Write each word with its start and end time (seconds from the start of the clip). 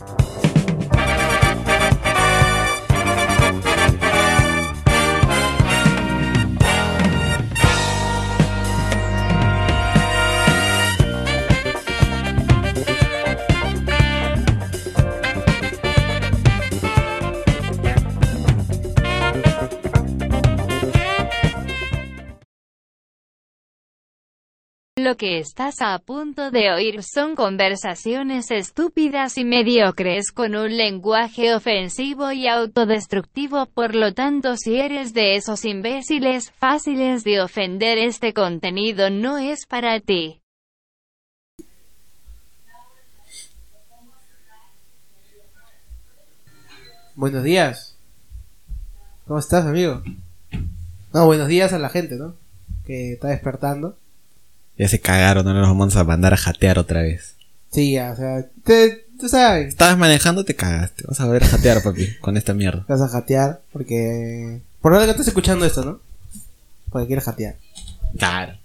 Bye. 0.00 0.35
Lo 25.06 25.16
que 25.16 25.38
estás 25.38 25.76
a 25.82 25.96
punto 26.00 26.50
de 26.50 26.72
oír 26.72 27.00
son 27.04 27.36
conversaciones 27.36 28.50
estúpidas 28.50 29.38
y 29.38 29.44
mediocres 29.44 30.32
con 30.32 30.56
un 30.56 30.76
lenguaje 30.76 31.54
ofensivo 31.54 32.32
y 32.32 32.48
autodestructivo, 32.48 33.66
por 33.66 33.94
lo 33.94 34.14
tanto 34.14 34.56
si 34.56 34.80
eres 34.80 35.14
de 35.14 35.36
esos 35.36 35.64
imbéciles 35.64 36.50
fáciles 36.50 37.22
de 37.22 37.40
ofender 37.40 37.98
este 37.98 38.34
contenido 38.34 39.08
no 39.08 39.38
es 39.38 39.64
para 39.66 40.00
ti. 40.00 40.42
Buenos 47.14 47.44
días. 47.44 47.96
¿Cómo 49.28 49.38
estás, 49.38 49.66
amigo? 49.66 50.02
No, 51.14 51.26
buenos 51.26 51.46
días 51.46 51.72
a 51.72 51.78
la 51.78 51.90
gente, 51.90 52.16
¿no? 52.16 52.34
Que 52.84 53.12
está 53.12 53.28
despertando. 53.28 53.96
Ya 54.78 54.88
se 54.88 55.00
cagaron, 55.00 55.44
no 55.44 55.54
nos 55.54 55.68
vamos 55.68 55.96
a 55.96 56.04
mandar 56.04 56.34
a 56.34 56.36
jatear 56.36 56.78
otra 56.78 57.02
vez. 57.02 57.34
Sí, 57.72 57.92
ya, 57.92 58.12
o 58.12 58.16
sea, 58.16 58.46
te, 58.64 59.06
tú 59.18 59.28
sabes. 59.28 59.68
Estabas 59.68 59.96
manejando, 59.98 60.44
te 60.44 60.54
cagaste. 60.54 61.04
Vamos 61.04 61.20
a 61.20 61.28
ver 61.28 61.44
a 61.44 61.46
jatear, 61.46 61.82
papi, 61.82 62.16
con 62.20 62.36
esta 62.36 62.54
mierda. 62.54 62.84
Vas 62.88 63.00
a 63.02 63.08
jatear 63.08 63.60
porque... 63.72 64.60
Por 64.80 64.92
ahora 64.92 65.04
que 65.06 65.10
estás 65.12 65.28
escuchando 65.28 65.64
esto, 65.66 65.84
¿no? 65.84 66.00
Porque 66.90 67.06
quieres 67.06 67.24
jatear. 67.24 67.56
Claro. 68.18 68.58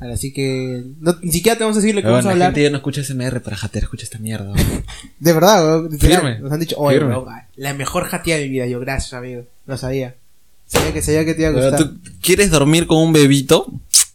Ahora, 0.00 0.14
Así 0.14 0.32
que... 0.32 0.84
no- 1.00 1.16
ni 1.22 1.30
siquiera 1.32 1.56
te 1.56 1.64
vamos 1.64 1.76
a 1.76 1.80
decir 1.80 1.94
lo 1.94 2.02
que 2.02 2.08
vamos 2.08 2.24
a 2.24 2.28
la 2.28 2.32
hablar. 2.32 2.48
gente 2.50 2.62
ya 2.64 2.70
no 2.70 2.76
escucha 2.78 3.02
SMR 3.04 3.40
para 3.40 3.56
jatear, 3.56 3.84
escucha 3.84 4.04
esta 4.04 4.18
mierda. 4.18 4.52
De 5.20 5.32
verdad, 5.32 5.84
literal, 5.90 6.20
Firme. 6.20 6.38
Nos 6.40 6.52
han 6.52 6.60
dicho, 6.60 6.76
oye, 6.78 6.98
Firme. 6.98 7.16
weón, 7.16 7.28
la 7.56 7.74
mejor 7.74 8.04
jateada 8.04 8.40
de 8.40 8.46
mi 8.46 8.52
vida. 8.52 8.66
Yo, 8.66 8.80
gracias, 8.80 9.12
amigo. 9.14 9.44
Lo 9.66 9.76
sabía. 9.76 10.14
Sabía 10.66 10.92
que, 10.92 11.02
sabía 11.02 11.24
que 11.24 11.34
te 11.34 11.42
iba 11.42 11.50
a 11.50 11.54
Pero 11.54 11.70
gustar. 11.70 11.88
¿Tú 11.88 12.00
quieres 12.20 12.50
dormir 12.50 12.86
con 12.86 12.98
un 12.98 13.12
bebito? 13.12 13.72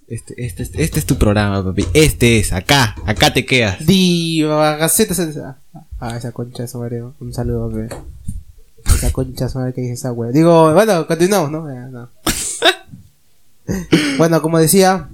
Este, 0.07 0.45
este, 0.45 0.63
este, 0.63 0.81
este 0.83 0.99
es 0.99 1.05
tu 1.05 1.17
programa, 1.17 1.61
papi. 1.61 1.85
Este 1.93 2.39
es, 2.39 2.53
acá, 2.53 2.95
acá 3.05 3.33
te 3.33 3.45
quedas. 3.45 3.85
Diva, 3.85 4.77
Gaceta. 4.77 5.57
Ah, 5.99 6.15
esa 6.15 6.31
concha 6.31 6.65
de 6.65 6.77
madre. 6.79 7.03
Un 7.19 7.33
saludo, 7.33 7.67
bebé. 7.69 7.89
Esa 8.85 9.11
concha 9.11 9.47
de 9.47 9.53
madre 9.55 9.73
que 9.73 9.81
dice 9.81 9.95
esa 9.95 10.13
wea. 10.13 10.31
Digo, 10.31 10.73
bueno, 10.73 11.05
continuamos, 11.07 11.51
¿no? 11.51 12.09
Bueno, 14.17 14.41
como 14.41 14.59
decía, 14.59 15.09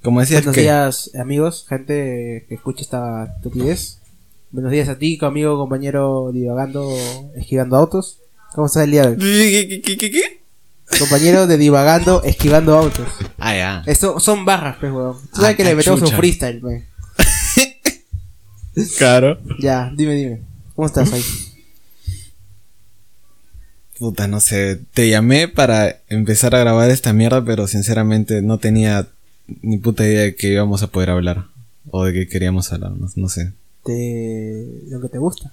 Como 0.00 0.20
decías 0.20 0.42
buenos 0.42 0.54
que... 0.54 0.60
días, 0.62 1.10
amigos, 1.20 1.66
gente 1.68 2.46
que 2.48 2.54
escucha 2.54 2.82
esta 2.82 3.24
estupidez. 3.36 3.98
Buenos 4.52 4.70
días 4.70 4.88
a 4.88 4.96
ti, 4.96 5.18
amigo, 5.22 5.58
compañero, 5.58 6.30
divagando, 6.32 6.88
esquivando 7.34 7.76
autos. 7.76 8.18
¿Cómo 8.54 8.68
estás 8.68 8.84
el 8.84 8.92
día 8.92 9.02
de 9.02 9.08
hoy? 9.08 9.16
¿Qué, 9.16 9.68
qué, 9.68 9.80
qué, 9.82 9.96
qué, 9.96 10.10
qué? 10.12 10.39
Compañero 10.98 11.46
de 11.46 11.56
divagando, 11.56 12.22
esquivando 12.24 12.76
autos. 12.76 13.08
Ah, 13.38 13.54
ya. 13.54 13.82
Esto 13.86 14.20
son 14.20 14.44
barras, 14.44 14.76
pues, 14.80 14.92
weón. 14.92 15.16
Tú 15.32 15.36
sabes 15.40 15.50
Ah, 15.54 15.56
que 15.56 15.64
le 15.64 15.74
metemos 15.74 16.02
un 16.02 16.08
freestyle, 16.10 16.60
pues. 16.60 16.84
Claro. 18.98 19.38
Ya, 19.58 19.90
dime, 19.94 20.14
dime. 20.14 20.40
¿Cómo 20.74 20.86
estás 20.86 21.12
ahí? 21.12 21.22
Puta, 23.98 24.26
no 24.28 24.40
sé. 24.40 24.80
Te 24.94 25.08
llamé 25.10 25.48
para 25.48 26.00
empezar 26.08 26.54
a 26.54 26.60
grabar 26.60 26.90
esta 26.90 27.12
mierda, 27.12 27.44
pero 27.44 27.66
sinceramente 27.66 28.40
no 28.40 28.58
tenía 28.58 29.06
ni 29.62 29.76
puta 29.78 30.04
idea 30.06 30.22
de 30.22 30.34
que 30.36 30.48
íbamos 30.52 30.82
a 30.82 30.86
poder 30.86 31.10
hablar. 31.10 31.46
O 31.90 32.04
de 32.04 32.12
que 32.12 32.28
queríamos 32.28 32.72
hablar, 32.72 32.92
no, 32.92 33.08
no 33.14 33.28
sé. 33.28 33.52
de 33.84 34.82
lo 34.88 35.00
que 35.00 35.08
te 35.08 35.18
gusta. 35.18 35.52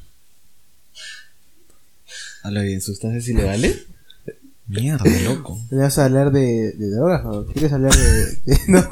Habla 2.43 2.61
bien, 2.61 2.81
sustancias 2.81 3.27
ilegales. 3.27 3.85
Mierda, 4.67 5.05
loco. 5.23 5.57
¿Le 5.71 5.77
vas 5.77 5.97
a 5.97 6.05
hablar 6.05 6.31
de, 6.31 6.73
de 6.73 6.89
drogas 6.89 7.21
o 7.25 7.45
quieres 7.45 7.71
hablar 7.71 7.95
de, 7.95 8.25
de- 8.25 8.59
no, 8.67 8.85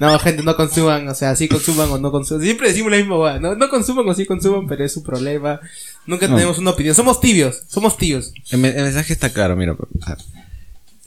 no, 0.00 0.18
gente, 0.18 0.42
no 0.42 0.56
consuman, 0.56 1.06
o 1.08 1.14
sea, 1.14 1.36
sí 1.36 1.46
consuman 1.46 1.90
o 1.90 1.98
no 1.98 2.10
consuman. 2.10 2.42
Siempre 2.42 2.68
decimos 2.68 2.90
la 2.90 2.96
misma 2.98 3.38
no, 3.38 3.54
no 3.54 3.68
consuman 3.68 4.08
o 4.08 4.14
sí 4.14 4.24
consuman, 4.24 4.66
pero 4.66 4.82
es 4.84 4.92
su 4.92 5.02
problema. 5.02 5.60
Nunca 6.06 6.26
No. 6.26 6.36
tenemos 6.36 6.58
una 6.58 6.70
opinión. 6.70 6.94
Somos 6.94 7.20
tibios, 7.20 7.62
somos 7.68 7.96
tibios. 7.98 8.32
El, 8.50 8.60
me- 8.60 8.70
el 8.70 8.82
mensaje 8.84 9.12
está 9.12 9.30
claro, 9.30 9.56
mira. 9.56 9.76
A, 10.06 10.16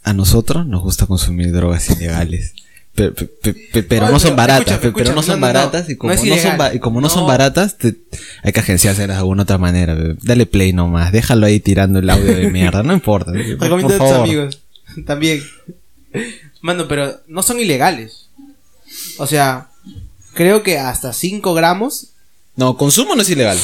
a 0.04 0.14
nosotros 0.14 0.68
nos 0.68 0.82
gusta 0.84 1.08
consumir 1.08 1.52
drogas 1.52 1.90
ilegales. 1.90 2.54
Pe- 2.98 3.12
pe- 3.12 3.26
pe- 3.28 3.54
pe- 3.54 3.84
pero 3.84 4.10
no 4.10 4.20
son 4.20 4.36
baratas, 4.36 4.80
pero 4.82 5.14
no 5.14 5.22
son 5.22 5.40
no, 5.40 5.48
no, 5.48 5.54
no. 5.54 5.54
baratas 5.54 5.88
y 5.88 5.96
como 5.98 6.14
no, 6.16 6.18
son, 6.20 6.58
y 6.74 6.80
como 6.80 7.00
no, 7.00 7.10
son 7.10 7.28
baratas, 7.28 7.78
te- 7.78 7.96
hay 8.42 8.52
que 8.52 8.60
agenciárselas 8.60 9.18
de 9.18 9.20
alguna 9.20 9.44
otra 9.44 9.60
manera. 9.60 9.96
pe. 9.96 10.16
Dale 10.24 10.48
play 10.48 10.74
nomás, 10.74 11.12
déjalo 11.12 11.46
ahí 11.46 11.60
tirando 11.60 12.00
el 12.00 12.10
audio 12.10 12.36
de 12.36 12.50
mierda, 12.52 12.82
no 12.82 12.94
importa. 12.94 13.32
Recomiendo 13.34 13.94
a 13.94 13.98
tus 14.00 14.10
favor. 14.10 14.16
amigos. 14.26 14.62
También. 15.06 15.44
Mano, 16.62 16.88
pero 16.88 17.22
no 17.28 17.44
son 17.44 17.60
ilegales. 17.60 18.30
O 19.20 19.28
sea, 19.28 19.68
creo 20.34 20.64
que 20.64 20.80
hasta 20.80 21.14
5 21.14 21.54
gramos, 21.54 22.08
No, 22.56 22.78
consumo 22.78 23.16
no 23.16 23.22
es 23.22 23.30
ilegal. 23.30 23.60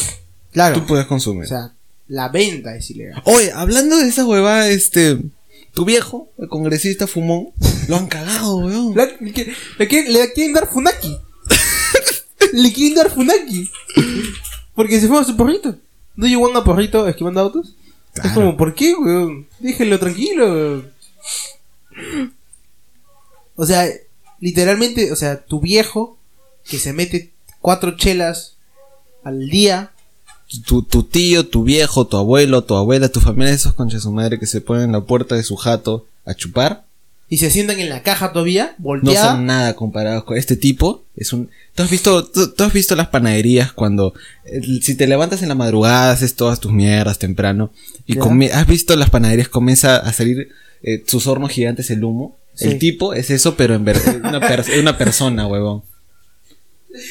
claro. 0.51 0.75
Tú 0.75 0.85
puedes 0.85 1.07
consumir. 1.07 1.45
O 1.45 1.47
sea, 1.47 1.71
la 2.07 2.29
venta 2.29 2.75
es 2.75 2.91
ilegal. 2.91 3.19
Oye, 3.25 3.51
hablando 3.51 3.97
de 3.97 4.07
esa 4.09 4.25
huevada, 4.25 4.69
este. 4.69 5.17
Tu 5.73 5.85
viejo, 5.85 6.29
el 6.37 6.47
congresista 6.49 7.07
fumón, 7.07 7.49
lo 7.87 7.95
han 7.95 8.07
cagado, 8.07 8.57
weón. 8.57 8.93
Le, 8.95 9.31
quiere- 9.33 9.55
le 9.79 9.87
quiere- 9.87 10.09
le 10.11 10.31
quieren 10.33 10.53
dar 10.53 10.67
funaki. 10.71 11.17
le 12.53 12.71
quieren 12.73 12.95
dar 12.95 13.09
funaki. 13.09 13.71
Porque 14.75 14.99
se 14.99 15.07
fue 15.07 15.19
a 15.19 15.23
su 15.23 15.35
porrito. 15.35 15.75
¿No 16.15 16.27
llegó 16.27 16.55
a 16.55 16.63
porrito 16.63 17.07
esquivando 17.07 17.39
autos? 17.41 17.75
Es 18.23 18.31
como, 18.33 18.55
¿por 18.55 18.75
qué, 18.75 18.93
weón? 18.93 19.47
Déjenlo 19.59 19.97
tranquilo, 19.97 20.45
weón. 20.45 20.93
O 23.55 23.65
sea, 23.65 23.87
literalmente, 24.39 25.11
o 25.11 25.15
sea, 25.15 25.43
tu 25.43 25.59
viejo 25.59 26.17
que 26.69 26.77
se 26.77 26.93
mete 26.93 27.31
cuatro 27.61 27.97
chelas 27.97 28.57
al 29.23 29.49
día. 29.49 29.91
Tu, 30.65 30.83
tu 30.83 31.03
tío, 31.03 31.47
tu 31.47 31.63
viejo, 31.63 32.05
tu 32.07 32.17
abuelo, 32.17 32.63
tu 32.63 32.75
abuela, 32.75 33.09
tu 33.09 33.19
familia, 33.19 33.53
esos 33.53 33.73
conchas 33.73 33.99
de 34.01 34.03
su 34.03 34.11
madre 34.11 34.39
que 34.39 34.45
se 34.45 34.61
ponen 34.61 34.83
en 34.85 34.91
la 34.91 35.01
puerta 35.01 35.35
de 35.35 35.43
su 35.43 35.55
jato 35.55 36.05
a 36.25 36.33
chupar, 36.35 36.83
Y 37.29 37.37
se 37.37 37.49
sientan 37.49 37.79
en 37.79 37.89
la 37.89 38.03
caja 38.03 38.31
todavía, 38.31 38.75
no 38.77 38.83
volteada. 38.83 39.31
son 39.31 39.45
nada 39.45 39.75
comparados 39.75 40.23
con 40.25 40.37
este 40.37 40.55
tipo. 40.55 41.03
Es 41.15 41.33
un. 41.33 41.49
¿Tú 41.73 41.81
has 41.83 41.89
visto, 41.89 42.23
tú, 42.25 42.51
tú 42.53 42.63
has 42.63 42.71
visto 42.73 42.95
las 42.95 43.07
panaderías 43.07 43.73
cuando 43.73 44.13
eh, 44.45 44.61
si 44.81 44.93
te 44.95 45.07
levantas 45.07 45.41
en 45.41 45.49
la 45.49 45.55
madrugada 45.55 46.11
haces 46.11 46.35
todas 46.35 46.59
tus 46.59 46.71
mierdas 46.71 47.17
temprano 47.17 47.71
y 48.05 48.15
come- 48.17 48.51
has 48.51 48.67
visto 48.67 48.95
las 48.95 49.09
panaderías 49.09 49.47
comienza 49.49 49.97
a 49.97 50.13
salir 50.13 50.49
eh, 50.83 51.03
sus 51.07 51.25
hornos 51.25 51.51
gigantes 51.51 51.89
el 51.89 52.03
humo. 52.03 52.37
Sí. 52.53 52.67
El 52.67 52.77
tipo 52.77 53.15
es 53.15 53.31
eso, 53.31 53.55
pero 53.55 53.73
en 53.73 53.83
verdad 53.85 54.17
una, 54.23 54.39
per- 54.39 54.65
una 54.79 54.95
persona, 54.99 55.47
huevón. 55.47 55.81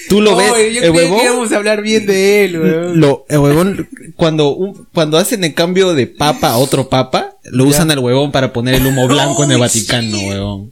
Tú 0.09 0.21
lo 0.21 0.37
ves, 0.37 0.53
Oye, 0.53 0.75
yo 0.75 0.83
el 0.83 0.93
que 0.93 0.99
huevón, 0.99 1.21
íbamos 1.25 1.51
a 1.53 1.57
hablar 1.57 1.83
bien 1.83 2.07
de 2.07 2.45
él, 2.45 2.53
lo, 3.01 3.27
el 3.29 3.39
huevón, 3.39 3.89
cuando, 4.15 4.51
un- 4.55 4.87
cuando 4.93 5.19
hacen 5.19 5.43
el 5.43 5.55
cambio 5.55 5.95
de 5.95 6.07
papa 6.07 6.51
a 6.51 6.57
otro 6.59 6.89
papa, 6.89 7.37
lo 7.45 7.65
usan 7.65 7.91
el 7.91 7.99
huevón 7.99 8.31
para 8.31 8.53
poner 8.53 8.75
el 8.77 8.87
humo 8.87 9.09
blanco 9.09 9.43
en 9.43 9.51
el 9.51 9.57
Oh, 9.57 9.61
Vaticano, 9.61 10.17
huevón. 10.19 10.71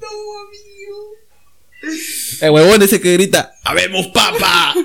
El 2.40 2.50
huevón 2.50 2.82
ese 2.82 3.00
que 3.00 3.12
grita, 3.14 3.52
¡Habemos 3.64 4.06
papa! 4.08 4.74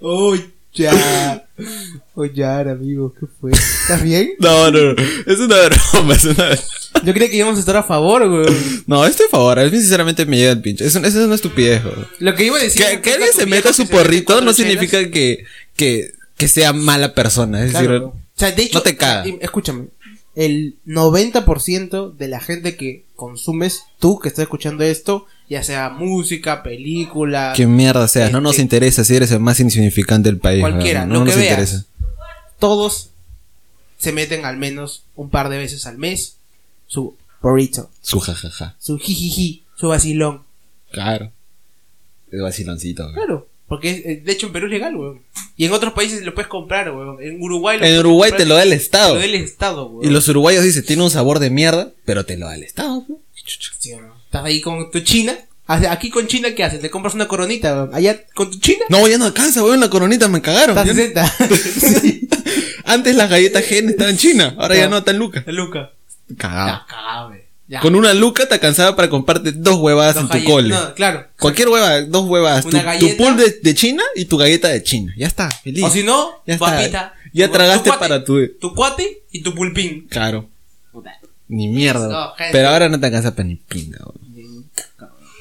Oh, 0.00 0.36
ya. 0.72 1.46
Oh, 2.14 2.24
ya, 2.24 2.60
amigo, 2.60 3.12
¿qué 3.18 3.26
fue? 3.40 3.50
¿Estás 3.52 4.02
bien? 4.02 4.30
No, 4.38 4.70
no, 4.70 4.92
no, 4.94 5.02
es 5.26 5.38
una 5.38 5.56
broma, 5.68 6.14
es 6.14 6.24
una 6.24 6.50
Yo 7.04 7.12
creía 7.12 7.30
que 7.30 7.36
íbamos 7.36 7.56
a 7.56 7.60
estar 7.60 7.76
a 7.76 7.82
favor, 7.82 8.22
weón. 8.22 8.56
No, 8.86 9.04
estoy 9.04 9.26
a 9.26 9.30
favor, 9.30 9.58
a 9.58 9.64
mí 9.64 9.70
sinceramente 9.70 10.24
me 10.26 10.36
llega 10.36 10.52
el 10.52 10.60
pinche. 10.60 10.84
Es, 10.86 10.94
un- 10.94 11.04
es 11.04 11.14
una 11.14 11.34
estupidez, 11.34 11.84
huevón. 11.84 12.06
Lo 12.18 12.34
que 12.34 12.44
iba 12.44 12.56
a 12.58 12.62
decir. 12.62 12.84
Que, 12.84 13.00
que 13.00 13.12
alguien 13.12 13.30
se 13.34 13.46
meta 13.46 13.68
que 13.68 13.74
su 13.74 13.86
porrito 13.88 14.40
no 14.40 14.52
significa 14.52 15.10
que, 15.10 15.44
que, 15.76 16.12
que 16.36 16.48
sea 16.48 16.72
mala 16.72 17.14
persona. 17.14 17.64
Es 17.64 17.70
Claro. 17.72 17.88
decir, 17.92 18.02
O 18.06 18.14
sea, 18.36 18.50
de 18.52 18.62
hecho, 18.62 18.78
no 18.78 18.82
te 18.82 18.96
caga. 18.96 19.24
escúchame. 19.40 19.86
El 20.34 20.76
90% 20.86 22.14
de 22.16 22.28
la 22.28 22.40
gente 22.40 22.76
que 22.76 23.04
consumes, 23.14 23.84
tú 23.98 24.18
que 24.18 24.28
estás 24.28 24.42
escuchando 24.42 24.84
esto, 24.84 25.26
ya 25.48 25.62
sea 25.62 25.88
música, 25.88 26.62
película, 26.62 27.52
que 27.56 27.66
mierda 27.66 28.06
seas, 28.08 28.32
no 28.32 28.40
nos 28.42 28.52
Este- 28.52 28.62
interesa 28.62 29.04
si 29.04 29.16
eres 29.16 29.30
el 29.30 29.40
más 29.40 29.60
insignificante 29.60 30.28
del 30.28 30.38
país. 30.38 30.60
Cualquiera, 30.60 31.06
lo 31.06 31.14
no 31.14 31.20
que 31.24 31.30
nos 31.30 31.36
veas. 31.36 31.50
interesa. 31.50 31.84
todos 32.58 33.10
se 33.98 34.12
meten 34.12 34.44
al 34.44 34.56
menos 34.58 35.04
un 35.14 35.30
par 35.30 35.48
de 35.48 35.56
veces 35.58 35.86
al 35.86 35.96
mes 35.98 36.36
su 36.86 37.16
burrito, 37.42 37.90
Su 38.02 38.20
jajaja. 38.20 38.76
su 38.78 38.98
jijiji, 38.98 39.64
su 39.76 39.88
vacilón. 39.88 40.42
Claro. 40.90 41.32
Es 42.30 42.40
vaciloncito. 42.40 43.12
Claro. 43.12 43.48
Porque 43.68 43.90
eh, 43.90 44.22
de 44.24 44.32
hecho 44.32 44.46
en 44.46 44.52
Perú 44.52 44.66
es 44.66 44.72
legal, 44.72 44.94
weón. 44.96 45.22
Y 45.56 45.64
en 45.64 45.72
otros 45.72 45.92
países 45.92 46.22
lo 46.22 46.34
puedes 46.34 46.48
comprar, 46.48 46.90
weón. 46.92 47.20
En 47.20 47.42
Uruguay 47.42 47.76
En 47.76 47.80
puedes 47.80 47.98
Uruguay 48.00 48.30
comprar- 48.30 48.44
te 48.44 48.48
lo 48.48 48.54
da 48.54 48.62
el 48.62 48.70
Te 48.70 48.76
Estado. 48.76 49.14
lo 49.14 49.18
da 49.20 49.24
el 49.26 49.34
Estado, 49.34 49.86
weón. 49.86 50.04
Y 50.04 50.10
los 50.12 50.28
uruguayos 50.28 50.62
dicen, 50.64 50.84
tiene 50.86 51.02
un 51.02 51.10
sabor 51.10 51.38
de 51.40 51.50
mierda, 51.50 51.92
pero 52.04 52.24
te 52.24 52.36
lo 52.36 52.46
da 52.46 52.54
el 52.54 52.62
Estado. 52.62 53.04
weón. 53.08 53.20
Sí, 53.78 53.92
¿o 53.92 54.00
no? 54.00 54.14
Estás 54.24 54.44
ahí 54.44 54.60
con 54.60 54.90
tu 54.90 55.00
China. 55.00 55.36
Aquí 55.68 56.10
con 56.10 56.28
China, 56.28 56.54
¿qué 56.54 56.62
haces? 56.62 56.80
Te 56.80 56.90
compras 56.90 57.14
una 57.14 57.26
coronita, 57.26 57.74
weón. 57.74 57.94
Allá 57.94 58.24
con 58.34 58.50
tu 58.52 58.58
China. 58.60 58.84
No, 58.88 59.06
ya 59.08 59.18
no 59.18 59.24
alcanza, 59.24 59.62
weón, 59.64 59.80
la 59.80 59.90
coronita 59.90 60.28
me 60.28 60.40
cagaron. 60.42 60.76
Está 60.78 60.84
Ya 60.84 60.92
no- 61.48 61.56
60. 61.56 62.00
sí. 62.00 62.28
Antes 62.84 63.16
las 63.16 63.28
galletas 63.28 63.64
Gen 63.64 63.88
estaban 63.88 64.12
en 64.14 64.18
China, 64.18 64.54
ahora 64.58 64.76
ya 64.76 64.82
Ya. 64.82 64.88
no 64.88 64.98
están 64.98 65.18
lucas. 65.18 65.44
Luca. 65.48 65.90
Cagado. 66.36 66.68
Ya, 66.68 66.86
cagado, 66.88 67.28
weón. 67.30 67.40
Ya. 67.68 67.80
Con 67.80 67.96
una 67.96 68.14
luca 68.14 68.46
te 68.46 68.54
alcanzaba 68.54 68.94
para 68.94 69.10
comprarte 69.10 69.50
dos 69.50 69.74
huevadas 69.76 70.14
Dos 70.14 70.22
en 70.22 70.28
tu 70.28 70.32
galletas. 70.34 70.52
cole. 70.54 70.68
No, 70.68 70.94
claro. 70.94 71.26
Cualquier 71.38 71.68
hueva, 71.68 72.00
dos 72.02 72.26
huevas. 72.28 72.62
Tu, 72.62 72.68
Una 72.68 72.78
tu 72.80 72.86
galleta. 72.86 73.16
pool 73.24 73.36
de, 73.36 73.58
de 73.60 73.74
China 73.74 74.04
y 74.14 74.24
tu 74.26 74.36
galleta 74.36 74.68
de 74.68 74.82
China. 74.84 75.12
Ya 75.16 75.26
está, 75.26 75.50
feliz. 75.50 75.82
O 75.82 75.90
si 75.90 76.04
no, 76.04 76.30
Ya 76.46 76.54
está. 76.54 77.14
Ya 77.32 77.46
Tu- 77.48 77.52
tragaste 77.52 77.90
tu 77.90 77.96
cuate, 77.96 77.98
para 78.08 78.24
tu... 78.24 78.48
Tu 78.60 78.72
cuate 78.74 79.22
y 79.32 79.42
tu 79.42 79.52
pulpín. 79.54 80.06
Claro. 80.08 80.48
Ni 81.48 81.66
mierda. 81.68 82.08
No. 82.08 82.32
Pero 82.52 82.68
ahora 82.68 82.88
no 82.88 82.98
te 83.00 83.06
alcanza 83.06 83.34
para 83.34 83.48
ni 83.48 83.56
pinga. 83.56 83.98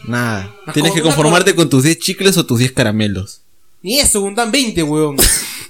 Nada. 0.07 0.51
Tienes 0.73 0.93
que 0.93 1.01
conformarte 1.01 1.51
co- 1.51 1.57
con 1.57 1.69
tus 1.69 1.83
10 1.83 1.99
chicles 1.99 2.37
o 2.37 2.45
tus 2.45 2.59
10 2.59 2.71
caramelos. 2.73 3.41
Ni 3.81 3.99
eso, 3.99 4.27
dan 4.35 4.51
20, 4.51 4.81
weón. 4.83 5.17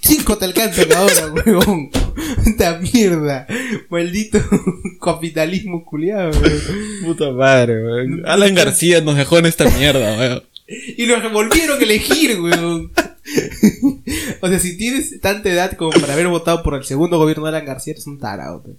5 0.02 0.38
te 0.38 0.46
alcanzan 0.46 0.92
ahora, 0.94 1.28
weón. 1.46 1.90
Esta 2.46 2.80
mierda. 2.80 3.48
Maldito 3.90 4.40
capitalismo 5.04 5.86
culiado, 5.86 6.32
weón. 6.32 6.62
Puta 7.04 7.32
madre, 7.32 7.84
weón. 7.84 8.24
Alan 8.26 8.56
García 8.56 9.02
nos 9.02 9.18
dejó 9.18 9.40
en 9.40 9.48
esta 9.48 9.70
mierda, 9.70 10.18
weón. 10.18 10.44
Y 10.68 11.06
los 11.06 11.32
volvieron 11.32 11.80
a 11.80 11.84
elegir, 11.84 12.40
weón. 12.40 12.92
o 14.42 14.48
sea, 14.48 14.60
si 14.60 14.78
tienes 14.78 15.20
tanta 15.20 15.50
edad 15.50 15.74
como 15.74 15.92
para 15.92 16.14
haber 16.14 16.28
votado 16.28 16.64
por 16.64 16.76
el 16.76 16.84
segundo 16.84 17.18
gobierno 17.18 17.44
de 17.44 17.50
Alan 17.50 17.66
García, 17.66 17.94
eres 17.94 18.08
un 18.08 18.20
tarado, 18.20 18.62
weón. 18.66 18.78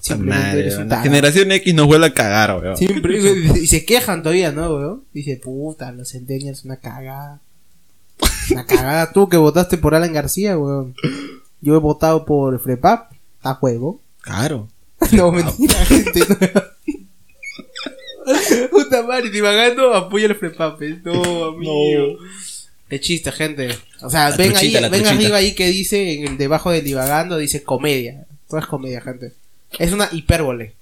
Simplemente 0.00 0.46
Madre, 0.46 0.60
eres 0.60 0.76
un 0.76 0.88
La 0.88 1.02
generación 1.02 1.52
X 1.52 1.74
nos 1.74 1.86
vuelve 1.86 2.06
a 2.06 2.14
cagar, 2.14 2.56
weón. 2.60 2.76
Siempre, 2.76 3.18
y 3.60 3.66
se 3.66 3.84
quejan 3.84 4.22
todavía, 4.22 4.52
¿no, 4.52 4.74
weón? 4.74 5.04
Dice, 5.12 5.36
puta, 5.36 5.92
los 5.92 6.10
centennials, 6.10 6.64
una 6.64 6.76
cagada. 6.76 7.40
Una 8.50 8.64
cagada. 8.64 9.12
Tú 9.12 9.28
que 9.28 9.36
votaste 9.36 9.76
por 9.76 9.94
Alan 9.94 10.12
García, 10.12 10.56
weón. 10.56 10.94
Yo 11.60 11.74
he 11.74 11.78
votado 11.78 12.24
por 12.24 12.58
Frepap. 12.60 13.12
A 13.42 13.54
juego. 13.54 14.00
Claro. 14.20 14.68
No, 15.12 15.30
mentira, 15.30 15.74
gente. 15.86 16.20
Puta 18.70 19.02
madre, 19.04 19.30
divagando, 19.30 19.94
apoya 19.94 20.26
el 20.26 20.34
Frepap. 20.34 20.80
eh. 20.82 21.00
No, 21.04 21.44
amigo. 21.46 22.18
De 22.90 23.00
chiste, 23.00 23.30
gente. 23.32 23.68
O 24.02 24.10
sea, 24.10 24.30
La 24.30 24.36
ven 24.36 24.52
truchita, 24.52 24.78
ahí, 24.80 24.90
ven 24.90 25.06
arriba 25.06 25.36
ahí 25.38 25.54
que 25.54 25.66
dice, 25.68 26.14
en 26.14 26.26
el 26.26 26.38
debajo 26.38 26.70
del 26.70 26.84
divagando, 26.84 27.36
dice 27.38 27.62
comedia. 27.62 28.26
Todo 28.48 28.60
es 28.60 28.66
comedia, 28.66 29.00
gente. 29.00 29.32
Es 29.78 29.92
una 29.92 30.08
hipérbole. 30.10 30.74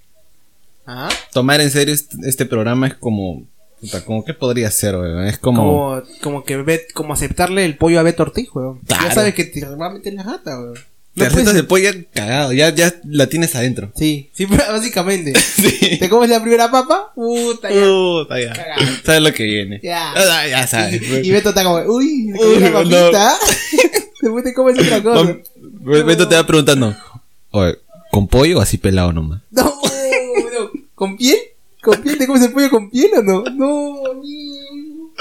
¿Ah? 0.87 1.09
Tomar 1.33 1.61
en 1.61 1.71
serio 1.71 1.95
este, 1.95 2.17
este 2.25 2.47
programa 2.47 2.87
es 2.87 2.95
como... 2.95 3.43
Puta, 3.81 4.05
como 4.05 4.25
que 4.25 4.35
podría 4.35 4.71
ser, 4.71 4.97
weón. 4.97 5.27
Es 5.27 5.39
como... 5.39 5.63
Como, 5.63 6.03
como 6.23 6.45
que 6.45 6.57
Bet- 6.59 6.93
como 6.95 7.13
aceptarle 7.15 7.65
el 7.65 7.77
pollo 7.77 8.01
a 8.01 8.03
Beto 8.03 8.23
Ortiz, 8.23 8.49
weón. 8.55 8.81
Claro. 8.87 9.05
Ya 9.09 9.15
sabes 9.15 9.35
que 9.35 9.45
te 9.45 9.65
va 9.65 9.87
a 9.87 9.91
meter 9.91 10.15
la 10.15 10.23
gata, 10.23 10.59
weón. 10.59 10.75
Te 11.15 11.31
puedes- 11.31 11.55
de 11.55 11.63
pollo 11.63 11.91
cagado. 12.13 12.53
Ya, 12.53 12.69
ya 12.75 12.95
la 13.05 13.27
tienes 13.27 13.55
adentro. 13.57 13.91
Sí, 13.97 14.31
sí, 14.35 14.45
básicamente. 14.71 15.33
Sí. 15.39 15.97
¿Te 15.99 16.09
comes 16.11 16.29
la 16.31 16.41
primera 16.43 16.71
papa? 16.71 17.13
Puta, 17.15 17.71
ya. 17.71 17.81
Puta, 17.85 18.41
ya. 18.41 18.53
Cagado. 18.53 18.83
Sabes 19.05 19.23
lo 19.23 19.33
que 19.33 19.45
viene. 19.45 19.81
Ya. 19.83 20.13
Ah, 20.15 20.47
ya 20.47 20.67
sabes. 20.67 21.01
Y, 21.03 21.29
y 21.29 21.31
Beto 21.31 21.51
está 21.51 21.65
como, 21.65 21.77
uy, 21.91 22.27
me 22.33 22.39
comí 22.39 22.57
una 22.57 22.71
no. 22.71 22.83
papita. 22.83 23.35
Después 24.23 24.45
te 24.45 24.55
comes 24.55 24.79
otra 24.79 25.03
cosa. 25.03 25.37
Beto 26.05 26.29
te 26.29 26.35
va 26.35 26.47
preguntando. 26.47 26.95
Oye, 27.51 27.79
¿con 28.11 28.27
pollo 28.29 28.59
o 28.59 28.61
así 28.61 28.77
pelado 28.79 29.13
nomás? 29.13 29.41
No, 29.51 29.65
no. 29.65 30.71
¿Con 30.95 31.17
piel? 31.17 31.39
¿Con 31.83 32.03
piel? 32.03 32.19
¿Te 32.19 32.27
comes 32.27 32.43
el 32.43 32.53
pollo 32.53 32.71
con 32.71 32.91
piel 32.91 33.11
o 33.19 33.23
no? 33.23 33.45
No, 33.45 34.07
amigo. 34.11 35.13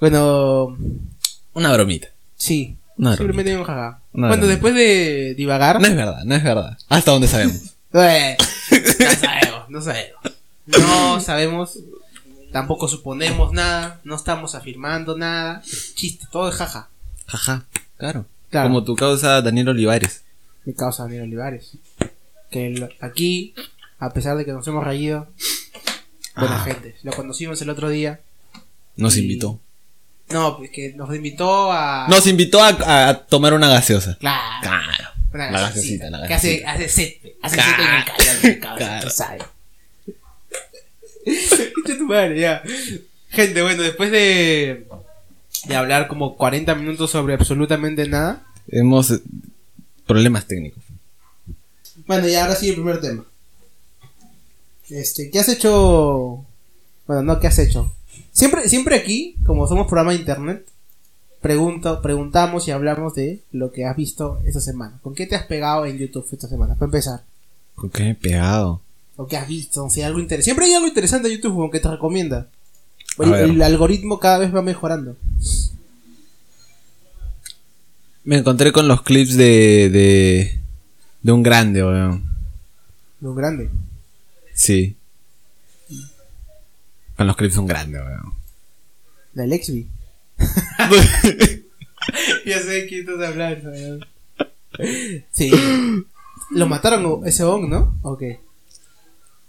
Bueno, 0.00 0.76
Una 1.54 1.72
bromita. 1.72 2.08
sí. 2.36 2.76
Una 2.96 3.16
Simplemente 3.16 3.56
un 3.56 3.62
jaja. 3.62 4.00
Una 4.12 4.26
bueno, 4.26 4.48
después 4.48 4.74
de 4.74 5.34
divagar. 5.36 5.80
No 5.80 5.86
es 5.86 5.94
verdad, 5.94 6.24
no 6.24 6.34
es 6.34 6.42
verdad. 6.42 6.76
Hasta 6.88 7.12
donde 7.12 7.28
sabemos. 7.28 7.74
No 7.92 8.00
sabemos, 9.20 9.68
no 9.70 9.80
sabemos. 9.80 10.18
No 10.66 11.20
sabemos. 11.20 11.78
Tampoco 12.52 12.88
suponemos 12.88 13.52
nada. 13.52 14.00
No 14.04 14.16
estamos 14.16 14.54
afirmando 14.56 15.16
nada. 15.16 15.62
Chiste, 15.94 16.26
todo 16.32 16.48
es 16.48 16.56
jaja. 16.56 16.88
Jaja, 17.26 17.66
claro. 17.98 18.26
Claro. 18.50 18.68
Como 18.68 18.82
tu 18.84 18.96
causa 18.96 19.40
Daniel 19.42 19.68
Olivares. 19.68 20.22
Mi 20.64 20.72
causa 20.74 21.04
Daniel 21.04 21.22
Olivares. 21.22 21.72
Que 22.50 22.66
el- 22.66 22.96
aquí, 23.00 23.54
a 23.98 24.10
pesar 24.12 24.36
de 24.36 24.44
que 24.44 24.52
nos 24.52 24.66
hemos 24.68 24.84
reído, 24.84 25.28
buena 26.36 26.60
Ah. 26.60 26.64
gente. 26.64 26.96
Lo 27.02 27.12
conocimos 27.12 27.60
el 27.62 27.70
otro 27.70 27.88
día. 27.88 28.20
Nos 28.96 29.16
Y- 29.16 29.20
invitó. 29.22 29.60
No, 30.30 30.58
pues 30.58 30.70
que 30.70 30.92
nos 30.94 31.14
invitó 31.14 31.72
a. 31.72 32.06
Nos 32.08 32.26
invitó 32.26 32.62
a, 32.62 33.08
a- 33.08 33.26
tomar 33.26 33.54
una 33.54 33.68
gaseosa. 33.68 34.16
Claro. 34.20 34.42
Claro. 34.62 35.04
Una 35.32 35.50
La 35.50 35.60
gaseosita, 35.60 36.04
gaseosita, 36.06 36.10
la 36.10 36.28
Que 36.28 36.34
hace, 36.34 36.58
gaseosita. 36.58 36.72
hace 36.72 36.88
set. 36.88 37.36
Hace 37.42 37.56
Claro. 37.56 37.70
set 38.18 38.44
en 38.44 38.50
el 38.50 38.60
causa, 38.60 38.76
Claro. 38.76 39.04
tú 39.06 39.10
sabes. 39.10 39.42
Echa 41.26 41.98
tu 41.98 42.04
madre, 42.06 42.40
ya. 42.40 42.62
Gente, 43.30 43.62
bueno, 43.62 43.82
después 43.82 44.10
de, 44.10 44.86
de 45.66 45.76
hablar 45.76 46.08
como 46.08 46.36
40 46.36 46.74
minutos 46.74 47.10
sobre 47.10 47.34
absolutamente 47.34 48.06
nada. 48.08 48.44
Hemos... 48.68 49.10
eh, 49.10 49.20
Problemas 50.06 50.46
técnicos. 50.46 50.82
Bueno, 52.06 52.26
y 52.26 52.34
ahora 52.34 52.54
sí 52.54 52.70
el 52.70 52.76
primer 52.76 52.98
tema. 53.02 53.24
Este, 54.90 55.30
¿qué 55.30 55.38
has 55.38 55.48
hecho? 55.48 56.44
Bueno, 57.06 57.22
no, 57.22 57.40
¿qué 57.40 57.46
has 57.46 57.58
hecho? 57.58 57.92
Siempre, 58.32 58.68
siempre 58.68 58.96
aquí, 58.96 59.36
como 59.44 59.66
somos 59.66 59.86
programa 59.86 60.12
de 60.12 60.18
internet, 60.18 60.66
pregunto, 61.40 62.00
preguntamos 62.02 62.66
y 62.68 62.70
hablamos 62.70 63.14
de 63.14 63.40
lo 63.52 63.72
que 63.72 63.84
has 63.84 63.96
visto 63.96 64.40
esta 64.44 64.60
semana. 64.60 64.98
¿Con 65.02 65.14
qué 65.14 65.26
te 65.26 65.36
has 65.36 65.46
pegado 65.46 65.86
en 65.86 65.98
YouTube 65.98 66.26
esta 66.32 66.48
semana? 66.48 66.74
Para 66.74 66.86
empezar. 66.86 67.22
¿Con 67.74 67.90
qué 67.90 68.04
me 68.04 68.10
he 68.10 68.14
pegado? 68.14 68.80
Lo 69.16 69.26
que 69.26 69.36
has 69.36 69.48
visto, 69.48 69.84
o 69.84 69.90
sea, 69.90 70.06
algo 70.06 70.20
interesante. 70.20 70.44
Siempre 70.44 70.66
hay 70.66 70.74
algo 70.74 70.86
interesante 70.86 71.28
en 71.28 71.34
YouTube 71.34 71.54
como 71.54 71.70
que 71.70 71.80
te 71.80 71.90
recomienda. 71.90 72.48
El, 73.18 73.34
el 73.34 73.62
algoritmo 73.62 74.20
cada 74.20 74.38
vez 74.38 74.54
va 74.54 74.62
mejorando. 74.62 75.16
Me 78.24 78.36
encontré 78.38 78.72
con 78.72 78.86
los 78.86 79.02
clips 79.02 79.36
de... 79.36 79.90
De, 79.90 80.58
de 81.22 81.32
un 81.32 81.42
grande, 81.42 81.82
weón. 81.82 82.24
Lo 83.20 83.34
grande. 83.34 83.70
Sí. 84.58 84.96
Con 87.16 87.26
los 87.28 87.36
clips 87.36 87.54
de 87.54 87.60
un 87.60 87.66
grande, 87.68 88.00
weón. 88.00 88.32
Del 89.32 89.52
Exby. 89.52 89.86
ya 92.46 92.58
sé 92.60 92.86
quién 92.88 93.00
estás 93.08 93.28
hablando. 93.28 93.70
weón. 93.70 94.04
Sí. 95.30 95.50
Lo 96.50 96.66
mataron 96.66 97.06
o- 97.06 97.24
ese 97.24 97.44
on, 97.44 97.70
¿no? 97.70 97.96
Ok. 98.02 98.22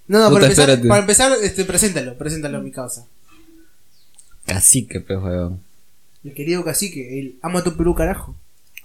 No, 0.08 0.20
no, 0.20 0.30
Puta, 0.30 0.34
para 0.42 0.46
empezar, 0.46 0.70
espérate. 0.70 0.88
para 0.88 1.02
empezar 1.02 1.32
este, 1.44 1.66
preséntalo, 1.66 2.18
preséntalo 2.18 2.62
mi 2.62 2.72
causa. 2.72 3.06
Cacique, 4.46 5.00
pues, 5.02 5.20
weón. 5.20 5.60
Mi 6.24 6.32
querido 6.34 6.64
cacique, 6.64 7.20
el 7.20 7.40
Ama 7.42 7.64
tu 7.64 7.76
Perú, 7.76 7.96
carajo. 7.96 8.36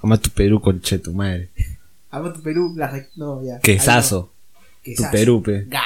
Ama 0.03 0.17
tu 0.19 0.31
Perú, 0.31 0.61
conche 0.61 0.99
tu 0.99 1.13
madre. 1.13 1.51
Ama 2.11 2.33
tu 2.33 2.41
Perú, 2.43 2.73
la 2.77 3.07
No, 3.17 3.45
ya. 3.45 3.59
Quesazo. 3.61 4.17
Algo. 4.17 4.33
Tu 4.77 4.83
Quesazo. 4.85 5.11
Perú, 5.13 5.43
pe. 5.43 5.65
Ga. 5.67 5.83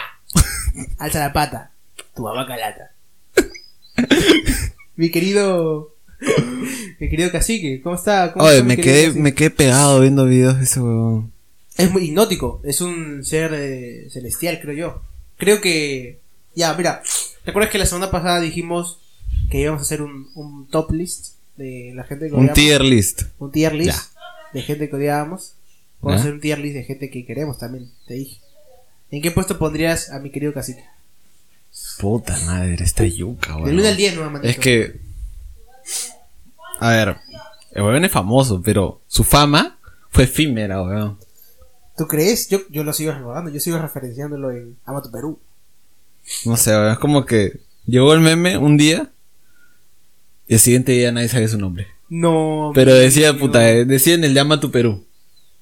Alza 0.98 1.18
la 1.20 1.32
pata. 1.32 1.72
Tu 2.14 2.22
mamá 2.22 2.46
calata. 2.46 2.92
mi 4.96 5.10
querido. 5.10 5.94
Mi 6.98 7.08
querido 7.08 7.30
cacique, 7.30 7.80
¿cómo 7.80 7.94
está? 7.94 8.32
¿Cómo 8.32 8.44
Oye, 8.44 8.56
está 8.56 8.64
mi 8.68 8.76
me 8.76 8.82
quedé, 8.82 9.02
cacique? 9.04 9.20
me 9.20 9.34
quedé 9.34 9.50
pegado 9.50 10.00
viendo 10.00 10.24
videos 10.24 10.58
de 10.58 10.64
ese 10.64 10.80
weón. 10.80 11.32
Es 11.76 11.92
muy 11.92 12.06
hipnótico. 12.06 12.60
Es 12.64 12.80
un 12.80 13.24
ser 13.24 13.52
eh, 13.54 14.08
celestial, 14.10 14.58
creo 14.60 14.74
yo. 14.74 15.02
Creo 15.36 15.60
que. 15.60 16.18
Ya, 16.56 16.74
mira. 16.74 17.02
¿Te 17.44 17.50
acuerdas 17.50 17.70
que 17.70 17.78
la 17.78 17.86
semana 17.86 18.10
pasada 18.10 18.40
dijimos 18.40 18.98
que 19.48 19.60
íbamos 19.60 19.80
a 19.80 19.82
hacer 19.82 20.02
un, 20.02 20.28
un 20.34 20.66
top 20.68 20.90
list 20.90 21.36
de 21.56 21.92
la 21.94 22.02
gente 22.04 22.26
que 22.26 22.32
Un 22.32 22.40
odiamos? 22.40 22.54
tier 22.54 22.80
list. 22.82 23.22
Un 23.38 23.52
tier 23.52 23.74
list 23.74 23.90
Ya. 24.12 24.50
de 24.54 24.62
gente 24.62 24.88
que 24.90 24.96
odiábamos. 24.96 25.54
Vamos 26.00 26.14
a 26.14 26.16
¿Ya? 26.16 26.20
hacer 26.22 26.34
un 26.34 26.40
tier 26.40 26.58
list 26.58 26.74
de 26.74 26.82
gente 26.84 27.10
que 27.10 27.24
queremos 27.24 27.58
también, 27.58 27.90
te 28.08 28.14
dije. 28.14 28.40
¿En 29.10 29.22
qué 29.22 29.30
puesto 29.30 29.58
pondrías 29.58 30.10
a 30.10 30.18
mi 30.18 30.30
querido 30.30 30.52
cacique? 30.52 30.84
Puta 31.98 32.36
madre, 32.46 32.76
esta 32.84 33.04
yuca, 33.04 33.56
weón. 33.56 33.66
Del 33.66 33.78
1 33.78 33.88
al 33.88 33.96
10 33.96 34.14
nuevamente. 34.14 34.50
Es 34.50 34.58
que. 34.58 35.00
A 36.80 36.90
ver, 36.90 37.16
el 37.72 37.82
weón 37.82 38.04
es 38.04 38.12
famoso, 38.12 38.62
pero 38.62 39.00
su 39.06 39.24
fama 39.24 39.78
fue 40.10 40.24
efímera, 40.24 40.82
weón. 40.82 41.18
¿Tú 41.96 42.06
crees? 42.06 42.48
Yo, 42.48 42.60
yo 42.70 42.84
lo 42.84 42.92
sigo 42.92 43.12
recordando, 43.12 43.50
yo 43.50 43.60
sigo 43.60 43.78
referenciándolo 43.78 44.50
en 44.52 44.76
Ama 44.84 45.02
tu 45.02 45.10
Perú. 45.10 45.40
No 46.44 46.56
sé, 46.56 46.70
weón, 46.70 46.92
es 46.92 46.98
como 46.98 47.24
que 47.24 47.60
Llegó 47.88 48.12
el 48.12 48.20
meme 48.20 48.58
un 48.58 48.76
día 48.76 49.10
y 50.46 50.54
el 50.54 50.60
siguiente 50.60 50.92
día 50.92 51.10
nadie 51.10 51.28
sabe 51.28 51.48
su 51.48 51.56
nombre. 51.56 51.86
No. 52.10 52.70
Pero 52.74 52.92
decía, 52.92 53.32
mío. 53.32 53.40
puta, 53.40 53.70
eh, 53.70 53.86
decía 53.86 54.12
en 54.12 54.24
el 54.24 54.34
llama 54.34 54.60
tu 54.60 54.70
Perú. 54.70 55.06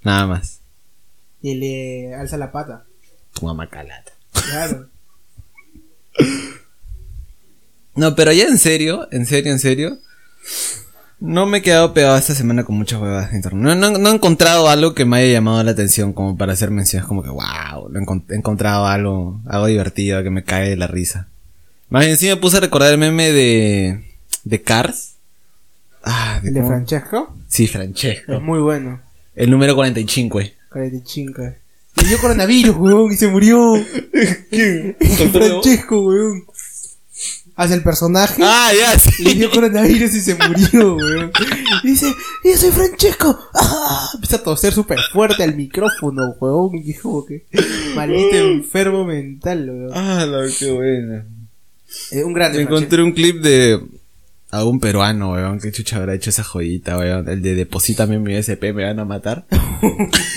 Nada 0.03 0.27
más. 0.27 0.61
Y 1.41 1.55
le 1.55 2.15
alza 2.17 2.37
la 2.37 2.51
pata. 2.51 2.85
Tu 3.39 3.45
mamá 3.47 3.69
calata. 3.69 4.13
Claro. 4.33 4.89
No, 7.95 8.15
pero 8.15 8.31
ya 8.33 8.45
en 8.45 8.59
serio, 8.59 9.09
en 9.11 9.25
serio, 9.25 9.53
en 9.53 9.59
serio. 9.59 9.99
No 11.19 11.47
me 11.47 11.59
he 11.59 11.63
quedado 11.63 11.95
pegado 11.95 12.19
esta 12.19 12.35
semana 12.35 12.63
con 12.65 12.77
muchas 12.77 13.01
huevadas 13.01 13.31
de 13.31 13.37
internet. 13.37 13.63
No, 13.63 13.75
no- 13.75 13.97
no 13.99 14.11
he 14.11 14.15
encontrado 14.15 14.69
algo 14.69 14.95
que 14.95 15.07
me 15.07 15.17
haya 15.17 15.33
llamado 15.33 15.63
la 15.63 15.71
atención 15.71 16.13
como 16.13 16.37
para 16.37 16.53
hacer 16.53 16.71
menciones 16.71 17.09
como 17.09 17.23
que, 17.23 17.31
wow, 17.31 17.89
he, 17.95 17.99
encon- 17.99 18.25
he 18.29 18.35
encontrado 18.35 18.87
algo, 18.87 19.41
algo 19.47 19.65
divertido 19.67 20.23
que 20.23 20.29
me 20.29 20.45
cae 20.45 20.69
de 20.69 20.77
la 20.77 20.87
risa. 20.89 21.29
Más 21.89 22.05
bien, 22.05 22.19
sí 22.19 22.27
me 22.29 22.37
puse 22.37 22.59
a 22.59 22.61
recordar 22.61 22.93
el 22.93 22.99
meme 22.99 23.33
de, 23.33 24.05
de 24.45 24.63
Cars. 24.63 25.15
Ah, 26.05 26.41
de 26.43 26.53
cómo- 26.53 26.69
Francesco. 26.69 27.35
Sí, 27.49 27.67
Francesco. 27.67 28.35
Es 28.35 28.43
muy 28.43 28.59
bueno. 28.59 29.01
El 29.35 29.51
número 29.51 29.75
45. 29.75 30.39
45. 30.71 31.43
Le 31.97 32.09
dio 32.09 32.19
coronavirus, 32.19 32.77
weón, 32.77 33.13
y 33.13 33.17
se 33.17 33.29
murió. 33.29 33.75
Francesco, 35.33 36.03
weón. 36.03 36.45
Hace 37.57 37.73
el 37.73 37.83
personaje. 37.83 38.43
Ah, 38.45 38.71
ya, 38.79 38.99
sí. 38.99 39.25
Le 39.25 39.35
dio 39.35 39.51
coronavirus 39.51 40.15
y 40.15 40.21
se 40.21 40.35
murió, 40.35 40.95
weón. 40.95 41.33
Y 41.83 41.89
dice, 41.89 42.13
yo 42.45 42.57
soy 42.57 42.71
Francesco. 42.71 43.39
¡Ah! 43.55 44.11
Empieza 44.13 44.37
a 44.37 44.43
toser 44.43 44.75
súper 44.75 44.99
fuerte 45.11 45.43
al 45.43 45.57
micrófono, 45.57 46.35
weón. 46.39 46.73
Y 46.75 46.93
como 46.95 47.25
que, 47.25 47.47
maldito 47.95 48.37
enfermo 48.37 49.05
mental, 49.07 49.71
weón. 49.71 49.91
Ah, 49.95 50.27
la, 50.27 50.47
qué 50.59 50.71
buena. 50.71 51.25
Eh, 52.11 52.25
un 52.25 52.33
grande 52.35 52.61
Encontré 52.61 53.03
un 53.03 53.13
clip 53.13 53.41
de 53.41 53.81
a 54.51 54.65
un 54.65 54.79
peruano, 54.79 55.33
weón. 55.33 55.59
¿Qué 55.59 55.73
chucha 55.73 55.97
habrá 55.97 56.15
hecho 56.15 56.31
esa 56.31 56.45
joyita, 56.45 56.99
weón? 56.99 57.29
El 57.29 57.43
de 57.43 57.55
deposítame 57.55 58.19
mi 58.19 58.35
SP, 58.37 58.73
me 58.75 58.85
van 58.85 59.01
a 59.01 59.05
matar. 59.05 59.47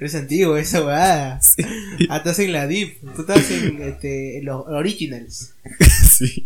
Es 0.00 0.14
antiguo 0.14 0.56
esa 0.56 0.84
weá. 0.84 1.40
Ah, 2.08 2.18
estás 2.18 2.38
en 2.38 2.52
la 2.52 2.66
Deep. 2.66 3.00
Tú 3.14 3.22
estás 3.22 3.50
en, 3.50 3.82
este, 3.82 4.40
los 4.42 4.64
Originals. 4.66 5.54
sí. 6.16 6.44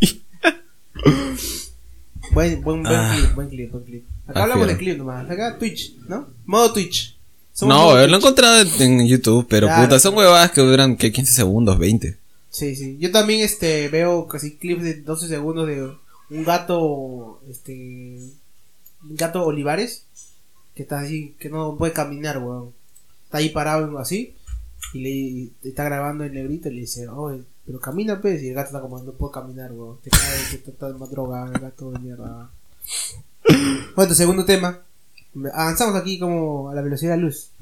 Buen, 2.32 2.62
buen, 2.62 2.82
buen 2.82 2.86
Ah. 2.86 3.14
clip, 3.18 3.34
buen 3.34 3.48
clip, 3.48 3.70
buen 3.72 3.84
clip. 3.84 4.04
Acá 4.26 4.40
Ah, 4.40 4.42
hablamos 4.44 4.66
de 4.68 4.76
clip 4.76 4.96
nomás. 4.98 5.28
Acá 5.30 5.58
Twitch, 5.58 5.94
¿no? 6.08 6.28
Modo 6.46 6.72
Twitch. 6.72 7.18
Somos 7.52 7.74
No, 7.76 7.82
modo 7.84 7.94
weón, 7.96 8.10
lo 8.10 8.16
he 8.16 8.20
encontrado 8.20 8.66
en 8.80 9.06
YouTube, 9.06 9.46
pero 9.48 9.66
Claro. 9.66 9.82
puta, 9.84 9.98
son 10.00 10.14
huevadas 10.16 10.50
que 10.52 10.62
duran, 10.62 10.96
¿qué? 10.96 11.12
15 11.12 11.32
segundos, 11.34 11.78
20. 11.78 12.16
Sí, 12.48 12.74
sí. 12.76 12.96
Yo 12.98 13.10
también 13.10 13.40
este 13.40 13.88
veo 13.88 14.26
casi 14.26 14.56
clips 14.56 14.82
de 14.82 14.94
12 15.02 15.28
segundos 15.28 15.66
de 15.66 15.82
un 16.30 16.44
gato 16.44 17.42
este 17.50 18.18
un 19.02 19.16
gato 19.16 19.44
Olivares 19.44 20.04
que 20.74 20.82
está 20.84 21.00
así 21.00 21.34
que 21.38 21.50
no 21.50 21.76
puede 21.76 21.92
caminar, 21.92 22.38
weón. 22.38 22.72
Está 23.32 23.38
ahí 23.38 23.48
parado 23.48 23.98
así 23.98 24.34
y 24.92 24.98
le 25.62 25.70
está 25.70 25.84
grabando 25.84 26.22
el 26.22 26.34
negrito 26.34 26.68
y 26.68 26.74
le 26.74 26.80
dice, 26.82 27.08
"Oye, 27.08 27.44
pero 27.64 27.80
camina 27.80 28.20
pues." 28.20 28.42
Y 28.42 28.48
el 28.48 28.54
gato 28.54 28.66
está 28.66 28.82
como, 28.82 29.02
"No 29.02 29.12
puedo 29.12 29.32
caminar, 29.32 29.72
weón. 29.72 29.96
Te 30.02 30.10
caes, 30.10 30.58
que 30.62 30.70
estás 30.70 30.94
más 30.98 31.10
drogado, 31.10 31.50
el 31.50 31.58
gato 31.58 31.92
de 31.92 31.98
mierda." 32.00 32.50
Bueno, 33.96 34.14
segundo 34.14 34.44
tema. 34.44 34.80
Avanzamos 35.54 35.96
aquí 35.98 36.18
como 36.18 36.68
a 36.68 36.74
la 36.74 36.82
velocidad 36.82 37.12
de 37.12 37.16
la 37.16 37.22
luz. 37.22 37.52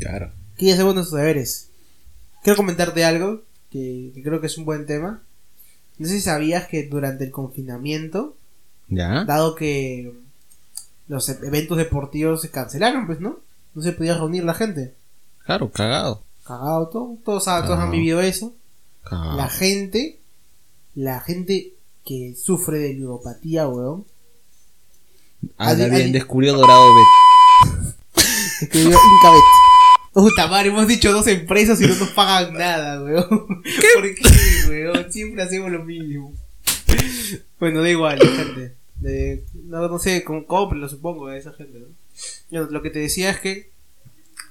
Claro. 0.00 0.32
15 0.56 0.76
segundos 0.76 1.10
tus 1.10 1.16
deberes. 1.16 1.68
Quiero 2.42 2.56
comentarte 2.56 3.04
algo 3.04 3.42
que, 3.70 4.10
que 4.16 4.20
creo 4.20 4.40
que 4.40 4.48
es 4.48 4.58
un 4.58 4.64
buen 4.64 4.84
tema. 4.84 5.22
No 5.98 6.08
sé 6.08 6.14
si 6.14 6.22
sabías 6.22 6.66
que 6.66 6.88
durante 6.88 7.22
el 7.22 7.30
confinamiento, 7.30 8.36
¿Ya? 8.88 9.24
dado 9.26 9.54
que 9.54 10.12
los 11.06 11.28
eventos 11.28 11.78
deportivos 11.78 12.42
se 12.42 12.50
cancelaron, 12.50 13.06
pues, 13.06 13.20
¿no? 13.20 13.38
No 13.74 13.82
se 13.82 13.92
podía 13.92 14.14
reunir 14.14 14.44
la 14.44 14.54
gente. 14.54 14.94
Claro, 15.44 15.70
cagado. 15.70 16.22
Cagado 16.44 16.88
todo. 16.88 17.16
Todos, 17.24 17.44
saben- 17.44 17.62
todos 17.64 17.78
han 17.78 17.86
Cagado. 17.86 17.92
vivido 17.92 18.20
eso. 18.20 18.54
Cagado. 19.04 19.36
La 19.36 19.48
gente, 19.48 20.18
la 20.94 21.20
gente 21.20 21.72
que 22.04 22.34
sufre 22.34 22.78
de 22.78 22.94
ludopatía, 22.94 23.66
weón, 23.68 24.04
Ah, 25.58 25.70
Adi- 25.70 25.90
bien, 25.90 26.12
descubrió 26.12 26.54
Dorado 26.54 26.84
Bet. 26.94 27.94
escribió 28.62 28.90
Incabet. 29.16 29.42
Puta 30.12 30.46
madre, 30.46 30.68
hemos 30.68 30.86
dicho 30.86 31.10
dos 31.12 31.26
empresas 31.26 31.80
y 31.80 31.86
no 31.86 31.94
nos 31.96 32.10
pagan 32.10 32.52
nada, 32.54 33.02
weón. 33.02 33.28
¿Por 33.28 34.14
qué, 34.14 34.68
weón? 34.68 35.10
Siempre 35.12 35.42
hacemos 35.42 35.72
lo 35.72 35.82
mismo. 35.84 36.32
Bueno, 37.58 37.80
da 37.82 37.88
igual, 37.90 38.18
gente. 38.20 38.74
De- 38.96 39.44
no, 39.64 39.88
no 39.88 39.98
sé, 39.98 40.22
con 40.22 40.44
lo 40.78 40.88
supongo, 40.88 41.26
a 41.28 41.36
esa 41.36 41.52
gente, 41.54 41.78
¿no? 41.80 41.86
Lo 42.50 42.82
que 42.82 42.90
te 42.90 42.98
decía 42.98 43.30
es 43.30 43.40
que 43.40 43.70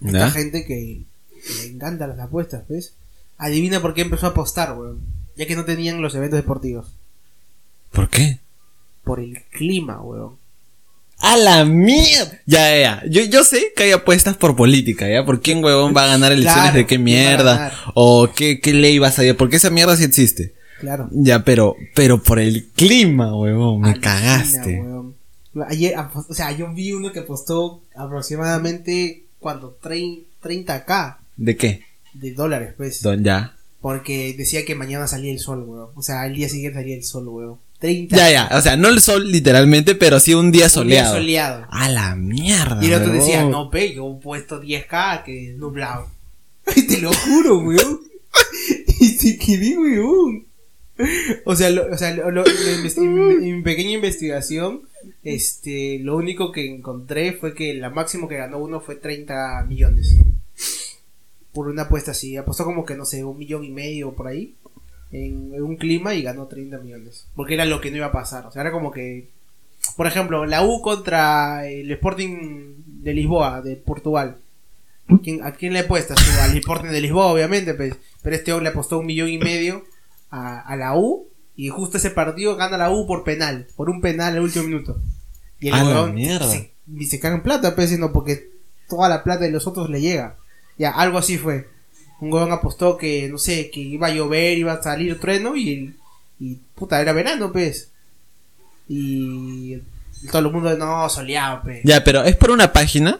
esta 0.05 0.31
gente 0.31 0.65
que, 0.65 1.03
que 1.29 1.53
le 1.55 1.65
encantan 1.73 2.09
las 2.09 2.19
apuestas, 2.19 2.67
¿ves? 2.67 2.93
Adivina 3.37 3.81
por 3.81 3.93
qué 3.93 4.01
empezó 4.01 4.27
a 4.27 4.29
apostar, 4.29 4.77
weón. 4.77 4.99
Ya 5.35 5.45
que 5.45 5.55
no 5.55 5.65
tenían 5.65 6.01
los 6.01 6.15
eventos 6.15 6.37
deportivos. 6.37 6.87
¿Por 7.91 8.09
qué? 8.09 8.39
Por 9.03 9.19
el 9.19 9.41
clima, 9.51 10.01
weón. 10.01 10.41
¡A 11.21 11.37
la 11.37 11.65
mierda! 11.65 12.39
Ya, 12.47 12.75
ya. 12.77 13.03
Yo, 13.07 13.23
yo 13.23 13.43
sé 13.43 13.73
que 13.75 13.83
hay 13.83 13.91
apuestas 13.91 14.35
por 14.37 14.55
política, 14.55 15.07
¿ya? 15.07 15.23
¿Por 15.23 15.41
quién, 15.41 15.63
huevón, 15.63 15.93
va 15.95 16.05
a 16.05 16.07
ganar 16.07 16.31
elecciones 16.31 16.71
Claro, 16.71 16.77
de 16.77 16.85
qué 16.85 16.95
¿quién 16.95 17.01
va 17.01 17.03
a 17.03 17.05
mierda? 17.05 17.73
O 17.93 18.31
qué, 18.35 18.59
qué 18.59 18.73
ley 18.73 18.97
va 18.97 19.09
a 19.09 19.11
salir. 19.11 19.37
Porque 19.37 19.57
esa 19.57 19.69
mierda 19.69 19.95
sí 19.95 20.03
existe. 20.03 20.53
Claro. 20.79 21.09
Ya, 21.11 21.43
pero, 21.45 21.75
pero 21.93 22.23
por 22.23 22.39
el 22.39 22.69
clima, 22.69 23.35
huevón, 23.35 23.81
me 23.81 23.99
cagaste. 23.99 24.83
Ayer, 25.67 25.95
o 26.29 26.33
sea, 26.33 26.51
yo 26.51 26.73
vi 26.73 26.93
uno 26.93 27.11
que 27.11 27.19
apostó 27.19 27.81
aproximadamente 27.95 29.23
cuando 29.39 29.77
30k 29.81 31.17
¿De 31.37 31.57
qué? 31.57 31.83
de 32.13 32.31
dólares, 32.33 32.73
pues. 32.77 33.01
Don, 33.01 33.23
ya. 33.23 33.55
Porque 33.81 34.33
decía 34.37 34.63
que 34.65 34.75
mañana 34.75 35.07
salía 35.07 35.31
el 35.31 35.39
sol, 35.39 35.63
weón. 35.65 35.89
O 35.95 36.01
sea, 36.03 36.25
el 36.27 36.35
día 36.35 36.47
siguiente 36.49 36.79
salía 36.79 36.95
el 36.95 37.03
sol, 37.03 37.27
weón. 37.27 37.57
30 37.79 38.15
Ya, 38.15 38.29
ya. 38.31 38.49
O 38.57 38.61
sea, 38.61 38.77
no 38.77 38.89
el 38.89 39.01
sol 39.01 39.31
literalmente, 39.31 39.95
pero 39.95 40.19
sí 40.19 40.33
un 40.35 40.51
día 40.51 40.65
un 40.65 40.67
día 40.67 40.69
soleado. 40.69 41.15
soleado. 41.15 41.65
A 41.71 41.89
la 41.89 42.15
mierda. 42.15 42.77
Y 42.83 42.87
el 42.87 42.93
otro 43.01 43.11
decía, 43.11 43.43
no, 43.43 43.69
pe, 43.71 43.93
yo 43.93 44.09
he 44.17 44.21
puesto 44.21 44.61
10k 44.61 45.23
que 45.23 45.49
es 45.51 45.57
nublado. 45.57 46.07
Te 46.65 46.99
lo 46.99 47.11
juro, 47.11 47.57
weón. 47.59 48.01
y 48.99 49.07
se 49.07 49.37
quedé, 49.37 49.77
weón. 49.77 50.45
O 51.45 51.55
sea, 51.55 51.71
lo- 51.71 51.91
o 51.91 51.97
sea 51.97 52.13
lo- 52.13 52.29
lo- 52.29 52.43
mi 53.41 53.61
pequeña 53.63 53.91
investigación, 53.91 54.81
este, 55.23 55.99
lo 55.99 56.17
único 56.17 56.51
que 56.51 56.69
encontré 56.69 57.33
fue 57.33 57.53
que 57.53 57.73
la 57.73 57.89
máximo 57.89 58.27
que 58.27 58.37
ganó 58.37 58.57
uno 58.59 58.79
fue 58.81 58.95
30 58.95 59.63
millones. 59.67 60.15
Por 61.53 61.67
una 61.67 61.83
apuesta 61.83 62.11
así. 62.11 62.37
Apostó 62.37 62.63
como 62.65 62.85
que, 62.85 62.95
no 62.95 63.05
sé, 63.05 63.23
un 63.23 63.37
millón 63.37 63.63
y 63.63 63.71
medio 63.71 64.13
por 64.13 64.27
ahí. 64.27 64.55
En, 65.11 65.61
un 65.61 65.75
clima 65.75 66.13
y 66.15 66.21
ganó 66.21 66.47
30 66.47 66.77
millones. 66.79 67.27
Porque 67.35 67.55
era 67.55 67.65
lo 67.65 67.81
que 67.81 67.91
no 67.91 67.97
iba 67.97 68.05
a 68.07 68.11
pasar. 68.11 68.45
O 68.45 68.51
sea, 68.51 68.61
era 68.61 68.71
como 68.71 68.91
que 68.91 69.27
por 69.97 70.07
ejemplo, 70.07 70.45
la 70.45 70.63
U 70.63 70.81
contra 70.81 71.67
el 71.67 71.91
Sporting 71.91 72.75
de 72.85 73.13
Lisboa, 73.13 73.61
de 73.61 73.75
Portugal. 73.75 74.37
¿Quién- 75.23 75.43
¿A 75.43 75.53
quién 75.53 75.73
le 75.73 75.79
apuestas? 75.79 76.17
Al 76.39 76.55
Sporting 76.55 76.89
de 76.89 77.01
Lisboa, 77.01 77.27
obviamente, 77.33 77.73
pues. 77.73 77.95
pero 78.21 78.35
este 78.35 78.53
hombre 78.53 78.65
le 78.65 78.69
apostó 78.69 78.99
un 78.99 79.07
millón 79.07 79.29
y 79.29 79.37
medio 79.37 79.83
a, 80.29 80.59
a 80.61 80.75
la 80.77 80.95
U 80.95 81.27
y 81.65 81.69
justo 81.69 81.97
ese 81.97 82.09
partido 82.11 82.55
gana 82.55 82.77
la 82.77 82.89
U 82.91 83.05
por 83.05 83.23
penal, 83.23 83.67
por 83.75 83.89
un 83.89 84.01
penal 84.01 84.33
al 84.33 84.41
último 84.41 84.65
minuto. 84.65 84.99
Y 85.59 85.67
el 85.67 85.73
huevón 85.75 86.15
mierda. 86.15 86.49
se, 86.49 86.73
y 86.97 87.05
se 87.05 87.19
caga 87.19 87.35
en 87.35 87.43
plata, 87.43 87.75
pues, 87.75 87.89
sino 87.89 88.11
porque 88.11 88.49
toda 88.89 89.07
la 89.09 89.23
plata 89.23 89.43
de 89.43 89.51
los 89.51 89.67
otros 89.67 89.89
le 89.89 90.01
llega. 90.01 90.37
Ya, 90.77 90.91
algo 90.91 91.17
así 91.19 91.37
fue. 91.37 91.69
Un 92.19 92.31
huevón 92.33 92.51
apostó 92.51 92.97
que, 92.97 93.27
no 93.29 93.37
sé, 93.37 93.69
que 93.69 93.79
iba 93.79 94.07
a 94.07 94.11
llover, 94.13 94.57
iba 94.57 94.73
a 94.73 94.81
salir 94.83 95.19
trueno 95.19 95.55
y, 95.55 95.95
y 96.39 96.55
puta, 96.75 96.99
era 97.01 97.13
verano, 97.13 97.51
pues. 97.51 97.89
Y 98.87 99.77
todo 100.31 100.39
el 100.47 100.51
mundo, 100.51 100.75
no, 100.77 101.07
soleado, 101.09 101.61
pues. 101.63 101.81
Ya, 101.83 102.03
pero 102.03 102.23
¿es 102.23 102.35
por 102.35 102.51
una 102.51 102.73
página? 102.73 103.19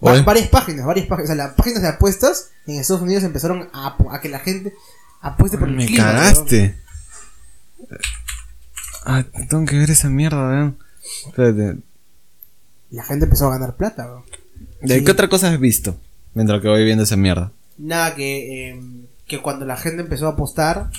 ¿O 0.00 0.06
Va- 0.06 0.16
es- 0.16 0.24
varias 0.24 0.48
páginas, 0.48 0.86
varias 0.86 1.06
páginas. 1.06 1.30
O 1.30 1.34
sea, 1.34 1.44
las 1.46 1.54
páginas 1.54 1.82
de 1.82 1.88
apuestas 1.88 2.50
en 2.66 2.78
Estados 2.80 3.02
Unidos 3.02 3.24
empezaron 3.24 3.68
a, 3.72 3.96
que 4.22 4.28
la 4.28 4.38
gente 4.38 4.72
apueste 5.20 5.58
por 5.58 5.68
el 5.68 5.76
Me 5.76 5.86
clima. 5.86 6.04
cagaste. 6.04 6.76
Ah, 9.04 9.24
tengo 9.48 9.64
que 9.66 9.78
ver 9.78 9.90
esa 9.90 10.08
mierda, 10.10 10.48
vean. 10.48 10.76
Espérate. 11.26 11.58
weón. 11.60 11.84
La 12.90 13.04
gente 13.04 13.24
empezó 13.24 13.46
a 13.46 13.50
ganar 13.58 13.76
plata, 13.76 14.06
weón. 14.06 14.24
¿De 14.82 14.98
Sí. 14.98 15.04
qué 15.04 15.10
otra 15.12 15.28
cosa 15.28 15.50
has 15.52 15.60
visto? 15.60 15.96
Mientras 16.34 16.60
que 16.60 16.68
voy 16.68 16.84
viendo 16.84 17.04
esa 17.04 17.16
mierda. 17.16 17.52
Nada, 17.78 18.14
que, 18.14 18.70
eh, 18.70 18.80
que 19.26 19.40
cuando 19.40 19.64
la 19.64 19.76
gente 19.76 20.02
empezó 20.02 20.26
a 20.26 20.32
apostar, 20.32 20.90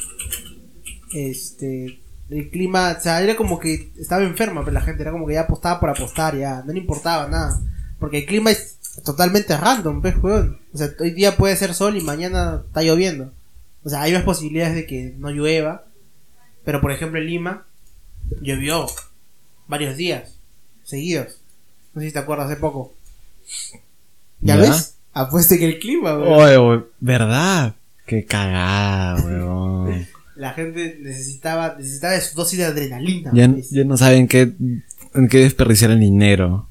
este, 1.14 2.00
el 2.30 2.50
clima, 2.50 2.96
o 2.98 3.02
sea, 3.02 3.22
era 3.22 3.36
como 3.36 3.60
que 3.60 3.92
estaba 4.00 4.24
enferma, 4.24 4.62
pero 4.62 4.74
la 4.74 4.82
gente 4.82 5.02
era 5.04 5.12
como 5.12 5.28
que 5.28 5.34
ya 5.34 5.42
apostaba 5.42 5.80
por 5.80 5.90
apostar, 5.90 6.38
ya, 6.38 6.64
no 6.66 6.74
le 6.74 6.80
importaba 6.80 7.28
nada. 7.28 7.62
Porque 8.00 8.20
el 8.20 8.26
clima 8.26 8.52
es 8.52 8.78
totalmente 9.06 9.56
random, 9.56 10.02
pues, 10.02 10.16
weón. 10.22 10.60
O 10.74 10.78
sea, 10.78 10.90
hoy 11.00 11.12
día 11.12 11.38
puede 11.38 11.56
ser 11.56 11.74
sol 11.74 11.98
y 11.98 12.02
mañana 12.02 12.64
está 12.68 12.82
lloviendo. 12.82 13.32
O 13.84 13.90
sea, 13.90 14.02
hay 14.04 14.14
más 14.14 14.24
posibilidades 14.24 14.76
de 14.76 14.86
que 14.86 15.16
no 15.18 15.30
llueva 15.30 15.86
Pero 16.64 16.82
por 16.82 16.92
ejemplo 16.92 17.20
en 17.20 17.28
Lima 17.28 17.66
llovió 18.42 18.88
varios 19.68 19.98
días 19.98 20.36
seguidos. 20.84 21.38
No 21.94 22.02
sé 22.02 22.08
si 22.08 22.14
te 22.14 22.20
acuerdas 22.20 22.48
hace 22.50 22.60
poco. 22.60 22.94
¿Ya, 24.40 24.56
¿Ya? 24.56 24.62
ves? 24.62 24.96
Apueste 25.14 25.60
que 25.60 25.66
el 25.66 25.80
clima, 25.80 26.18
weón. 26.18 26.86
¿verdad? 27.00 27.76
Qué 28.06 28.26
cagada, 28.26 29.22
weón. 29.24 30.08
La 30.36 30.54
gente 30.54 30.98
necesitaba, 31.02 31.76
necesitaba 31.78 32.14
de 32.14 32.22
su 32.22 32.36
dosis 32.36 32.58
de 32.60 32.66
adrenalina. 32.66 33.32
ya, 33.34 33.54
ya 33.70 33.84
no 33.84 33.98
saben 33.98 34.28
qué, 34.28 34.54
en 35.14 35.28
qué 35.30 35.40
desperdiciar 35.40 35.92
el 35.92 36.00
dinero. 36.00 36.68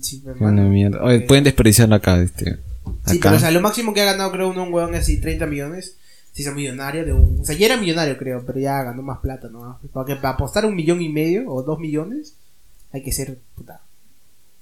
Sí, 0.00 0.20
una 0.24 0.32
hermano, 0.32 0.68
mierda. 0.68 1.02
Oye, 1.02 1.16
eh, 1.16 1.20
pueden 1.22 1.44
desperdiciarlo 1.44 1.94
acá, 1.96 2.20
este. 2.22 2.58
Sí, 3.06 3.16
Acá. 3.16 3.30
pero 3.30 3.36
o 3.36 3.38
sea, 3.40 3.50
lo 3.50 3.60
máximo 3.60 3.94
que 3.94 4.02
ha 4.02 4.04
ganado 4.04 4.30
creo 4.30 4.50
uno 4.50 4.64
un 4.64 4.94
es 4.94 5.00
así 5.00 5.20
30 5.20 5.46
millones. 5.46 5.96
Se 6.34 6.42
hizo 6.42 6.52
millonario 6.52 7.04
de 7.04 7.12
un... 7.12 7.40
O 7.40 7.44
sea, 7.44 7.56
ya 7.56 7.66
era 7.66 7.76
millonario 7.76 8.18
creo, 8.18 8.44
pero 8.44 8.58
ya 8.58 8.82
ganó 8.82 9.02
más 9.02 9.20
plata, 9.20 9.48
¿no? 9.48 9.78
Porque 9.92 10.16
para 10.16 10.30
apostar 10.30 10.66
un 10.66 10.74
millón 10.74 11.00
y 11.00 11.08
medio 11.08 11.48
o 11.48 11.62
dos 11.62 11.78
millones 11.78 12.34
hay 12.92 13.02
que 13.02 13.12
ser, 13.12 13.38
puta, 13.54 13.80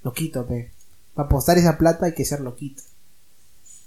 loquito, 0.04 0.46
pe. 0.46 0.70
Para 1.14 1.26
apostar 1.26 1.58
esa 1.58 1.78
plata 1.78 2.06
hay 2.06 2.12
que 2.12 2.24
ser 2.24 2.40
loquito. 2.40 2.82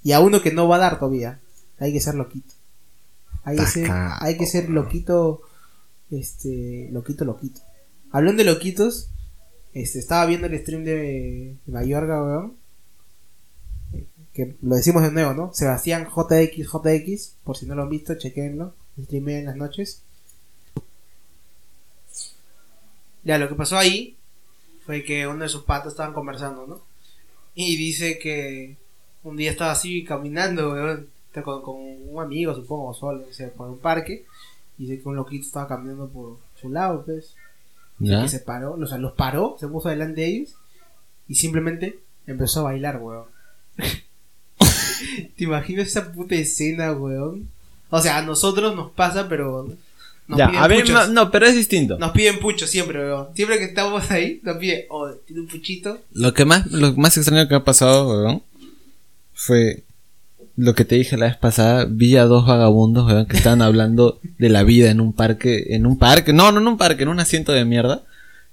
Y 0.03 0.11
a 0.11 0.19
uno 0.19 0.41
que 0.41 0.51
no 0.51 0.67
va 0.67 0.77
a 0.77 0.79
dar 0.79 0.99
todavía, 0.99 1.39
hay 1.79 1.93
que 1.93 2.01
ser 2.01 2.15
loquito. 2.15 2.53
Hay 3.43 3.57
que 3.57 3.67
ser, 3.67 3.87
hay 3.91 4.37
que 4.37 4.47
ser 4.47 4.69
loquito, 4.69 5.41
este, 6.09 6.89
loquito, 6.91 7.23
loquito. 7.23 7.61
Hablando 8.11 8.43
de 8.43 8.51
loquitos, 8.51 9.09
este, 9.73 9.99
estaba 9.99 10.25
viendo 10.25 10.47
el 10.47 10.59
stream 10.59 10.83
de, 10.83 11.55
de 11.63 11.71
Mayorga, 11.71 12.23
weón 12.23 12.64
que 14.35 14.57
lo 14.61 14.75
decimos 14.75 15.01
de 15.01 15.11
nuevo, 15.11 15.33
¿no? 15.33 15.53
Sebastián 15.53 16.09
JX 16.13 16.67
JX, 16.69 17.37
por 17.45 17.55
si 17.55 17.65
no 17.65 17.73
lo 17.73 17.83
han 17.83 17.89
visto, 17.89 18.15
chequenlo, 18.15 18.73
streamea 19.01 19.39
en 19.39 19.45
las 19.45 19.55
noches. 19.55 20.01
Ya, 23.23 23.37
lo 23.37 23.47
que 23.47 23.55
pasó 23.55 23.77
ahí 23.77 24.17
fue 24.85 25.05
que 25.05 25.25
uno 25.25 25.43
de 25.43 25.49
sus 25.49 25.63
patas 25.63 25.93
estaban 25.93 26.13
conversando, 26.13 26.67
¿no? 26.67 26.81
Y 27.55 27.77
dice 27.77 28.19
que 28.19 28.75
un 29.23 29.37
día 29.37 29.51
estaba 29.51 29.71
así 29.71 30.03
caminando, 30.03 30.73
weón, 30.73 31.07
con 31.41 31.77
un 31.77 32.21
amigo, 32.21 32.53
supongo, 32.53 32.93
solo, 32.93 33.25
o 33.29 33.33
sea, 33.33 33.49
por 33.51 33.69
un 33.69 33.79
parque, 33.79 34.25
y 34.77 34.83
dice 34.83 35.01
que 35.01 35.09
un 35.09 35.15
loquito 35.15 35.45
estaba 35.45 35.69
caminando 35.69 36.09
por 36.09 36.39
su 36.59 36.69
lado, 36.69 37.05
pues. 37.05 37.35
¿Ya? 37.99 38.23
Que 38.23 38.29
se 38.29 38.39
paró, 38.39 38.73
o 38.73 38.85
sea, 38.85 38.97
los 38.97 39.13
paró, 39.13 39.55
se 39.57 39.69
puso 39.69 39.87
delante 39.87 40.19
de 40.19 40.27
ellos 40.27 40.55
y 41.29 41.35
simplemente 41.35 41.99
empezó 42.27 42.59
a 42.59 42.63
bailar, 42.63 43.01
weón. 43.01 43.27
¿Te 45.35 45.43
imaginas 45.43 45.87
esa 45.87 46.11
puta 46.11 46.35
escena, 46.35 46.91
weón? 46.93 47.49
O 47.89 48.01
sea, 48.01 48.17
a 48.17 48.21
nosotros 48.21 48.75
nos 48.75 48.91
pasa, 48.91 49.29
pero 49.29 49.67
nos 50.27 50.37
Ya, 50.37 50.47
piden 50.47 50.63
a 50.63 50.67
ver, 50.67 51.09
no, 51.09 51.31
pero 51.31 51.45
es 51.45 51.55
distinto. 51.55 51.97
Nos 51.97 52.11
piden 52.11 52.39
pucho 52.39 52.67
siempre, 52.67 52.99
weón. 52.99 53.27
Siempre 53.35 53.59
que 53.59 53.65
estamos 53.65 54.09
ahí, 54.11 54.39
nos 54.43 54.57
piden, 54.57 54.85
oh, 54.89 55.09
tiene 55.25 55.41
un 55.41 55.47
puchito. 55.47 55.99
Lo 56.13 56.33
que 56.33 56.45
más, 56.45 56.65
lo 56.71 56.93
más 56.93 57.15
extraño 57.17 57.47
que 57.47 57.55
ha 57.55 57.63
pasado, 57.63 58.09
weón, 58.09 58.41
fue 59.33 59.83
lo 60.57 60.73
que 60.73 60.85
te 60.85 60.95
dije 60.95 61.17
la 61.17 61.27
vez 61.27 61.37
pasada. 61.37 61.85
Vi 61.89 62.15
a 62.17 62.25
dos 62.25 62.47
vagabundos, 62.47 63.05
weón, 63.05 63.25
que 63.27 63.37
estaban 63.37 63.61
hablando 63.61 64.19
de 64.37 64.49
la 64.49 64.63
vida 64.63 64.89
en 64.89 64.99
un 64.99 65.13
parque, 65.13 65.67
en 65.75 65.85
un 65.85 65.97
parque, 65.97 66.33
no, 66.33 66.51
no 66.51 66.59
en 66.59 66.67
un 66.67 66.77
parque, 66.77 67.03
en 67.03 67.09
un 67.09 67.19
asiento 67.19 67.51
de 67.51 67.65
mierda, 67.65 68.03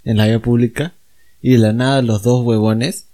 en 0.04 0.16
la 0.16 0.26
vía 0.26 0.40
pública. 0.40 0.92
Y 1.40 1.52
de 1.52 1.58
la 1.58 1.72
nada 1.72 2.02
los 2.02 2.22
dos 2.22 2.44
huevones. 2.44 3.06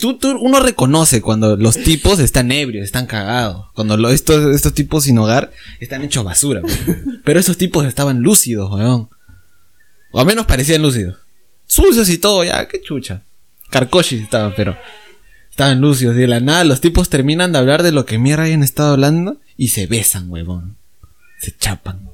Tú, 0.00 0.16
tú- 0.18 0.38
uno 0.40 0.60
reconoce 0.60 1.20
cuando 1.20 1.56
los 1.56 1.76
tipos 1.76 2.18
están 2.18 2.50
ebrios, 2.52 2.84
están 2.84 3.06
cagados. 3.06 3.66
Cuando 3.74 4.08
estos, 4.08 4.54
estos 4.54 4.72
tipos 4.72 5.04
sin 5.04 5.18
hogar 5.18 5.52
están 5.80 6.02
hechos 6.02 6.24
basura. 6.24 6.62
Pero 7.24 7.38
esos 7.40 7.56
tipos 7.58 7.84
estaban 7.86 8.20
lúcidos, 8.22 8.70
weón. 8.72 9.10
O 10.12 10.20
al 10.20 10.26
menos 10.26 10.46
parecían 10.46 10.82
lúcidos. 10.82 11.18
Sucios 11.66 12.08
y 12.08 12.18
todo, 12.18 12.44
ya, 12.44 12.66
qué 12.68 12.80
chucha. 12.80 13.22
Carcochis 13.70 14.22
estaban, 14.22 14.54
pero 14.56 14.76
estaban 15.50 15.80
lúcidos. 15.80 16.14
De 16.16 16.26
la 16.28 16.40
nada, 16.40 16.64
los 16.64 16.80
tipos 16.80 17.08
terminan 17.10 17.52
de 17.52 17.58
hablar 17.58 17.82
de 17.82 17.92
lo 17.92 18.06
que 18.06 18.18
mierda 18.18 18.44
hayan 18.44 18.62
estado 18.62 18.92
hablando 18.92 19.40
y 19.56 19.68
se 19.68 19.86
besan, 19.86 20.30
huevón. 20.30 20.76
Se 21.40 21.54
chapan. 21.56 22.08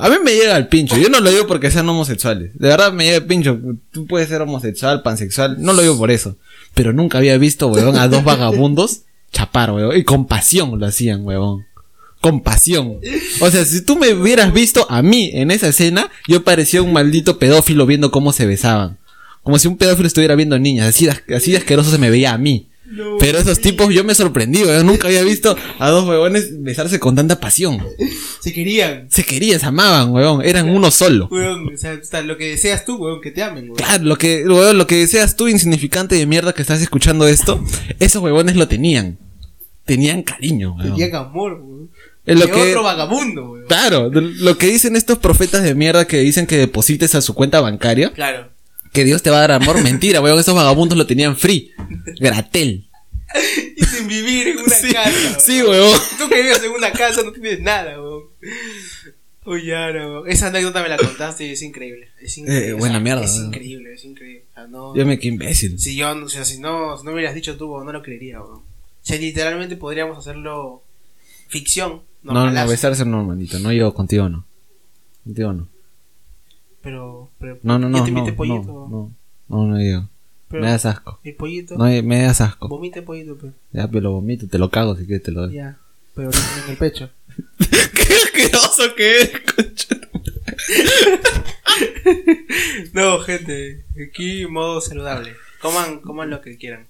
A 0.00 0.08
mí 0.08 0.16
me 0.24 0.34
llega 0.34 0.56
el 0.56 0.68
pincho. 0.68 0.96
Yo 0.96 1.08
no 1.08 1.20
lo 1.20 1.30
digo 1.30 1.46
porque 1.46 1.70
sean 1.70 1.88
homosexuales. 1.88 2.52
De 2.58 2.68
verdad 2.68 2.92
me 2.92 3.04
llega 3.04 3.16
el 3.18 3.26
pincho. 3.26 3.58
Tú 3.90 4.06
puedes 4.06 4.28
ser 4.28 4.40
homosexual, 4.42 5.02
pansexual. 5.02 5.56
No 5.60 5.72
lo 5.72 5.82
digo 5.82 5.98
por 5.98 6.10
eso. 6.10 6.36
Pero 6.74 6.92
nunca 6.92 7.18
había 7.18 7.36
visto, 7.38 7.68
huevón, 7.68 7.96
a 7.96 8.08
dos 8.08 8.24
vagabundos 8.24 9.02
chapar, 9.32 9.72
huevón. 9.72 9.96
Y 9.96 10.04
con 10.04 10.26
pasión 10.26 10.78
lo 10.78 10.86
hacían, 10.86 11.24
huevón. 11.24 11.66
Con 12.20 12.40
pasión. 12.40 12.98
O 13.40 13.50
sea, 13.50 13.64
si 13.64 13.84
tú 13.84 13.96
me 13.96 14.14
hubieras 14.14 14.52
visto 14.52 14.86
a 14.88 15.02
mí 15.02 15.30
en 15.34 15.50
esa 15.50 15.68
escena, 15.68 16.10
yo 16.28 16.44
parecía 16.44 16.82
un 16.82 16.92
maldito 16.92 17.38
pedófilo 17.38 17.84
viendo 17.84 18.12
cómo 18.12 18.32
se 18.32 18.46
besaban. 18.46 18.98
Como 19.42 19.58
si 19.58 19.66
un 19.66 19.76
pedófilo 19.76 20.06
estuviera 20.06 20.36
viendo 20.36 20.58
niñas. 20.58 20.88
Así 20.88 21.08
así 21.08 21.50
de 21.50 21.58
asqueroso 21.58 21.90
se 21.90 21.98
me 21.98 22.10
veía 22.10 22.32
a 22.32 22.38
mí. 22.38 22.68
Pero 23.18 23.38
esos 23.38 23.60
tipos 23.60 23.92
yo 23.94 24.04
me 24.04 24.14
sorprendí, 24.14 24.62
weón. 24.62 24.86
Nunca 24.86 25.08
había 25.08 25.22
visto 25.22 25.56
a 25.78 25.90
dos 25.90 26.06
huevones 26.08 26.62
besarse 26.62 26.98
con 26.98 27.14
tanta 27.14 27.40
pasión. 27.40 27.78
Se 28.40 28.52
querían. 28.52 29.06
Se 29.10 29.24
querían, 29.24 29.60
se 29.60 29.66
amaban, 29.66 30.10
weón. 30.12 30.42
Eran 30.44 30.68
uno 30.68 30.90
solo. 30.90 31.28
Weón, 31.30 31.72
o 31.74 31.76
sea, 31.76 31.98
lo 32.22 32.36
que 32.36 32.50
deseas 32.50 32.84
tú, 32.84 32.96
weón, 32.96 33.20
que 33.20 33.30
te 33.30 33.42
amen, 33.42 33.64
weón. 33.64 33.76
Claro, 33.76 34.04
lo 34.04 34.16
que, 34.16 34.44
weón, 34.46 34.76
lo 34.78 34.86
que 34.86 34.96
deseas 34.96 35.36
tú, 35.36 35.48
insignificante 35.48 36.14
de 36.16 36.26
mierda 36.26 36.52
que 36.52 36.62
estás 36.62 36.82
escuchando 36.82 37.26
esto, 37.28 37.62
esos 37.98 38.22
huevones 38.22 38.56
lo 38.56 38.68
tenían. 38.68 39.18
Tenían 39.84 40.22
cariño, 40.22 40.74
weón. 40.76 40.90
Tenían 40.96 41.14
amor, 41.16 41.54
weón. 41.62 41.90
Es 42.24 42.38
lo 42.38 42.46
que- 42.46 42.70
otro 42.70 42.82
vagabundo, 42.84 43.50
weón. 43.52 43.66
Claro, 43.66 44.10
lo 44.12 44.58
que 44.58 44.66
dicen 44.68 44.94
estos 44.96 45.18
profetas 45.18 45.62
de 45.64 45.74
mierda 45.74 46.06
que 46.06 46.18
dicen 46.18 46.46
que 46.46 46.56
deposites 46.56 47.14
a 47.14 47.20
su 47.20 47.34
cuenta 47.34 47.60
bancaria, 47.60 48.12
Claro. 48.12 48.48
Que 48.92 49.04
Dios 49.04 49.22
te 49.22 49.30
va 49.30 49.38
a 49.38 49.40
dar 49.40 49.52
amor, 49.52 49.82
mentira, 49.82 50.20
weón, 50.20 50.38
esos 50.38 50.54
vagabundos 50.54 50.96
lo 50.98 51.06
tenían 51.06 51.36
free. 51.36 51.72
Gratel. 52.20 52.88
Y 53.76 53.82
sin 53.84 54.06
vivir 54.08 54.48
en 54.48 54.58
una 54.58 54.68
Sí, 54.74 54.92
casa. 54.92 55.40
sí, 55.40 55.62
weón. 55.62 55.98
Tú 56.18 56.28
que 56.28 56.42
vives 56.42 56.62
en 56.62 56.70
una 56.72 56.92
casa 56.92 57.22
no 57.22 57.32
tienes 57.32 57.60
nada, 57.62 57.98
weón. 57.98 58.24
Oye, 59.44 59.74
ahora, 59.74 60.06
weón. 60.06 60.30
Esa 60.30 60.48
anécdota 60.48 60.82
me 60.82 60.90
la 60.90 60.98
contaste 60.98 61.46
y 61.46 61.52
es 61.52 61.62
increíble. 61.62 62.08
Es 62.20 62.36
increíble. 62.36 62.68
Eh, 62.68 62.72
buena 62.74 63.00
mierda, 63.00 63.24
Es 63.24 63.36
increíble, 63.36 63.94
es 63.94 64.04
increíble. 64.04 64.44
O 64.50 64.54
sea, 64.54 64.66
no, 64.66 64.94
Yo 64.94 65.06
me 65.06 65.18
quedé 65.18 65.28
imbécil. 65.32 65.78
Si 65.80 65.96
yo, 65.96 66.10
o 66.12 66.28
sea, 66.28 66.44
si 66.44 66.58
no, 66.60 66.98
si 66.98 67.04
no 67.04 67.10
me 67.10 67.14
hubieras 67.16 67.34
dicho 67.34 67.56
tú, 67.56 67.72
weón, 67.72 67.86
no 67.86 67.92
lo 67.92 68.02
creería, 68.02 68.40
weón. 68.42 68.58
O 68.58 68.64
sea, 69.00 69.16
literalmente 69.18 69.76
podríamos 69.76 70.18
hacerlo 70.18 70.82
ficción. 71.48 72.02
No, 72.22 72.34
no, 72.34 72.40
normalazo, 72.40 72.70
besarse 72.70 73.04
normalito, 73.06 73.58
no 73.60 73.72
yo, 73.72 73.94
contigo 73.94 74.28
no. 74.28 74.46
Contigo 75.24 75.54
no. 75.54 75.68
Pero, 76.82 77.30
pero 77.38 77.58
No, 77.62 77.78
no, 77.78 77.88
no, 77.88 78.04
te 78.04 78.10
no, 78.10 78.16
viste 78.16 78.30
no, 78.32 78.36
pollito. 78.36 78.88
no, 78.90 79.12
no, 79.48 79.66
no 79.66 79.82
yo. 79.82 80.08
pero 80.48 80.62
Me 80.62 80.70
das 80.70 80.84
asco. 80.86 81.18
el 81.24 81.34
pollito. 81.34 81.76
No, 81.76 81.84
me 81.84 82.22
das 82.22 82.40
asco. 82.40 82.68
Vomite 82.68 83.02
pollito, 83.02 83.36
pero. 83.40 83.52
Ya, 83.72 83.86
pero 83.88 84.00
lo 84.00 84.12
vomito, 84.12 84.46
te 84.48 84.58
lo 84.58 84.70
cago 84.70 84.96
si 84.96 85.06
quieres 85.06 85.22
te 85.22 85.30
lo 85.32 85.42
doy. 85.42 85.54
Ya. 85.54 85.78
Pero 86.14 86.30
en 86.30 86.70
el 86.70 86.76
pecho. 86.76 87.08
Qué 87.58 88.14
asqueroso 88.14 88.94
que 88.96 89.20
es, 89.22 89.30
concha. 89.54 89.96
No, 92.92 93.18
gente. 93.20 93.84
Aquí 94.08 94.46
modo 94.46 94.80
saludable. 94.80 95.34
Coman, 95.60 96.00
coman 96.00 96.30
lo 96.30 96.40
que 96.40 96.56
quieran. 96.58 96.86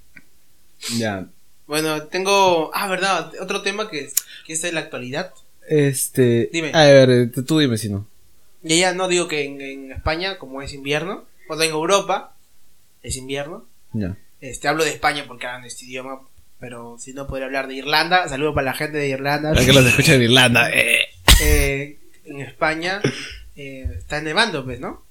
Ya. 0.96 1.28
Bueno, 1.66 2.02
tengo. 2.04 2.70
Ah, 2.74 2.88
verdad. 2.88 3.32
Otro 3.40 3.62
tema 3.62 3.88
que, 3.90 4.10
que 4.46 4.52
es 4.54 4.62
de 4.62 4.72
la 4.72 4.80
actualidad. 4.80 5.32
Este. 5.68 6.50
Dime. 6.52 6.72
A 6.74 6.82
ver, 6.84 7.30
tú 7.46 7.58
dime 7.58 7.76
si 7.78 7.88
no. 7.88 8.06
Y 8.64 8.78
ya 8.80 8.94
no 8.94 9.08
digo 9.08 9.28
que 9.28 9.44
en, 9.44 9.60
en 9.60 9.92
España, 9.92 10.38
como 10.38 10.62
es 10.62 10.72
invierno, 10.72 11.24
o 11.48 11.56
sea, 11.56 11.66
en 11.66 11.72
Europa 11.72 12.36
es 13.02 13.16
invierno. 13.16 13.66
Ya. 13.92 14.16
Este, 14.40 14.68
hablo 14.68 14.84
de 14.84 14.90
España 14.90 15.24
porque 15.26 15.46
hablan 15.46 15.64
este 15.64 15.84
idioma, 15.84 16.20
pero 16.60 16.96
si 16.98 17.12
no 17.12 17.26
podría 17.26 17.46
hablar 17.46 17.68
de 17.68 17.74
Irlanda. 17.74 18.28
Saludo 18.28 18.54
para 18.54 18.66
la 18.66 18.74
gente 18.74 18.98
de 18.98 19.08
Irlanda. 19.08 19.52
Para 19.52 19.64
que 19.66 19.72
los 19.72 19.84
escuchen 19.86 20.14
en 20.16 20.22
Irlanda. 20.22 20.70
Eh. 20.72 21.06
Eh, 21.42 21.98
en 22.24 22.40
España 22.40 23.00
eh, 23.56 23.88
está 23.98 24.20
nevando, 24.20 24.64
pues, 24.64 24.78
¿no? 24.80 25.02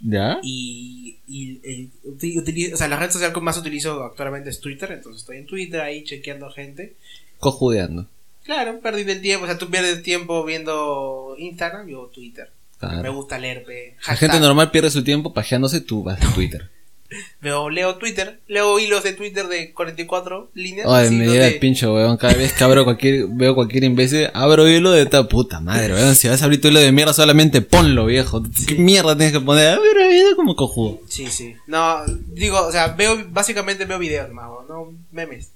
¿Ya? 0.00 0.38
Y, 0.42 1.18
y 1.26 1.58
eh, 1.64 1.88
uti- 2.04 2.36
utili- 2.36 2.72
o 2.72 2.76
sea, 2.76 2.86
la 2.86 2.98
red 2.98 3.10
social 3.10 3.32
que 3.32 3.40
más 3.40 3.56
utilizo 3.56 4.04
actualmente 4.04 4.50
es 4.50 4.60
Twitter, 4.60 4.92
entonces 4.92 5.22
estoy 5.22 5.38
en 5.38 5.46
Twitter 5.46 5.80
ahí 5.80 6.04
chequeando 6.04 6.50
gente. 6.50 6.94
Cojudeando. 7.38 8.06
Claro, 8.46 8.80
perdí 8.80 9.02
el 9.10 9.20
tiempo, 9.20 9.44
o 9.44 9.48
sea, 9.48 9.58
tú 9.58 9.68
pierdes 9.68 10.02
tiempo 10.02 10.44
viendo 10.44 11.34
Instagram, 11.38 11.88
yo 11.88 12.10
Twitter. 12.14 12.50
Me 13.02 13.08
gusta 13.08 13.38
leer, 13.38 13.64
pe, 13.64 13.96
La 14.06 14.16
gente 14.16 14.38
normal 14.38 14.70
pierde 14.70 14.90
su 14.90 15.02
tiempo 15.02 15.32
pajeándose, 15.34 15.80
tú 15.80 16.02
vas 16.04 16.22
a 16.22 16.32
Twitter. 16.34 16.70
Veo, 17.40 17.70
leo 17.70 17.96
Twitter, 17.96 18.40
leo 18.48 18.80
hilos 18.80 19.04
de 19.04 19.12
Twitter 19.12 19.46
de 19.46 19.72
44 19.72 20.50
líneas. 20.54 20.88
Ay, 20.90 21.10
me 21.10 21.18
donde- 21.24 21.32
llega 21.32 21.46
el 21.46 21.58
pincho, 21.60 21.94
weón. 21.94 22.16
Cada 22.16 22.34
vez 22.34 22.52
que 22.52 22.64
abro 22.64 22.82
cualquier, 22.82 23.26
veo 23.28 23.54
cualquier 23.54 23.84
imbécil, 23.84 24.28
abro 24.34 24.68
hilo 24.68 24.90
de 24.90 25.02
esta 25.02 25.28
puta 25.28 25.60
madre, 25.60 25.94
weón. 25.94 26.16
Si 26.16 26.26
vas 26.26 26.42
a 26.42 26.46
abrir 26.46 26.60
tu 26.60 26.66
hilo 26.68 26.80
de 26.80 26.90
mierda, 26.90 27.12
solamente 27.12 27.62
ponlo, 27.62 28.06
viejo. 28.06 28.42
¿Qué 28.66 28.74
mierda 28.74 29.16
tienes 29.16 29.32
que 29.32 29.40
poner? 29.40 29.68
Abro 29.74 30.12
hilo 30.12 30.34
como 30.34 30.56
cojudo. 30.56 31.00
Sí, 31.08 31.28
sí. 31.28 31.54
No, 31.68 31.98
digo, 32.32 32.60
o 32.66 32.72
sea, 32.72 32.88
veo, 32.88 33.24
básicamente 33.28 33.84
veo 33.84 34.00
videos 34.00 34.30
más, 34.32 34.50
no 34.68 34.92
memes. 35.12 35.52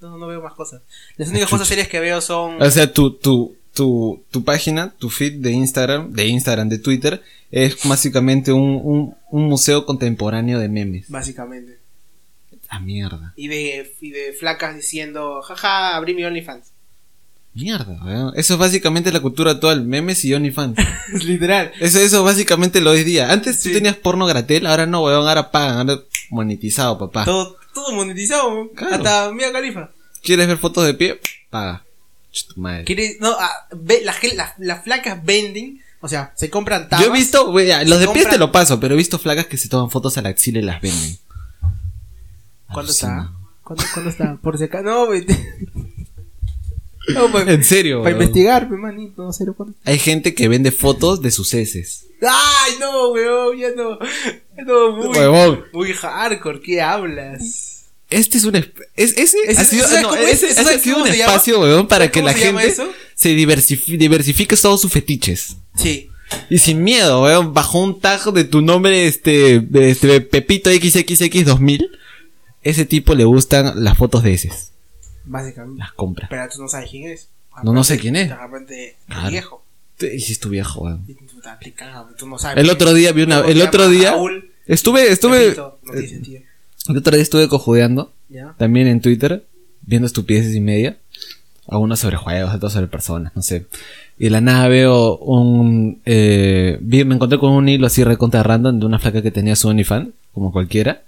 No, 0.00 0.16
no, 0.18 0.26
veo 0.26 0.40
más 0.42 0.54
cosas. 0.54 0.82
Las 1.16 1.28
únicas 1.30 1.50
cosas 1.50 1.66
serias 1.68 1.88
que 1.88 2.00
veo 2.00 2.20
son... 2.20 2.60
O 2.62 2.70
sea, 2.70 2.92
tu, 2.92 3.12
tu, 3.14 3.56
tu, 3.74 4.22
tu 4.30 4.44
página, 4.44 4.94
tu 4.98 5.10
feed 5.10 5.40
de 5.40 5.50
Instagram, 5.52 6.12
de 6.12 6.26
Instagram, 6.26 6.68
de 6.68 6.78
Twitter, 6.78 7.22
es 7.50 7.76
básicamente 7.84 8.52
un, 8.52 8.80
un, 8.82 9.14
un 9.30 9.44
museo 9.48 9.84
contemporáneo 9.86 10.58
de 10.58 10.68
memes. 10.68 11.08
Básicamente. 11.08 11.78
Ah, 12.68 12.80
mierda. 12.80 13.32
Y 13.36 13.48
de, 13.48 13.94
y 14.00 14.10
de 14.10 14.32
flacas 14.38 14.76
diciendo, 14.76 15.40
jaja, 15.42 15.96
abrí 15.96 16.14
mi 16.14 16.24
OnlyFans. 16.24 16.72
Mierda, 17.54 17.98
weón. 18.04 18.32
Eso 18.36 18.54
es 18.54 18.60
básicamente 18.60 19.10
la 19.10 19.20
cultura 19.20 19.52
actual, 19.52 19.84
memes 19.84 20.24
y 20.24 20.32
OnlyFans. 20.34 20.78
Literal. 21.24 21.72
Eso, 21.80 21.98
eso 21.98 22.22
básicamente 22.22 22.80
lo 22.80 22.92
es 22.92 23.04
día. 23.04 23.32
Antes 23.32 23.58
Sí. 23.60 23.70
tú 23.70 23.74
tenías 23.74 23.96
porno 23.96 24.26
gratel, 24.26 24.66
ahora 24.66 24.86
no, 24.86 25.02
weón, 25.02 25.26
ahora 25.26 25.50
pagan, 25.50 25.88
ahora 25.90 26.02
monetizado, 26.30 26.98
papá. 26.98 27.24
Todo, 27.24 27.56
todo 27.84 27.92
monetizado. 27.94 28.70
Claro. 28.74 28.96
Hasta 28.96 29.32
Mia 29.32 29.52
Califa. 29.52 29.90
¿Quieres 30.22 30.46
ver 30.48 30.58
fotos 30.58 30.84
de 30.86 30.94
pie? 30.94 31.20
Paga. 31.50 31.84
Ch, 32.32 32.46
tu 32.48 32.60
madre. 32.60 32.84
¿Quieres? 32.84 33.16
No, 33.20 33.34
ah, 33.38 33.50
ve, 33.72 34.02
las, 34.04 34.16
las, 34.34 34.52
las 34.58 34.84
flacas 34.84 35.24
venden. 35.24 35.82
O 36.00 36.08
sea, 36.08 36.32
se 36.36 36.48
compran 36.50 36.88
tabas. 36.88 37.04
Yo 37.04 37.12
he 37.12 37.16
visto, 37.16 37.50
wey, 37.50 37.68
los 37.86 37.98
de 38.00 38.08
pies 38.08 38.26
te 38.28 38.36
compran- 38.36 38.38
lo 38.38 38.52
paso, 38.52 38.78
pero 38.78 38.94
he 38.94 38.96
visto 38.96 39.18
flacas 39.18 39.46
que 39.46 39.56
se 39.56 39.68
toman 39.68 39.90
fotos 39.90 40.16
a 40.18 40.22
la 40.22 40.28
axila 40.28 40.58
y 40.60 40.62
las 40.62 40.80
venden. 40.80 41.18
¿Cuándo 42.72 42.92
Alucina. 42.92 43.18
está? 43.32 43.32
¿Cuándo, 43.64 43.84
¿Cuándo 43.94 44.10
está? 44.10 44.36
Por 44.42 44.58
si 44.58 44.64
acá. 44.64 44.82
No. 44.82 45.06
No, 47.14 47.30
pues, 47.32 47.48
En 47.48 47.64
serio, 47.64 48.02
Para 48.02 48.14
weón. 48.16 48.22
investigar, 48.28 48.68
manito. 48.68 49.22
No 49.24 49.32
sé 49.32 49.46
cuándo. 49.56 49.74
Hay 49.84 49.98
gente 49.98 50.34
que 50.34 50.46
vende 50.46 50.70
fotos 50.70 51.22
de 51.22 51.30
sus 51.30 51.54
heces. 51.54 52.04
¡Ay, 52.20 52.72
no, 52.80 53.12
weón! 53.12 53.56
Ya 53.56 53.68
no. 53.74 53.98
Muy. 54.94 55.64
Muy 55.72 55.92
hardcore. 55.94 56.60
¿Qué 56.60 56.82
hablas? 56.82 57.67
Este 58.10 58.38
es 58.38 58.44
un 58.44 58.56
es, 58.56 58.72
ese 58.96 59.22
Ese- 59.46 59.60
ha 59.60 59.64
sido, 59.64 59.84
ese- 60.16 60.46
ese 60.46 60.54
¿Sabes 60.54 60.76
ha 60.76 60.78
sido 60.80 61.02
un 61.02 61.08
espacio, 61.08 61.60
weón, 61.60 61.86
para 61.88 62.06
¿Sabes 62.06 62.12
que 62.12 62.22
la 62.22 62.32
se 62.32 62.38
gente 62.38 62.66
eso? 62.66 62.88
se 63.14 63.36
diversifi- 63.36 63.98
diversifique 63.98 64.56
todos 64.56 64.80
sus 64.80 64.90
fetiches. 64.92 65.56
Sí. 65.76 66.08
Y 66.48 66.58
sin 66.58 66.82
miedo, 66.82 67.22
weón, 67.24 67.52
bajo 67.52 67.80
un 67.82 68.00
tag 68.00 68.32
de 68.32 68.44
tu 68.44 68.62
nombre, 68.62 69.06
este, 69.06 69.60
de 69.60 69.90
este 69.90 70.20
Pepito 70.22 70.70
XXX 70.70 71.44
2000, 71.44 71.90
ese 72.62 72.84
tipo 72.86 73.14
le 73.14 73.24
gustan 73.24 73.84
las 73.84 73.96
fotos 73.98 74.22
de 74.22 74.32
heces. 74.34 74.72
Básicamente. 75.24 75.78
Las 75.80 75.92
compra. 75.92 76.26
Pero 76.30 76.48
tú 76.48 76.62
no 76.62 76.68
sabes 76.68 76.90
quién 76.90 77.10
es. 77.10 77.28
No, 77.62 77.72
no 77.72 77.84
sé 77.84 77.98
quién 77.98 78.16
es. 78.16 78.30
Tu 78.30 78.34
Claro. 79.06 79.30
viejo. 79.30 79.64
Y 80.00 80.20
si 80.20 80.32
es 80.32 80.38
tu 80.40 80.48
viejo, 80.48 80.82
weón. 80.82 81.04
Tú 82.16 82.26
no 82.26 82.38
sabes. 82.38 82.62
El 82.62 82.70
otro 82.70 82.94
día 82.94 83.12
vi 83.12 83.22
una, 83.22 83.40
el 83.40 83.60
otro 83.60 83.88
día, 83.88 84.12
Raúl, 84.12 84.52
estuve, 84.66 85.10
estuve, 85.10 85.40
Pepito, 85.46 85.78
no 85.82 85.92
tiene 85.92 86.08
sentido. 86.08 86.42
El 86.88 86.96
otro 86.98 87.14
día 87.14 87.22
estuve 87.22 87.48
cojudeando, 87.48 88.12
¿Ya? 88.28 88.54
también 88.58 88.86
en 88.88 89.00
Twitter, 89.00 89.44
viendo 89.82 90.06
estupideces 90.06 90.54
y 90.54 90.60
media. 90.60 90.96
Algunas 91.70 92.00
sobre 92.00 92.16
juegos, 92.16 92.54
otras 92.54 92.72
sobre 92.72 92.86
personas, 92.86 93.32
no 93.36 93.42
sé. 93.42 93.66
Y 94.18 94.24
de 94.24 94.30
la 94.30 94.40
nada 94.40 94.68
veo 94.68 95.18
un... 95.18 96.00
Eh, 96.06 96.78
vi- 96.80 97.04
me 97.04 97.14
encontré 97.14 97.38
con 97.38 97.52
un 97.52 97.68
hilo 97.68 97.86
así 97.86 98.02
recontra 98.04 98.42
random 98.42 98.80
de 98.80 98.86
una 98.86 98.98
flaca 98.98 99.20
que 99.20 99.30
tenía 99.30 99.54
su 99.54 99.68
OnlyFans, 99.68 100.08
como 100.32 100.50
cualquiera. 100.50 101.02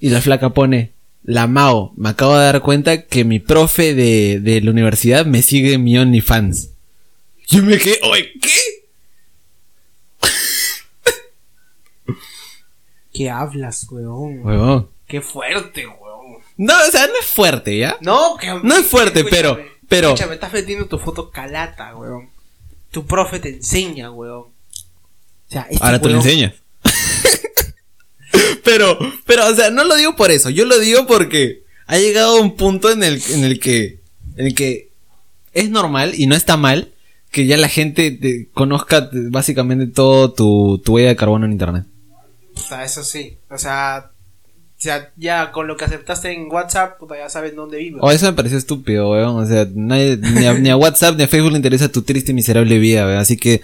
Y 0.00 0.10
la 0.10 0.20
flaca 0.20 0.50
pone... 0.50 0.92
La 1.24 1.46
Mao, 1.48 1.92
me 1.96 2.08
acabo 2.10 2.38
de 2.38 2.44
dar 2.44 2.62
cuenta 2.62 3.02
que 3.02 3.24
mi 3.24 3.38
profe 3.40 3.94
de, 3.94 4.40
de 4.40 4.60
la 4.62 4.70
universidad 4.70 5.26
me 5.26 5.42
sigue 5.42 5.74
en 5.74 5.84
mi 5.84 5.98
OnlyFans. 5.98 6.70
Yo 7.48 7.62
me 7.62 7.76
quedé... 7.78 7.98
Oye, 8.10 8.28
¿qué? 8.40 8.48
¿Qué 13.18 13.28
hablas, 13.30 13.88
weón? 13.90 14.46
Huevón. 14.46 14.90
Qué 15.08 15.20
fuerte, 15.20 15.84
weón. 15.88 16.38
No, 16.56 16.74
o 16.86 16.90
sea, 16.92 17.04
no 17.08 17.14
es 17.20 17.26
fuerte, 17.26 17.76
¿ya? 17.76 17.96
No, 18.00 18.36
que 18.40 18.46
No 18.62 18.76
es 18.76 18.86
fuerte, 18.86 19.18
Escúchame, 19.20 19.42
pero- 19.42 19.58
pero- 19.88 20.08
Escúchame, 20.10 20.34
estás 20.34 20.52
metiendo 20.52 20.86
tu 20.86 21.00
foto 21.00 21.28
calata, 21.32 21.96
weón. 21.96 22.28
Tu 22.92 23.04
profe 23.06 23.40
te 23.40 23.48
enseña, 23.48 24.12
weón. 24.12 24.42
O 24.42 24.52
sea, 25.48 25.66
este 25.68 25.84
Ahora 25.84 26.00
te 26.00 26.08
lo 26.10 26.14
weón- 26.20 26.24
enseñas. 26.26 26.54
pero, 28.64 28.96
pero, 29.26 29.48
o 29.48 29.54
sea, 29.54 29.70
no 29.70 29.82
lo 29.82 29.96
digo 29.96 30.14
por 30.14 30.30
eso. 30.30 30.50
Yo 30.50 30.64
lo 30.64 30.78
digo 30.78 31.06
porque 31.08 31.64
ha 31.86 31.98
llegado 31.98 32.40
un 32.40 32.54
punto 32.56 32.90
en 32.92 33.02
el, 33.02 33.20
en 33.30 33.42
el 33.44 33.58
que, 33.58 33.98
en 34.36 34.46
el 34.46 34.54
que 34.54 34.90
es 35.54 35.70
normal 35.70 36.12
y 36.14 36.28
no 36.28 36.36
está 36.36 36.56
mal 36.56 36.92
que 37.32 37.46
ya 37.46 37.56
la 37.56 37.68
gente 37.68 38.10
te 38.12 38.48
conozca 38.54 39.10
te- 39.10 39.28
básicamente 39.28 39.86
todo 39.86 40.32
tu, 40.32 40.80
tu 40.84 40.94
huella 40.94 41.08
de 41.08 41.16
carbono 41.16 41.46
en 41.46 41.52
internet. 41.52 41.84
O 42.64 42.68
sea, 42.68 42.84
eso 42.84 43.02
sí. 43.04 43.38
O 43.50 43.58
sea, 43.58 44.10
sea, 44.76 45.12
ya 45.16 45.50
con 45.50 45.66
lo 45.66 45.76
que 45.76 45.84
aceptaste 45.86 46.30
en 46.32 46.46
WhatsApp, 46.52 46.98
puta, 46.98 47.16
ya 47.18 47.28
sabes 47.28 47.56
dónde 47.56 47.78
vives. 47.78 48.00
O 48.02 48.10
eso 48.12 48.26
me 48.26 48.32
pareció 48.34 48.58
estúpido, 48.58 49.10
weón. 49.10 49.36
O 49.42 49.46
sea, 49.46 49.66
nadie- 49.74 50.16
ni, 50.18 50.46
a, 50.46 50.54
ni 50.54 50.70
a 50.70 50.76
WhatsApp 50.76 51.16
ni 51.16 51.24
a 51.24 51.28
Facebook 51.28 51.50
le 51.52 51.56
interesa 51.56 51.90
tu 51.90 52.02
triste 52.02 52.30
y 52.30 52.34
miserable 52.34 52.78
vida, 52.78 53.04
weón. 53.06 53.18
Así 53.18 53.36
que 53.36 53.60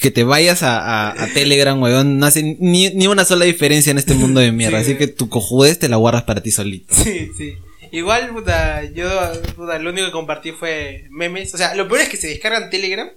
que 0.00 0.10
te 0.10 0.24
vayas 0.24 0.62
a, 0.62 0.78
a- 1.10 1.22
a 1.22 1.26
Telegram, 1.32 1.80
weón, 1.80 2.18
no 2.18 2.26
hace 2.26 2.56
ni, 2.58 2.90
ni 2.90 3.06
una 3.06 3.24
sola 3.24 3.44
diferencia 3.44 3.90
en 3.92 3.98
este 3.98 4.14
mundo 4.14 4.40
de 4.40 4.50
mierda. 4.52 4.78
Sí, 4.82 4.90
Así 4.92 4.98
que 4.98 5.06
tu 5.06 5.28
cojudez 5.28 5.78
te 5.78 5.88
la 5.88 5.96
guardas 5.96 6.24
para 6.24 6.42
ti 6.42 6.50
solito. 6.50 6.94
Sí, 6.94 7.30
sí. 7.38 7.54
Igual, 7.92 8.30
puta, 8.30 8.84
yo, 8.92 9.08
puta, 9.56 9.78
lo 9.80 9.90
único 9.90 10.06
que 10.06 10.12
compartí 10.12 10.52
fue 10.52 11.06
memes. 11.10 11.52
O 11.54 11.58
sea, 11.58 11.74
lo 11.74 11.88
peor 11.88 12.02
es 12.02 12.08
que 12.08 12.16
se 12.16 12.28
descargan 12.28 12.70
Telegram, 12.70 13.08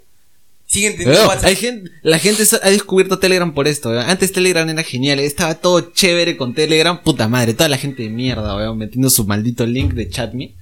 siguen 0.73 0.97
teniendo 0.97 1.27
WhatsApp. 1.27 1.45
hay 1.45 1.55
gente, 1.55 1.91
la 2.01 2.19
gente 2.19 2.43
ha 2.61 2.69
descubierto 2.69 3.19
Telegram 3.19 3.53
por 3.53 3.67
esto, 3.67 3.89
weón. 3.89 4.09
Antes 4.09 4.31
Telegram 4.31 4.67
era 4.67 4.83
genial, 4.83 5.19
estaba 5.19 5.55
todo 5.55 5.91
chévere 5.93 6.35
con 6.35 6.53
Telegram, 6.53 7.01
puta 7.01 7.27
madre, 7.27 7.53
toda 7.53 7.69
la 7.69 7.77
gente 7.77 8.03
de 8.03 8.09
mierda, 8.09 8.55
weón, 8.55 8.77
metiendo 8.77 9.09
su 9.09 9.25
maldito 9.25 9.65
link 9.65 9.93
de 9.93 10.09
chatme. 10.09 10.55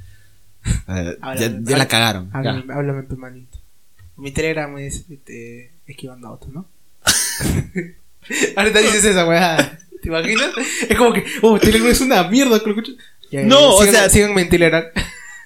Eh, 0.64 1.18
ya 1.20 1.28
Háblame, 1.28 1.60
ya 1.64 1.78
la 1.78 1.88
cagaron. 1.88 2.30
ya. 2.32 2.38
Háblame, 2.40 2.74
háblame, 2.74 3.04
pe, 3.04 3.16
manito. 3.16 3.58
Mi 4.18 4.32
Telegram 4.32 4.78
es 4.78 5.06
este, 5.10 5.72
esquivando 5.88 6.28
autos, 6.28 6.50
¿no? 6.54 6.68
Ahorita 8.56 8.80
dices 8.80 9.04
esa 9.06 9.26
weá. 9.26 9.80
¿Te 10.02 10.10
imaginas? 10.10 10.52
Es 10.90 10.98
como 10.98 11.14
que, 11.14 11.24
oh, 11.42 11.60
Telegram 11.60 11.90
es 11.90 12.02
una 12.02 12.24
mierda. 12.28 12.62
Ya, 13.32 13.44
No, 13.44 13.76
o 13.76 13.82
síganme- 13.84 13.92
sea- 13.92 14.10
síganme 14.10 14.42
en 14.42 14.50
Telegram. 14.50 14.84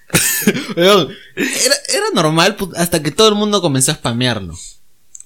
Weón, 0.78 1.10
era, 1.36 1.76
era 1.90 2.06
normal 2.14 2.56
put- 2.56 2.76
hasta 2.76 3.02
que 3.02 3.12
todo 3.12 3.30
el 3.30 3.36
mundo 3.36 3.62
comenzó 3.62 3.92
a 3.92 3.96
spamearlo. 3.96 4.56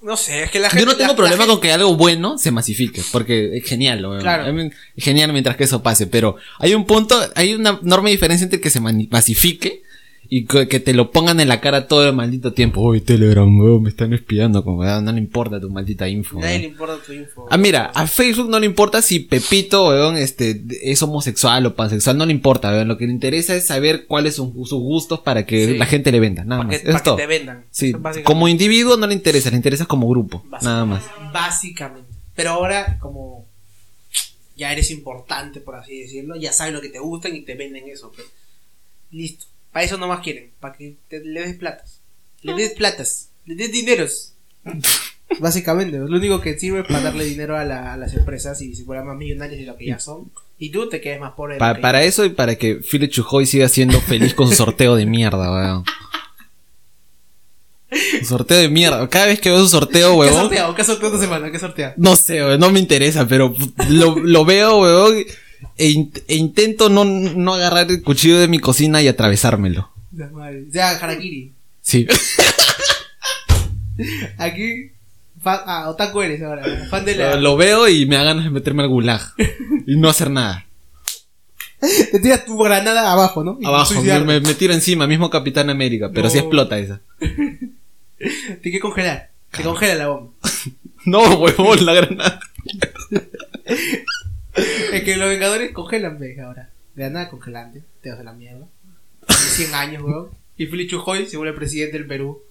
No 0.01 0.15
sé, 0.15 0.43
es 0.43 0.51
que 0.51 0.59
la 0.59 0.69
gente. 0.69 0.85
Yo 0.85 0.89
no 0.91 0.95
tengo 0.95 1.11
la- 1.11 1.15
problema 1.17 1.45
la 1.45 1.51
con 1.51 1.59
que 1.59 1.73
algo 1.73 1.95
bueno 1.95 2.37
se 2.37 2.51
masifique, 2.51 3.01
porque 3.11 3.57
es 3.57 3.65
genial, 3.65 4.05
weón. 4.05 4.21
Claro. 4.21 4.45
Es 4.95 5.03
genial 5.03 5.33
mientras 5.33 5.57
que 5.57 5.65
eso 5.65 5.83
pase, 5.83 6.07
pero 6.07 6.37
hay 6.59 6.73
un 6.73 6.85
punto, 6.85 7.19
hay 7.35 7.53
una 7.53 7.79
enorme 7.83 8.09
diferencia 8.09 8.45
entre 8.45 8.61
que 8.61 8.69
se 8.69 8.79
masifique 8.79 9.83
y 10.31 10.45
que, 10.45 10.65
te 10.79 10.93
lo 10.93 11.09
pongan 11.11 11.39
en 11.39 11.47
la 11.47 11.59
cara 11.59 11.87
todo 11.87 12.07
el 12.07 12.15
maldito 12.15 12.53
tiempo. 12.53 12.81
Uy, 12.81 13.01
Telegram, 13.01 13.59
weón, 13.59 13.81
me 13.81 13.89
están 13.89 14.13
espiando, 14.13 14.63
como 14.63 14.77
weón, 14.77 15.03
no 15.03 15.11
le 15.11 15.17
importa 15.17 15.59
tu 15.59 15.71
maldita 15.71 16.07
info. 16.07 16.39
Nadie 16.39 16.49
weón. 16.51 16.61
le 16.61 16.67
importa 16.67 16.97
tu 17.03 17.13
info. 17.13 17.47
Ah, 17.49 17.57
mira, 17.57 17.85
a 17.95 18.05
Facebook 18.05 18.47
no 18.47 18.59
le 18.59 18.67
importa 18.67 19.01
si 19.01 19.21
Pepito, 19.21 19.87
weón, 19.87 20.17
este, 20.17 20.61
es 20.83 21.01
homosexual 21.01 21.65
o 21.65 21.75
pansexual, 21.75 22.15
no 22.15 22.27
le 22.27 22.31
importa, 22.33 22.69
weón. 22.69 22.87
Lo 22.87 22.97
que 22.97 23.07
le 23.07 23.11
interesa 23.13 23.55
es 23.55 23.65
saber 23.65 24.05
cuáles 24.05 24.35
son 24.35 24.53
sus 24.53 24.79
gustos 24.79 25.21
para 25.21 25.47
que 25.47 25.65
Sí. 25.65 25.77
la 25.77 25.87
gente 25.87 26.11
le 26.11 26.19
venda, 26.19 26.43
nada 26.43 26.61
para 26.61 26.67
más. 26.73 26.81
que, 26.81 26.89
Eso 26.89 26.99
para 27.03 27.15
que 27.15 27.21
te 27.23 27.27
vendan. 27.27 27.65
Sí, 27.71 27.93
como 28.23 28.47
individuo 28.47 28.97
no 28.97 29.07
le 29.07 29.15
interesa, 29.15 29.49
le 29.49 29.55
interesa 29.55 29.85
como 29.85 30.07
grupo, 30.07 30.45
nada 30.61 30.85
más. 30.85 31.03
Básicamente. 31.33 32.07
Pero 32.35 32.51
ahora, 32.51 32.99
como 32.99 33.45
ya 34.55 34.71
eres 34.71 34.91
importante, 34.91 35.59
por 35.59 35.75
así 35.75 36.01
decirlo, 36.01 36.35
ya 36.35 36.53
saben 36.53 36.73
lo 36.75 36.81
que 36.81 36.89
te 36.89 36.99
gustan 36.99 37.35
y 37.35 37.41
te 37.41 37.55
venden 37.55 37.87
eso. 37.89 38.11
pues. 38.15 38.27
Listo. 39.11 39.45
Para 39.71 39.85
eso 39.85 39.97
nomás 39.97 40.21
quieren. 40.21 40.51
Para 40.59 40.75
que 40.75 40.95
te, 41.07 41.19
le 41.23 41.41
des 41.41 41.55
platas. 41.57 41.99
Le 42.41 42.53
des 42.53 42.71
platas. 42.73 43.29
Le 43.45 43.55
des 43.55 43.71
dineros. 43.71 44.33
Básicamente, 45.39 45.97
lo 45.99 46.05
único 46.17 46.41
que 46.41 46.57
sirve 46.57 46.79
es 46.79 46.87
para 46.87 47.01
darle 47.01 47.23
dinero 47.25 47.55
a, 47.55 47.63
la- 47.63 47.93
a 47.93 47.97
las 47.97 48.13
empresas 48.15 48.59
y 48.63 48.73
si 48.75 48.83
fueran 48.83 49.05
más 49.05 49.15
millonarios 49.15 49.59
de 49.59 49.65
lo 49.67 49.77
que 49.77 49.85
ya 49.85 49.99
son. 49.99 50.31
Y 50.57 50.71
tú 50.71 50.89
te 50.89 50.99
quedes 51.01 51.19
más 51.19 51.33
pobre. 51.33 51.57
Pa- 51.57 51.75
que- 51.75 51.81
para 51.81 52.03
eso 52.03 52.25
y 52.25 52.29
para 52.29 52.55
que 52.55 52.77
Philip 52.77 53.11
Chujoy 53.11 53.45
siga 53.45 53.69
siendo 53.69 54.01
feliz 54.01 54.33
con 54.33 54.47
su 54.49 54.55
sorteo 54.55 54.95
de 54.95 55.05
mierda, 55.05 55.51
weón. 55.51 55.83
Un 58.19 58.25
sorteo 58.25 58.57
de 58.57 58.69
mierda. 58.69 59.07
Cada 59.07 59.27
vez 59.27 59.39
que 59.39 59.49
veo 59.51 59.59
su 59.59 59.69
sorteo, 59.69 60.11
¿Qué 60.13 60.17
weón. 60.17 60.49
¿Qué 60.75 60.81
has 60.81 60.87
sorteado 60.87 61.13
esta 61.15 61.25
semana? 61.25 61.49
¿Qué 61.51 61.57
has 61.57 61.61
sorteado? 61.61 61.93
No 61.97 62.15
sé, 62.15 62.43
weón, 62.43 62.59
no 62.59 62.71
me 62.71 62.79
interesa, 62.79 63.27
pero 63.27 63.53
lo, 63.89 64.15
lo 64.17 64.45
veo, 64.45 64.79
weón. 64.81 65.25
E, 65.77 65.89
in- 65.89 66.11
e 66.27 66.35
intento 66.35 66.89
no, 66.89 67.05
no 67.05 67.53
agarrar 67.53 67.89
el 67.89 68.01
cuchillo 68.03 68.39
de 68.39 68.47
mi 68.47 68.59
cocina 68.59 69.01
y 69.01 69.07
atravesármelo. 69.07 69.89
La 70.15 70.27
madre. 70.29 70.65
O 70.69 70.71
sea, 70.71 70.91
Harakiri. 70.91 71.53
Sí. 71.81 72.07
Aquí. 74.37 74.91
Fan, 75.41 75.59
ah, 75.65 75.89
otaku 75.89 76.21
eres 76.21 76.41
ahora. 76.41 76.63
Fan 76.89 77.05
de 77.05 77.15
la. 77.15 77.35
Lo 77.35 77.55
veo 77.55 77.87
y 77.87 78.05
me 78.05 78.15
da 78.17 78.23
ganas 78.23 78.43
de 78.45 78.49
meterme 78.51 78.83
al 78.83 78.89
gulag. 78.89 79.21
Y 79.87 79.95
no 79.95 80.09
hacer 80.09 80.29
nada. 80.31 80.65
Te 82.11 82.19
tiras 82.19 82.45
tu 82.45 82.57
granada 82.57 83.09
abajo, 83.11 83.43
¿no? 83.43 83.57
Y 83.61 83.65
Abajo, 83.65 83.91
me, 83.91 83.95
suicidarte. 83.95 84.25
me- 84.25 84.41
me 84.41 84.53
tiro 84.53 84.73
encima, 84.73 85.07
mismo 85.07 85.29
Capitán 85.29 85.69
América, 85.69 86.09
pero 86.13 86.25
No. 86.25 86.29
sí 86.29 86.39
explota 86.39 86.77
esa. 86.77 86.99
Te 87.19 88.59
hay 88.65 88.71
que 88.71 88.79
congelar. 88.81 89.29
Te 89.51 89.63
congela 89.63 89.95
la 89.95 90.07
bomba. 90.09 90.33
No, 91.05 91.21
huevón, 91.39 91.85
la 91.85 91.93
granada. 91.93 92.39
Es 94.99 95.03
que 95.05 95.17
los 95.17 95.29
Vengadores 95.29 95.71
congelan, 95.71 96.19
ves, 96.19 96.39
ahora. 96.39 96.69
Granada 96.95 97.29
congelante. 97.29 97.83
Te 98.01 98.09
vas 98.11 98.19
a 98.19 98.23
la 98.23 98.33
mierda. 98.33 98.67
100 99.27 99.73
años, 99.75 100.03
weón. 100.03 100.29
Y 100.57 100.65
Felipe 100.67 100.91
Chujoy 100.91 101.25
se 101.27 101.37
vuelve 101.37 101.53
presidente 101.55 101.97
del 101.97 102.07
Perú. 102.07 102.41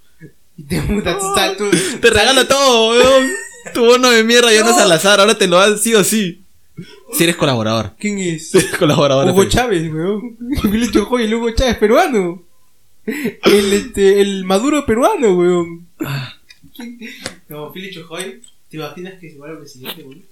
Y 0.56 0.62
te 0.64 0.80
tú, 0.80 0.98
estás- 0.98 1.56
tú- 1.56 1.70
Te 2.00 2.10
regalo 2.10 2.46
todo, 2.46 2.90
weón. 2.90 3.28
Tu 3.74 3.84
bono 3.84 4.10
de 4.10 4.24
mierda 4.24 4.52
ya 4.52 4.62
no 4.64 4.70
es 4.70 4.78
al 4.78 4.90
azar, 4.92 5.20
ahora 5.20 5.36
te 5.36 5.46
lo 5.46 5.58
dan 5.58 5.78
sí 5.78 5.94
o 5.94 6.02
sí. 6.02 6.42
Si 7.12 7.24
eres 7.24 7.36
colaborador. 7.36 7.94
¿Quién 7.98 8.18
es? 8.18 8.50
Si 8.50 8.58
eres 8.58 8.76
colaborador. 8.76 9.28
Hugo. 9.30 9.44
Chávez, 9.44 9.92
weón. 9.92 10.36
Billy 10.70 10.90
Chojoy, 10.90 11.24
el 11.24 11.34
Hugo 11.34 11.50
Chávez 11.50 11.76
peruano. 11.76 12.42
El, 13.04 13.72
este, 13.72 14.20
el 14.20 14.44
Maduro 14.44 14.86
peruano, 14.86 15.34
weón. 15.36 15.88
¿Quién? 16.76 16.98
No, 17.48 17.70
Billy 17.72 17.90
Chojoy, 17.92 18.40
¿te 18.70 18.76
imaginas 18.76 19.14
que 19.20 19.30
se 19.30 19.36
vuelve 19.36 19.56
presidente, 19.58 20.02
weón? 20.02 20.22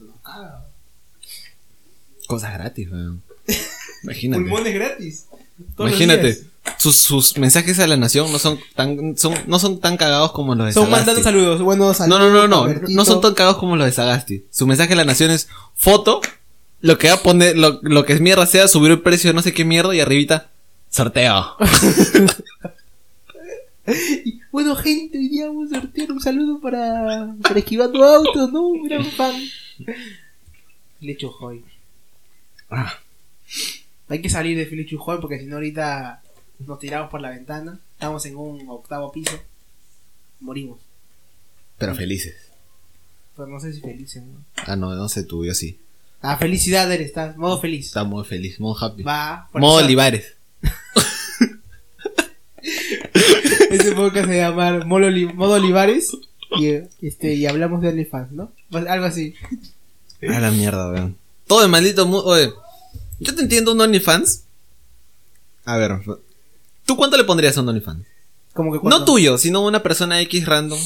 Nos 0.00 0.16
caga. 0.22 0.64
Cosas 2.30 2.52
gratis, 2.54 2.90
weón. 2.90 3.22
Imagínate. 4.04 4.42
Pulmones 4.42 4.74
gratis. 4.74 5.26
Imagínate. 5.78 6.40
Sus, 6.78 6.96
sus 6.96 7.36
mensajes 7.38 7.78
a 7.80 7.86
la 7.86 7.96
nación 7.96 8.30
no 8.30 8.38
son 8.38 8.58
tan 8.74 9.16
son, 9.16 9.34
no 9.46 9.58
son 9.58 9.80
tan 9.80 9.96
cagados 9.96 10.32
como 10.32 10.54
los 10.54 10.66
de 10.66 10.72
Son 10.72 10.84
Sagasti. 10.84 10.98
mandando 11.06 11.22
saludos. 11.22 11.62
Bueno, 11.62 11.86
No, 11.88 11.94
saludos. 11.94 12.20
no, 12.20 12.30
no, 12.30 12.48
no. 12.48 12.64
Robertito. 12.64 12.92
No 12.92 13.04
son 13.04 13.20
tan 13.20 13.34
cagados 13.34 13.56
como 13.58 13.76
los 13.76 13.86
de 13.86 13.92
Sagasti. 13.92 14.44
Su 14.50 14.66
mensaje 14.66 14.92
a 14.92 14.96
la 14.96 15.04
nación 15.04 15.30
es 15.30 15.48
foto, 15.74 16.20
lo 16.80 16.96
que 16.98 17.08
va 17.08 17.14
a 17.14 17.22
poner, 17.22 17.56
lo, 17.56 17.80
lo 17.82 18.04
que 18.04 18.12
es 18.12 18.20
mierda 18.20 18.46
sea, 18.46 18.68
subir 18.68 18.92
el 18.92 19.00
precio 19.00 19.30
de 19.30 19.34
no 19.34 19.42
sé 19.42 19.52
qué 19.52 19.64
mierda 19.64 19.94
y 19.94 20.00
arribita, 20.00 20.50
sorteo. 20.90 21.56
Bueno, 24.52 24.76
gente, 24.76 25.18
hoy 25.18 25.28
día 25.28 25.46
vamos 25.46 25.72
a 25.72 25.80
sortear 25.80 26.12
un 26.12 26.20
saludo 26.20 26.60
para, 26.60 27.34
para 27.42 27.58
esquivando 27.58 28.04
autos, 28.04 28.52
¿no? 28.52 28.62
Un 28.68 28.84
gran 28.86 29.04
fan. 29.04 29.34
Billy 31.00 31.16
Chojoy. 31.16 31.64
Ah, 32.70 32.94
Hay 34.08 34.22
que 34.22 34.30
salir 34.30 34.56
de 34.56 34.66
Philly 34.66 34.86
porque 35.20 35.38
si 35.38 35.46
no 35.46 35.56
ahorita 35.56 36.22
nos 36.60 36.78
tiramos 36.78 37.10
por 37.10 37.20
la 37.20 37.30
ventana. 37.30 37.80
Estamos 37.94 38.24
en 38.26 38.36
un 38.36 38.68
octavo 38.68 39.10
piso. 39.12 39.38
Morimos. 40.40 40.80
pero 41.78 41.94
felices. 41.94 42.34
Pero 43.36 43.48
no 43.48 43.60
sé 43.60 43.72
si 43.72 43.80
felices, 43.80 44.22
¿no? 44.22 44.44
Ah, 44.66 44.76
no, 44.76 44.94
no 44.94 45.08
sé 45.08 45.24
tú, 45.24 45.44
yo 45.44 45.54
sí. 45.54 45.78
Ah, 46.22 46.36
felicidad 46.36 46.90
eres, 46.92 47.06
estás. 47.08 47.36
Modo 47.36 47.60
feliz. 47.60 47.86
Está 47.86 48.04
muy 48.04 48.24
feliz, 48.24 48.60
muy 48.60 48.74
happy. 48.78 49.02
Va. 49.02 49.48
por 49.52 49.60
Modo 49.60 49.84
Olivares. 49.84 50.36
Ese 53.70 53.92
podcast 53.92 54.28
se 54.28 54.36
llama 54.36 54.84
Modo, 54.84 55.06
Oli- 55.06 55.32
Modo 55.32 55.54
Olivares. 55.54 56.16
Y, 56.58 56.72
este, 57.06 57.34
y 57.34 57.46
hablamos 57.46 57.80
de 57.80 57.88
OnlyFans, 57.88 58.32
¿no? 58.32 58.52
Pues, 58.70 58.86
Algo 58.86 59.06
así. 59.06 59.34
A 60.28 60.40
la 60.40 60.50
mierda, 60.50 60.90
weón. 60.90 61.16
Todo 61.50 61.64
el 61.64 61.68
maldito 61.68 62.06
mundo. 62.06 62.26
Oye, 62.26 62.52
yo 63.18 63.34
te 63.34 63.42
entiendo 63.42 63.72
un 63.72 63.80
OnlyFans. 63.80 64.44
A 65.64 65.78
ver, 65.78 65.98
¿tú 66.86 66.96
cuánto 66.96 67.16
le 67.16 67.24
pondrías 67.24 67.58
a 67.58 67.62
un 67.62 67.68
OnlyFans? 67.68 68.06
Como 68.54 68.70
que 68.72 68.88
No 68.88 69.04
tuyo, 69.04 69.36
sino 69.36 69.66
una 69.66 69.82
persona 69.82 70.20
X 70.20 70.46
random. 70.46 70.78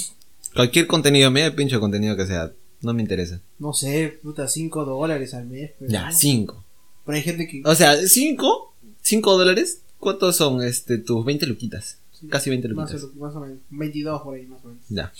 Cualquier 0.54 0.86
contenido, 0.86 1.30
medio 1.30 1.54
pincho 1.54 1.78
contenido 1.80 2.16
que 2.16 2.24
sea. 2.26 2.50
No 2.80 2.94
me 2.94 3.02
interesa. 3.02 3.42
No 3.58 3.74
sé, 3.74 4.18
puta, 4.22 4.48
5 4.48 4.86
dólares 4.86 5.34
al 5.34 5.44
mes. 5.44 5.72
Pero, 5.78 5.90
Ya, 5.90 6.08
¿no? 6.08 6.16
5. 6.16 6.64
Pero 7.04 7.16
hay 7.16 7.22
gente 7.22 7.46
que. 7.46 7.60
O 7.66 7.74
sea, 7.74 7.98
5. 7.98 8.74
5 9.02 9.36
dólares. 9.36 9.82
¿Cuántos 9.98 10.34
son 10.34 10.62
este 10.62 10.96
tus 10.96 11.26
20 11.26 11.44
luquitas? 11.46 11.98
Casi 12.30 12.48
20 12.48 12.68
más, 12.68 12.90
luquitas. 12.90 13.10
o, 13.14 13.20
más 13.22 13.34
o 13.36 13.40
menos. 13.40 13.58
22 13.68 14.22
por 14.22 14.34
ahí, 14.36 14.46
más 14.46 14.64
o 14.64 14.68
menos. 14.68 14.82
Ya. 14.88 15.12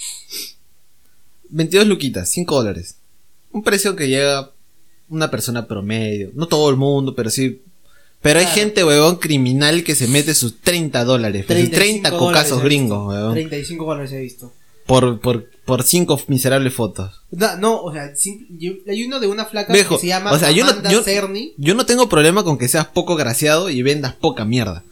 22 1.51 1.87
luquitas, 1.87 2.31
5 2.31 2.55
dólares. 2.57 2.97
Un 3.53 3.63
precio 3.63 3.95
que 3.95 4.09
llega 4.09 4.51
una 5.09 5.31
persona 5.31 5.67
promedio. 5.67 6.31
No 6.35 6.47
todo 6.47 6.71
el 6.71 6.77
mundo, 6.77 7.15
pero 7.15 7.31
sí. 7.31 7.63
Pero 8.23 8.41
hay 8.41 8.47
gente, 8.47 8.83
weón, 8.85 9.17
criminal 9.17 9.85
que 9.85 9.95
se 9.95 10.09
mete 10.09 10.35
sus 10.35 10.61
30 10.61 11.05
dólares. 11.05 11.45
sus 11.47 11.55
30 11.57 11.77
35 11.77 12.19
cocazos 12.19 12.51
dólares 12.51 12.65
he 12.65 12.69
gringos, 12.69 13.09
weón. 13.09 13.33
35 13.35 13.85
dólares 13.85 14.13
he 14.13 14.21
visto. 14.21 14.53
Por, 14.87 15.21
por, 15.21 15.49
por 15.65 15.83
5 15.83 16.21
miserables 16.29 16.73
fotos. 16.75 17.23
No, 17.31 17.57
no, 17.59 17.81
o 17.83 17.93
sea, 17.93 18.13
yo- 18.59 18.73
hay 18.87 19.05
uno 19.05 19.21
de 19.21 19.27
una 19.27 19.45
flaca 19.47 19.73
que 19.73 19.99
se 19.99 20.07
llama 20.07 20.31
o 20.33 20.39
sea, 20.39 20.51
yo 20.51 20.65
no- 20.65 20.91
yo- 20.91 21.03
Cerny. 21.03 21.55
Yo 21.59 21.75
no 21.75 21.85
tengo 21.87 22.09
problema 22.09 22.45
con 22.45 22.57
que 22.59 22.69
seas 22.69 22.87
poco 22.87 23.17
graciado 23.17 23.69
y 23.71 23.83
vendas 23.83 24.15
poca 24.15 24.45
mierda. 24.45 24.85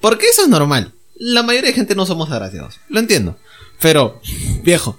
Porque 0.00 0.26
eso 0.26 0.42
es 0.42 0.48
normal. 0.48 0.92
La 1.16 1.42
mayoría 1.42 1.70
de 1.70 1.76
gente 1.76 1.94
no 1.94 2.06
somos 2.06 2.30
agraciados. 2.30 2.76
Lo 2.88 2.98
entiendo. 3.00 3.36
Pero, 3.80 4.20
viejo, 4.62 4.98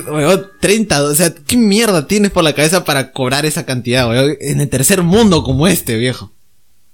weón, 0.00 0.50
30, 0.60 1.02
o 1.04 1.14
sea, 1.14 1.34
¿qué 1.34 1.56
mierda 1.56 2.06
tienes 2.06 2.30
por 2.30 2.44
la 2.44 2.54
cabeza 2.54 2.84
para 2.84 3.12
cobrar 3.12 3.46
esa 3.46 3.64
cantidad, 3.66 4.08
weón? 4.08 4.36
En 4.40 4.60
el 4.60 4.68
tercer 4.68 5.02
mundo 5.02 5.42
como 5.42 5.66
este, 5.66 5.96
viejo. 5.96 6.32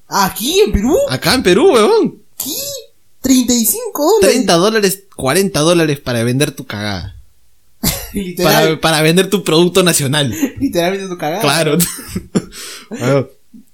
¿Aquí 0.09 0.61
en 0.61 0.73
Perú? 0.73 0.97
Acá 1.09 1.35
en 1.35 1.43
Perú, 1.43 1.73
weón. 1.73 2.23
¿Qué? 2.37 2.51
35 3.21 4.03
dólares. 4.03 4.35
30 4.35 4.53
dólares, 4.55 5.03
40 5.17 5.61
dólares 5.61 6.01
para 6.01 6.23
vender 6.23 6.53
tu 6.53 6.67
cagada. 6.67 7.15
Para, 8.43 8.81
para 8.81 9.03
vender 9.03 9.31
tu 9.31 9.45
producto 9.45 9.85
nacional. 9.85 10.35
literalmente 10.59 11.07
tu 11.07 11.17
cagada. 11.17 11.43
Claro. 11.43 11.79
Weón, 12.91 13.29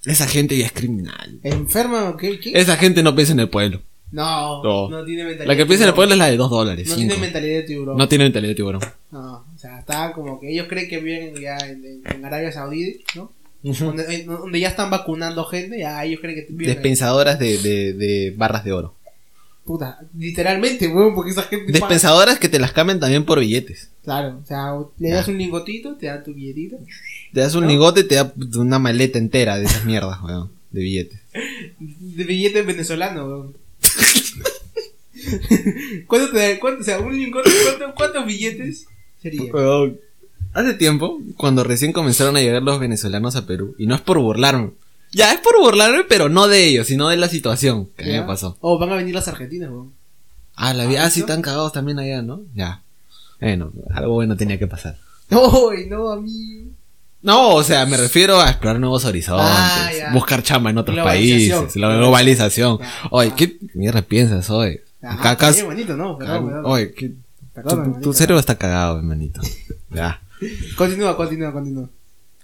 Esa 0.04 0.26
gente 0.26 0.58
ya 0.58 0.66
es 0.66 0.72
criminal. 0.72 1.38
¿Enferma 1.42 2.10
o 2.10 2.16
qué? 2.16 2.38
Esa 2.52 2.76
gente 2.76 3.02
no 3.02 3.14
piensa 3.14 3.32
en 3.32 3.40
el 3.40 3.48
pueblo. 3.48 3.80
No, 4.14 4.62
No. 4.62 4.88
no, 4.88 5.05
tiene 5.05 5.24
mentalidad. 5.24 5.46
La 5.48 5.55
que 5.57 5.62
de 5.62 5.66
piensa 5.66 5.85
en 5.85 5.88
el 5.88 5.94
tiburón. 5.94 5.96
pueblo 5.96 6.12
es 6.14 6.18
la 6.18 6.27
de 6.31 6.37
2 6.37 6.50
dólares. 6.50 6.88
No 6.88 6.94
cinco. 6.94 7.09
tiene 7.09 7.20
mentalidad 7.20 7.57
de 7.57 7.62
tiburón. 7.64 7.96
No 7.98 8.09
tiene 8.09 8.24
mentalidad 8.24 8.50
de 8.50 8.55
tiburón. 8.55 8.81
No, 9.11 9.33
o 9.55 9.59
sea, 9.59 9.79
está 9.81 10.12
como 10.12 10.40
que 10.40 10.53
ellos 10.53 10.66
creen 10.68 10.88
que 10.88 11.00
viven 11.00 11.35
ya 11.35 11.57
en, 11.59 12.24
Arabia 12.24 12.53
Saudí, 12.53 13.00
¿no? 13.16 13.33
Donde, 13.62 14.61
ya 14.61 14.68
están 14.68 14.90
vacunando 14.90 15.44
gente, 15.44 15.79
ya 15.79 16.05
ellos 16.05 16.20
creen 16.20 16.37
que 16.37 16.46
viven. 16.50 16.74
Despensadoras 16.74 17.38
de, 17.38 17.59
de, 17.59 17.92
de 17.94 18.35
barras 18.37 18.64
de 18.64 18.72
oro. 18.72 18.94
Puta, 19.64 19.98
literalmente, 20.18 20.88
weón, 20.88 21.14
porque 21.14 21.31
esa 21.31 21.42
gente. 21.42 21.72
Despensadoras 21.72 22.38
que 22.38 22.50
te 22.50 22.59
las 22.59 22.72
cambian 22.72 23.00
también 23.00 23.24
por 23.24 23.40
billetes. 23.40 23.90
Claro, 24.05 24.38
o 24.42 24.46
sea, 24.46 24.74
le 24.98 25.09
das 25.11 25.27
un 25.29 25.38
lingotito, 25.38 25.96
te 25.96 26.07
dan 26.07 26.22
tu 26.22 26.35
billetito. 26.35 26.77
Te 27.33 27.40
das 27.40 27.55
un 27.55 27.62
¿No? 27.64 27.70
lingote 27.70 28.00
y 28.00 28.05
te 28.05 28.16
da 28.16 28.33
una 28.59 28.79
maleta 28.79 29.18
entera 29.18 29.57
de 29.59 29.64
esas 29.64 29.85
mierdas, 29.87 30.22
weón. 30.22 30.53
De 30.70 30.83
billetes. 30.83 31.20
De 31.81 32.24
billete 32.24 32.61
venezolano, 32.62 33.24
weón. 33.27 33.63
¿Cuánto 36.06 36.32
te 36.32 36.38
da? 36.54 36.60
¿Cuánto? 36.60 36.80
O 36.82 36.84
sea, 36.84 36.98
un 37.00 37.16
lingote, 37.16 37.50
¿cuánto- 37.64 37.94
¿cuántos 37.96 38.26
billetes 38.26 38.87
sería? 39.22 39.50
Hace 40.52 40.74
tiempo, 40.74 41.20
cuando 41.37 41.64
recién 41.64 41.92
comenzaron 41.92 42.37
a 42.37 42.40
llegar 42.40 42.62
los 42.62 42.78
venezolanos 42.78 43.34
a 43.37 43.46
Perú, 43.46 43.74
y 43.78 43.87
no 43.87 43.94
es 43.94 44.00
por 44.00 44.18
burlarme. 44.20 44.70
Ya, 45.12 45.32
es 45.32 45.40
por 45.40 45.58
burlarme, 45.58 46.04
pero 46.08 46.28
no 46.28 46.46
de 46.48 46.66
ellos, 46.66 46.87
sino 46.87 47.08
de 47.08 47.16
la 47.16 47.28
situación 47.28 47.88
que 47.96 48.02
a 48.04 48.06
mí 48.06 48.12
¿Ya? 48.12 48.20
me 48.22 48.26
pasó. 48.26 48.56
Oh, 48.60 48.78
van 48.78 48.90
a 48.92 48.96
venir 48.96 49.14
las 49.14 49.26
argentinas, 49.28 49.70
weón. 49.70 49.92
Ah, 50.56 50.72
la 50.74 50.87
vi- 50.87 50.96
¿Ah, 50.96 51.10
sí, 51.10 51.20
están 51.20 51.42
cagados 51.42 51.72
también 51.72 51.98
allá, 51.98 52.22
¿no? 52.22 52.42
Ya. 52.54 52.82
Bueno, 53.40 53.72
algo 53.92 54.12
bueno 54.14 54.37
tenía 54.37 54.58
que 54.58 54.66
pasar. 54.68 54.96
¡Ay, 55.30 55.87
no, 55.88 56.10
amigo! 56.10 56.70
No, 57.22 57.54
o 57.54 57.64
sea, 57.64 57.87
me 57.87 57.96
refiero 57.96 58.38
a 58.40 58.50
explorar 58.50 58.78
nuevos 58.78 59.04
horizontes, 59.06 59.46
Ah, 59.48 59.90
buscar 60.12 60.42
chamba 60.42 60.70
en 60.70 60.78
otros 60.78 60.96
países, 60.98 61.74
la 61.74 61.96
globalización. 61.96 62.78
Oye, 63.10 63.32
¿qué 63.37 63.56
mierda 63.72 64.02
piensas 64.02 64.50
hoy? 64.50 64.80
Acá, 65.04 65.30
acá- 65.32 65.48
está 65.50 65.62
bien, 65.62 65.66
bonito, 65.74 65.96
no, 65.96 66.16
perdón, 66.18 66.46
perdón. 66.46 66.62
Oye, 66.66 66.92
¿qué- 66.92 67.12
Perdón, 67.54 68.00
tu, 68.00 68.12
cerebro 68.12 68.40
está 68.40 68.56
cagado, 68.56 68.98
hermanito. 68.98 69.40
Ya. 69.90 70.20
Continúa, 70.76 71.16
continúa, 71.16 71.52
continúa. 71.52 71.88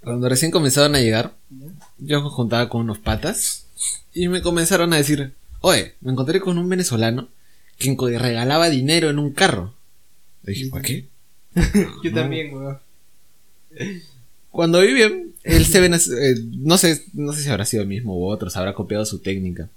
Cuando 0.02 0.28
recién 0.28 0.50
comenzaron 0.52 0.94
a 0.94 1.00
llegar, 1.00 1.34
yo 1.98 2.22
me 2.22 2.30
juntaba 2.30 2.68
con 2.68 2.82
unos 2.82 2.98
patas 2.98 3.66
y 4.14 4.28
me 4.28 4.40
comenzaron 4.40 4.92
a 4.92 4.96
decir, 4.96 5.34
oye, 5.60 5.94
me 6.00 6.12
encontré 6.12 6.40
con 6.40 6.56
un 6.58 6.68
venezolano 6.68 7.28
que 7.76 7.94
regalaba 8.18 8.70
dinero 8.70 9.10
en 9.10 9.18
un 9.18 9.32
carro. 9.32 9.74
Le 10.44 10.52
dije, 10.52 10.70
¿para 10.70 10.82
qué? 10.82 11.08
Yo 12.04 12.10
No. 12.10 12.14
también, 12.14 12.54
weón. 12.54 12.78
Cuando 14.50 14.80
vi 14.80 14.92
bien, 14.94 15.34
él 15.42 15.64
se 15.66 15.80
ven, 15.80 15.94
eh, 15.94 16.34
no 16.58 16.78
sé, 16.78 17.04
no 17.12 17.32
sé 17.32 17.42
si 17.42 17.50
habrá 17.50 17.64
sido 17.64 17.82
el 17.82 17.88
mismo 17.88 18.16
u 18.16 18.26
otros, 18.26 18.56
habrá 18.56 18.74
copiado 18.74 19.04
su 19.04 19.18
técnica. 19.20 19.68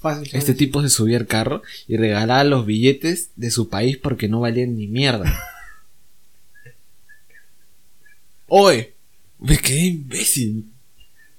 Fácil. 0.00 0.30
Este 0.32 0.54
tipo 0.54 0.80
se 0.82 0.88
subía 0.88 1.18
al 1.18 1.26
carro 1.26 1.62
y 1.86 1.96
regalaba 1.96 2.42
los 2.44 2.64
billetes 2.64 3.30
de 3.36 3.50
su 3.50 3.68
país 3.68 3.98
porque 3.98 4.28
no 4.28 4.40
valían 4.40 4.74
ni 4.74 4.86
mierda. 4.86 5.30
Oye, 8.48 8.94
me 9.38 9.58
quedé 9.58 9.86
imbécil. 9.86 10.64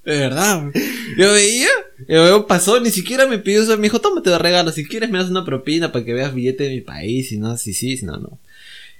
De 0.05 0.17
verdad. 0.17 0.71
Yo 1.17 1.31
veía, 1.31 1.69
y 2.07 2.13
luego 2.13 2.47
pasó, 2.47 2.79
ni 2.79 2.89
siquiera 2.89 3.27
me 3.27 3.39
pidió 3.39 3.63
eso. 3.63 3.75
Me 3.77 3.83
dijo, 3.83 3.99
toma, 3.99 4.21
te 4.21 4.29
lo 4.29 4.39
regalo. 4.39 4.71
Si 4.71 4.85
quieres, 4.85 5.09
me 5.09 5.17
das 5.19 5.29
una 5.29 5.45
propina 5.45 5.91
para 5.91 6.05
que 6.05 6.13
veas 6.13 6.33
billete 6.33 6.65
de 6.65 6.69
mi 6.69 6.81
país. 6.81 7.29
Si 7.29 7.37
no, 7.37 7.57
si 7.57 7.73
sí, 7.73 7.97
si 7.97 8.05
no, 8.05 8.17
no. 8.17 8.39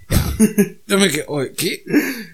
Yo 0.87 0.97
me 0.97 1.09
quedé, 1.09 1.25
oye, 1.27 1.53
¿qué? 1.53 1.83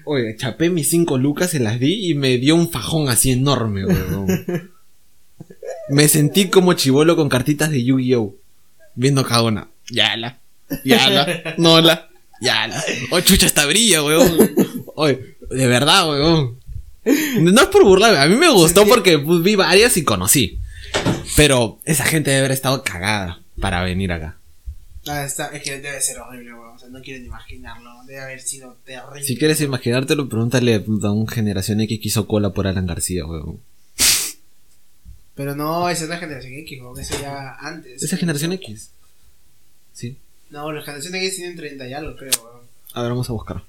Oye, 0.04 0.36
chapé 0.36 0.70
mis 0.70 0.90
cinco 0.90 1.16
lucas, 1.16 1.50
se 1.50 1.60
las 1.60 1.78
di 1.78 2.10
y 2.10 2.14
me 2.14 2.38
dio 2.38 2.56
un 2.56 2.70
fajón 2.70 3.08
así 3.08 3.30
enorme, 3.30 3.86
weón. 3.86 4.26
Me 5.90 6.08
sentí 6.08 6.48
como 6.48 6.74
chivolo 6.74 7.16
con 7.16 7.28
cartitas 7.28 7.70
de 7.70 7.82
Yu-Gi-Oh! 7.84 8.34
Viendo 8.94 9.24
cada 9.24 9.42
una. 9.42 9.68
Yala, 9.90 10.38
yala, 10.84 11.54
nola, 11.56 12.08
yala. 12.40 12.82
Oh, 13.10 13.20
chucha, 13.20 13.46
esta 13.46 13.64
brilla, 13.64 14.02
weón. 14.02 14.36
Oye, 14.96 15.36
de 15.50 15.66
verdad, 15.66 16.10
weón. 16.10 16.58
No 17.40 17.62
es 17.62 17.68
por 17.68 17.84
burlarme, 17.84 18.18
a 18.18 18.26
mí 18.26 18.36
me 18.36 18.50
gustó 18.50 18.86
porque 18.86 19.18
pues, 19.18 19.42
vi 19.42 19.56
varias 19.56 19.96
y 19.96 20.04
conocí. 20.04 20.58
Pero 21.36 21.78
esa 21.84 22.04
gente 22.04 22.30
debe 22.30 22.40
haber 22.40 22.52
estado 22.52 22.82
cagada 22.82 23.40
para 23.60 23.82
venir 23.82 24.12
acá. 24.12 24.36
Ah, 25.06 25.24
está, 25.24 25.46
es 25.48 25.62
que 25.62 25.80
debe 25.80 26.00
ser 26.00 26.18
horrible, 26.18 26.52
weón. 26.52 26.74
O 26.74 26.78
sea, 26.78 26.88
no 26.88 27.00
quiero 27.00 27.20
ni 27.20 27.26
imaginarlo. 27.26 27.90
Debe 28.06 28.20
haber 28.20 28.40
sido 28.40 28.76
terrible. 28.84 29.22
Si 29.22 29.38
quieres 29.38 29.60
imaginártelo, 29.60 30.28
pregúntale 30.28 30.74
a 30.74 31.10
un 31.10 31.26
generación 31.26 31.80
X 31.80 31.98
que 32.00 32.08
hizo 32.08 32.26
cola 32.26 32.50
por 32.50 32.66
Alan 32.66 32.86
García, 32.86 33.24
weón. 33.24 33.60
Pero 35.38 35.54
no, 35.54 35.88
esa 35.88 36.06
no 36.06 36.14
es 36.14 36.18
generación 36.18 36.52
X, 36.52 36.80
weón. 36.82 36.98
Esa 36.98 37.20
ya 37.20 37.54
antes. 37.60 38.02
¿Esa 38.02 38.16
es 38.16 38.20
generación 38.20 38.52
X? 38.54 38.90
Sí. 39.92 40.18
No, 40.50 40.72
la 40.72 40.82
generación 40.82 41.14
X 41.14 41.36
tienen 41.36 41.56
30 41.56 41.86
y 41.86 41.92
algo, 41.92 42.16
creo, 42.16 42.32
weón. 42.42 42.62
A 42.92 43.02
ver, 43.02 43.10
vamos 43.12 43.30
a 43.30 43.34
buscar. 43.34 43.62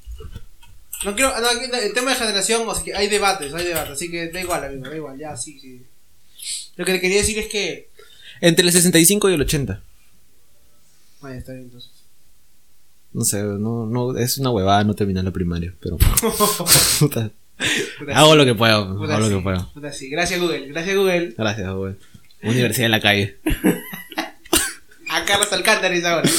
No 1.05 1.15
quiero. 1.15 1.32
No, 1.39 1.47
el 1.51 1.93
tema 1.93 2.10
de 2.10 2.17
generación, 2.17 2.67
o 2.67 2.73
sea, 2.73 2.84
que 2.84 2.95
hay 2.95 3.08
debates, 3.08 3.53
hay 3.53 3.67
debates. 3.67 3.91
Así 3.91 4.10
que 4.10 4.29
da 4.29 4.41
igual, 4.41 4.63
amigo, 4.63 4.89
da 4.89 4.95
igual, 4.95 5.19
ya, 5.19 5.38
sí, 5.38 5.60
sí. 5.60 5.86
Lo 6.75 6.86
que 6.86 6.93
le 6.93 7.01
quería 7.01 7.17
decir 7.17 7.38
es 7.38 7.47
que. 7.49 7.89
Entre 8.41 8.65
el 8.65 8.71
65 8.71 9.29
y 9.29 9.34
el 9.36 9.41
80. 9.41 9.84
Vaya, 11.21 11.38
está 11.38 11.51
bien, 11.51 11.65
entonces. 11.65 11.91
No 13.13 13.25
sé, 13.25 13.43
no, 13.43 13.86
no, 13.86 14.17
es 14.17 14.39
una 14.39 14.49
huevada 14.49 14.84
no 14.84 14.95
terminar 14.95 15.23
la 15.23 15.32
primaria, 15.32 15.71
pero. 15.79 15.99
Hago 18.13 18.36
lo 18.36 18.45
que 18.45 18.56
puedo, 18.56 18.98
Puta, 18.98 19.15
hago 19.17 19.28
lo 19.30 19.38
que 19.38 19.43
puedo. 19.43 19.69
Puta, 19.74 19.91
sí. 19.91 20.10
Gracias, 20.10 20.39
Google. 20.39 20.67
Gracias, 20.67 20.95
Google. 20.95 21.34
Gracias, 21.38 21.72
güey. 21.74 21.95
Universidad 22.43 22.86
en 22.86 22.91
la 22.91 23.02
calle. 23.02 23.38
A 25.12 25.26
Carlos 25.26 25.52
Alcántara 25.52 25.88
en 25.93 26.00
esa 26.00 26.17
hora. 26.17 26.30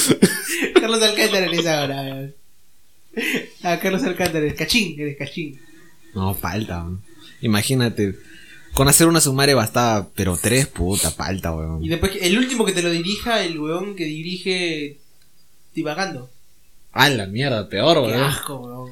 Carlos 0.79 1.01
Alcántara 1.03 1.45
en 1.45 1.53
esa 1.53 1.83
hora. 1.83 2.01
weón. 2.01 2.35
A 3.63 3.79
Carlos 3.79 4.03
Alcántara, 4.03 4.39
eres 4.45 4.53
cachín, 4.55 4.99
eres 4.99 5.17
cachín. 5.17 5.59
No, 6.15 6.33
falta. 6.33 6.85
Imagínate. 7.41 8.15
Con 8.73 8.87
hacer 8.87 9.07
una 9.07 9.19
sumaria 9.19 9.53
bastaba, 9.55 10.09
pero 10.15 10.37
tres, 10.41 10.67
puta, 10.67 11.11
falta, 11.11 11.53
weón. 11.53 11.83
Y 11.83 11.89
después 11.89 12.13
el 12.21 12.37
último 12.37 12.63
que 12.65 12.71
te 12.71 12.81
lo 12.81 12.89
dirija, 12.89 13.43
el 13.43 13.59
weón 13.59 13.95
que 13.95 14.05
dirige 14.05 14.97
divagando. 15.75 16.29
Ah, 16.93 17.09
la 17.09 17.25
mierda, 17.27 17.67
peor, 17.67 17.95
Qué 18.07 18.13
weón. 18.15 18.23
asco, 18.23 18.55
weón. 18.57 18.91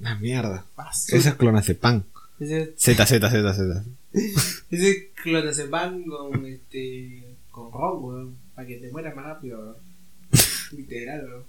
La 0.00 0.14
mierda. 0.16 0.64
Basura. 0.76 1.18
Esa 1.18 1.28
es 1.30 1.34
clonazepam. 1.36 2.04
Ese, 2.40 2.72
Z, 2.76 3.06
Z, 3.06 3.30
Z, 3.30 3.54
Z. 3.54 3.84
ese 4.70 5.10
clonazepam 5.22 6.04
con 6.04 6.46
este. 6.46 7.34
con 7.50 7.72
ron, 7.72 8.04
weón. 8.04 8.36
Para 8.54 8.66
que 8.66 8.76
te 8.76 8.90
mueras 8.90 9.14
más 9.16 9.24
rápido, 9.24 9.58
weón. 9.60 9.76
Literal, 10.72 11.24
weón. 11.26 11.44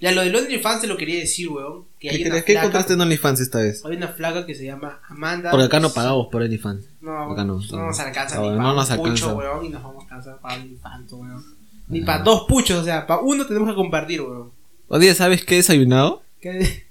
Ya, 0.00 0.12
lo 0.12 0.20
del 0.22 0.36
OnlyFans 0.36 0.82
te 0.82 0.86
lo 0.86 0.96
quería 0.98 1.18
decir, 1.20 1.48
weón. 1.48 1.84
Que 1.98 2.10
hay 2.10 2.22
¿Qué, 2.22 2.28
una? 2.28 2.42
¿Qué 2.42 2.52
encontraste 2.54 2.92
en 2.92 3.00
OnlyFans 3.00 3.40
esta 3.40 3.58
vez? 3.60 3.82
Hay 3.86 3.96
una 3.96 4.08
flaca 4.08 4.44
que 4.44 4.54
se 4.54 4.64
llama 4.66 5.00
Amanda. 5.08 5.50
Porque 5.50 5.64
acá 5.66 5.80
no 5.80 5.90
pagamos 5.90 6.28
por 6.30 6.42
OnlyFans. 6.42 6.86
No, 7.00 7.32
Acá 7.32 7.44
no, 7.44 7.58
no 7.58 7.86
nos 7.86 8.00
alcanza 8.00 8.36
no, 8.36 8.42
ni 8.42 8.50
no 8.50 8.56
para 8.58 8.74
nos 8.74 8.90
un 8.90 8.96
pucho, 8.98 9.10
alcanza. 9.30 9.34
weón, 9.34 9.64
y 9.64 9.68
nos 9.70 9.82
vamos 9.82 9.98
a 9.98 10.02
alcanzar 10.02 10.40
para 10.40 10.58
infanto, 10.58 11.16
weón. 11.16 11.44
Ni 11.88 12.00
para 12.02 12.22
dos 12.22 12.44
puchos, 12.48 12.80
o 12.80 12.84
sea, 12.84 13.06
para 13.06 13.20
uno 13.22 13.46
tenemos 13.46 13.68
que 13.70 13.74
compartir, 13.74 14.20
weón. 14.20 14.52
Día, 15.00 15.14
¿sabes 15.14 15.44
qué 15.44 15.54
he 15.54 15.58
desayunado? 15.58 16.22
¿Qué? 16.40 16.83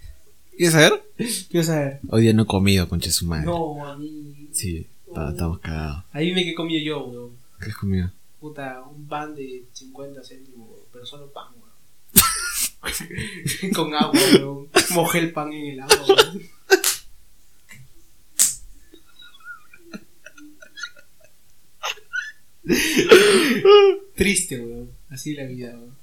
¿Quieres 0.58 0.74
saber? 0.74 1.04
Quiero 1.50 1.66
saber. 1.66 2.00
Hoy 2.10 2.24
día 2.24 2.34
no 2.34 2.44
he 2.44 2.48
comido, 2.48 2.88
conche 2.88 3.12
su 3.12 3.26
madre. 3.26 3.46
No, 3.46 3.86
a 3.86 3.98
mí. 3.98 4.50
Sí, 4.52 4.88
está- 5.08 5.30
estamos 5.32 5.60
cagados. 5.60 6.04
Adivine 6.12 6.44
qué 6.44 6.54
comí 6.54 6.84
yo, 6.84 7.06
weón. 7.06 7.32
¿Qué 7.60 7.70
has 7.70 7.76
comido? 7.76 8.12
Puta, 8.39 8.82
un 8.84 9.08
pan 9.08 9.34
de 9.36 9.63
50 9.74 10.22
céntimos, 10.24 10.70
weón, 10.70 10.84
pero 10.92 11.06
solo 11.06 11.32
pan, 11.32 11.48
weón. 11.56 11.63
Con 13.74 13.94
agua, 13.96 14.20
weón. 14.34 14.68
Mojé 14.94 15.20
el 15.20 15.32
pan 15.34 15.52
en 15.54 15.66
el 15.74 15.80
agua, 15.82 15.96
weón. 16.08 16.42
Triste, 24.16 24.60
weón. 24.60 24.92
Así 25.10 25.34
la 25.34 25.46
vida, 25.46 25.72
weón. 25.72 25.96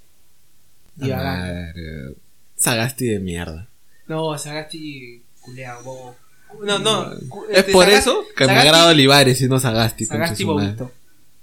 Divagando. 0.97 1.55
Madre. 1.55 2.15
Sagasti 2.57 3.07
de 3.07 3.21
mierda. 3.21 3.69
No, 4.11 4.37
Sagasti 4.37 5.23
culeado, 5.41 5.83
bobo. 5.85 6.17
No, 6.65 6.79
no. 6.81 7.13
Es 7.13 7.59
este, 7.59 7.73
por 7.73 7.87
Sagasti- 7.87 7.99
eso 7.99 8.25
que 8.37 8.47
me 8.47 8.53
agrada 8.53 8.91
Olivares 8.91 9.41
y 9.41 9.47
no 9.49 9.61
Sagasti, 9.61 10.05
Sagasti 10.05 10.43
bobito. 10.45 10.91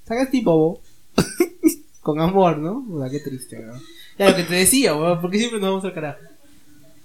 Sagasti 0.06 0.40
bobo. 0.42 0.80
Con 2.02 2.20
amor, 2.20 2.58
¿no? 2.58 2.84
Puta, 2.86 3.08
qué 3.10 3.20
triste, 3.20 3.58
weón. 3.58 3.80
Ya, 4.18 4.30
lo 4.30 4.36
que 4.36 4.42
te 4.44 4.54
decía, 4.54 4.94
weón, 4.94 5.20
porque 5.20 5.38
siempre 5.38 5.60
nos 5.60 5.70
vamos 5.70 5.84
al 5.84 5.94
carajo. 5.94 6.18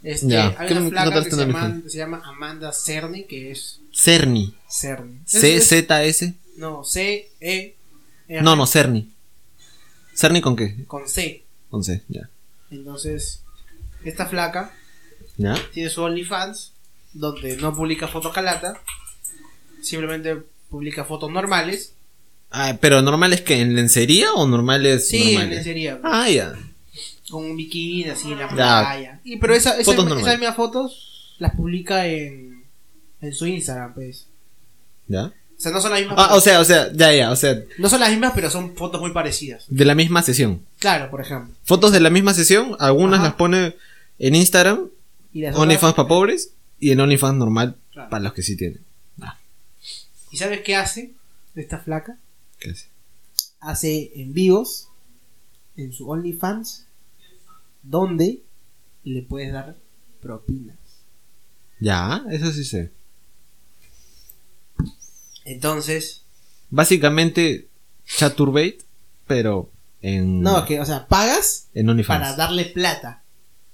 Este, 0.03 0.27
Ya, 0.27 0.53
hay 0.57 0.67
¿qué 0.67 0.73
una 0.73 0.89
flaca 0.89 1.23
que 1.23 1.31
se 1.31 1.37
llama, 1.37 1.81
se 1.87 1.97
llama 1.97 2.21
Amanda 2.25 2.73
Cerny, 2.73 3.23
que 3.23 3.51
es 3.51 3.79
Cerny. 3.93 4.53
Cerny. 4.69 5.19
Es- 5.25 5.31
C, 5.41 5.55
es- 5.55 5.67
Z, 5.69 6.03
S. 6.03 6.33
No, 6.57 6.83
C, 6.83 7.29
E, 7.39 7.75
R. 8.27 8.41
No, 8.41 8.55
no, 8.57 8.65
Cerny. 8.67 9.09
¿Cerny 10.13 10.41
con 10.41 10.55
qué? 10.57 10.83
Con 10.87 11.07
C. 11.07 11.43
Con 11.69 11.83
C, 11.85 12.01
ya. 12.09 12.29
Entonces, 12.69 13.43
esta 14.03 14.25
flaca 14.25 14.73
¿Ya? 15.37 15.55
tiene 15.73 15.89
su 15.89 16.01
OnlyFans, 16.03 16.73
donde 17.13 17.57
no 17.57 17.73
publica 17.75 18.07
fotos 18.07 18.33
calata, 18.33 18.79
simplemente 19.81 20.37
publica 20.69 21.03
fotos 21.05 21.31
normales. 21.31 21.93
Ah, 22.51 22.77
pero 22.79 23.01
normales 23.01 23.41
que 23.41 23.59
en 23.61 23.75
lencería 23.75 24.31
o 24.33 24.45
normales 24.47 25.07
Sí, 25.07 25.35
en 25.35 25.49
lencería. 25.49 25.99
Ah, 26.03 26.29
ya. 26.29 26.53
con 27.29 27.45
un 27.45 27.57
bikini 27.57 28.09
así 28.09 28.31
en 28.31 28.37
la 28.39 28.47
Ya. 28.49 28.55
playa. 28.55 29.19
Y 29.23 29.37
pero 29.37 29.55
esa, 29.55 29.71
esa, 29.79 29.91
Fotos 29.91 30.19
esas 30.21 30.37
mismas 30.39 30.55
fotos 30.55 31.35
las 31.39 31.55
publica 31.55 32.05
en, 32.05 32.63
en 33.21 33.33
su 33.33 33.47
Instagram, 33.47 33.95
pues. 33.95 34.27
¿Ya? 35.07 35.25
O 35.25 35.33
sea, 35.63 35.71
no 35.71 35.81
son 35.81 35.91
las 35.91 36.01
mismas. 36.01 36.17
Ah, 36.19 36.35
o 36.35 36.41
sea, 36.41 36.59
o 36.59 36.63
sea, 36.65 36.91
ya, 36.93 37.11
ya, 37.13 37.31
o 37.31 37.35
sea, 37.35 37.59
no 37.79 37.89
son 37.89 37.99
las 38.01 38.11
mismas, 38.11 38.33
pero 38.35 38.51
son 38.51 38.75
fotos 38.75 39.01
muy 39.01 39.11
parecidas. 39.11 39.65
de 39.67 39.85
la 39.85 39.95
misma 39.95 40.21
sesión. 40.21 40.61
Claro, 40.77 41.09
por 41.09 41.21
ejemplo. 41.21 41.55
Fotos 41.63 41.91
de 41.91 42.01
la 42.01 42.09
misma 42.11 42.33
sesión, 42.35 42.75
algunas 42.79 43.19
Ajá. 43.19 43.29
las 43.29 43.35
pone 43.35 43.75
en 44.19 44.35
Instagram, 44.35 44.89
OnlyFans 45.55 45.93
para 45.95 46.07
pobres, 46.07 46.53
y 46.79 46.91
en 46.91 46.99
OnlyFans 46.99 47.37
normal 47.37 47.77
Claro. 47.91 48.09
para 48.09 48.23
los 48.23 48.33
que 48.33 48.43
sí 48.43 48.55
tienen. 48.57 48.83
Ah, 49.21 49.37
¿Y 50.31 50.37
sabes 50.37 50.61
qué 50.61 50.75
hace 50.75 51.13
esta 51.55 51.79
flaca? 51.79 52.17
¿qué 52.59 52.71
hace? 52.71 52.87
Hace 53.59 54.11
envíos 54.15 54.87
en 55.77 55.93
su 55.93 56.09
OnlyFans 56.09 56.85
donde 57.83 58.41
le 59.03 59.21
puedes 59.23 59.51
dar 59.53 59.75
propinas. 60.21 60.77
Ya, 61.79 62.23
eso 62.31 62.51
sí 62.51 62.63
sé. 62.63 62.91
Entonces, 65.45 66.21
Básicamente, 66.69 67.67
Chaturbate, 68.05 68.79
pero 69.27 69.69
en, 70.01 70.41
no, 70.41 70.65
que, 70.65 70.79
o 70.79 70.85
sea, 70.85 71.07
pagas 71.07 71.67
en 71.75 71.87
OnlyFans. 71.89 72.19
para 72.19 72.35
darle 72.35 72.65
plata. 72.65 73.22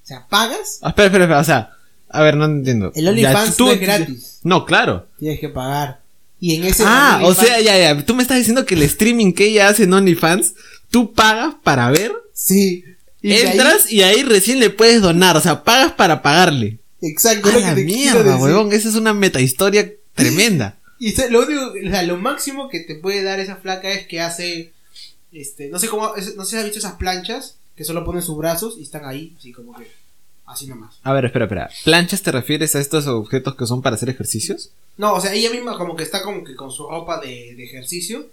O 0.09 0.11
sea, 0.11 0.27
pagas. 0.27 0.79
Ah, 0.81 0.89
espera, 0.89 1.05
espera, 1.07 1.23
espera, 1.25 1.39
o 1.39 1.43
sea, 1.43 1.71
a 2.09 2.21
ver, 2.23 2.35
no 2.35 2.45
entiendo. 2.45 2.91
El 2.95 3.07
OnlyFans 3.07 3.59
no 3.59 3.71
es 3.71 3.79
gratis. 3.79 4.39
No, 4.43 4.65
claro. 4.65 5.07
Tienes 5.19 5.39
que 5.39 5.49
pagar. 5.49 5.99
Y 6.39 6.55
en 6.55 6.63
ese 6.65 6.83
Ah, 6.85 7.19
o 7.23 7.33
sea, 7.35 7.59
ya, 7.61 7.77
ya, 7.77 8.05
tú 8.05 8.15
me 8.15 8.23
estás 8.23 8.37
diciendo 8.37 8.65
que 8.65 8.73
el 8.75 8.81
streaming 8.83 9.33
que 9.33 9.45
ella 9.47 9.67
hace 9.67 9.83
en 9.83 9.93
OnlyFans, 9.93 10.53
tú 10.89 11.13
pagas 11.13 11.53
para 11.63 11.91
ver, 11.91 12.11
Sí. 12.33 12.83
Y 13.21 13.29
de 13.29 13.35
ahí- 13.35 13.47
entras 13.51 13.91
y 13.91 14.01
ahí 14.01 14.23
recién 14.23 14.59
le 14.59 14.69
puedes 14.69 15.01
donar, 15.01 15.35
o 15.37 15.41
sea, 15.41 15.63
pagas 15.63 15.91
para 15.91 16.21
pagarle. 16.23 16.79
exacto, 17.01 17.49
A 17.49 17.51
lo 17.53 17.59
la 17.59 17.69
que 17.75 17.81
te 17.81 17.85
mierda, 17.85 18.37
huevón, 18.37 18.73
esa 18.73 18.89
es 18.89 18.95
una 18.95 19.13
metahistoria 19.13 19.91
tremenda. 20.15 20.75
Y 21.01 21.13
lo 21.29 21.45
único, 21.45 21.61
o 21.85 21.89
sea, 21.91 22.03
lo 22.03 22.17
máximo 22.17 22.67
que 22.67 22.81
te 22.81 22.95
puede 22.95 23.23
dar 23.23 23.39
esa 23.39 23.55
flaca 23.55 23.89
es 23.89 24.05
que 24.07 24.19
hace, 24.19 24.73
este, 25.31 25.69
no 25.69 25.79
sé 25.79 25.87
cómo, 25.87 26.11
no 26.35 26.43
sé 26.43 26.49
si 26.51 26.55
has 26.57 26.63
visto 26.65 26.79
esas 26.79 26.95
planchas 26.95 27.55
que 27.77 27.85
solo 27.85 28.03
ponen 28.03 28.21
sus 28.21 28.35
brazos 28.37 28.75
y 28.77 28.83
están 28.83 29.05
ahí, 29.05 29.33
así 29.39 29.53
como 29.53 29.73
que, 29.75 29.89
así 30.49 30.67
nomás. 30.67 30.95
A 31.03 31.13
ver, 31.13 31.25
espera, 31.25 31.45
espera. 31.45 31.69
¿Planchas 31.83 32.21
te 32.21 32.31
refieres 32.31 32.75
a 32.75 32.79
estos 32.79 33.07
objetos 33.07 33.55
que 33.55 33.65
son 33.65 33.81
para 33.81 33.95
hacer 33.95 34.09
ejercicios? 34.09 34.71
No, 34.97 35.13
o 35.13 35.21
sea, 35.21 35.33
ella 35.33 35.49
misma 35.51 35.77
como 35.77 35.95
que 35.95 36.03
está 36.03 36.21
como 36.21 36.43
que 36.43 36.55
con 36.55 36.71
su 36.71 36.87
ropa 36.89 37.19
de, 37.21 37.55
de 37.55 37.63
ejercicio 37.63 38.27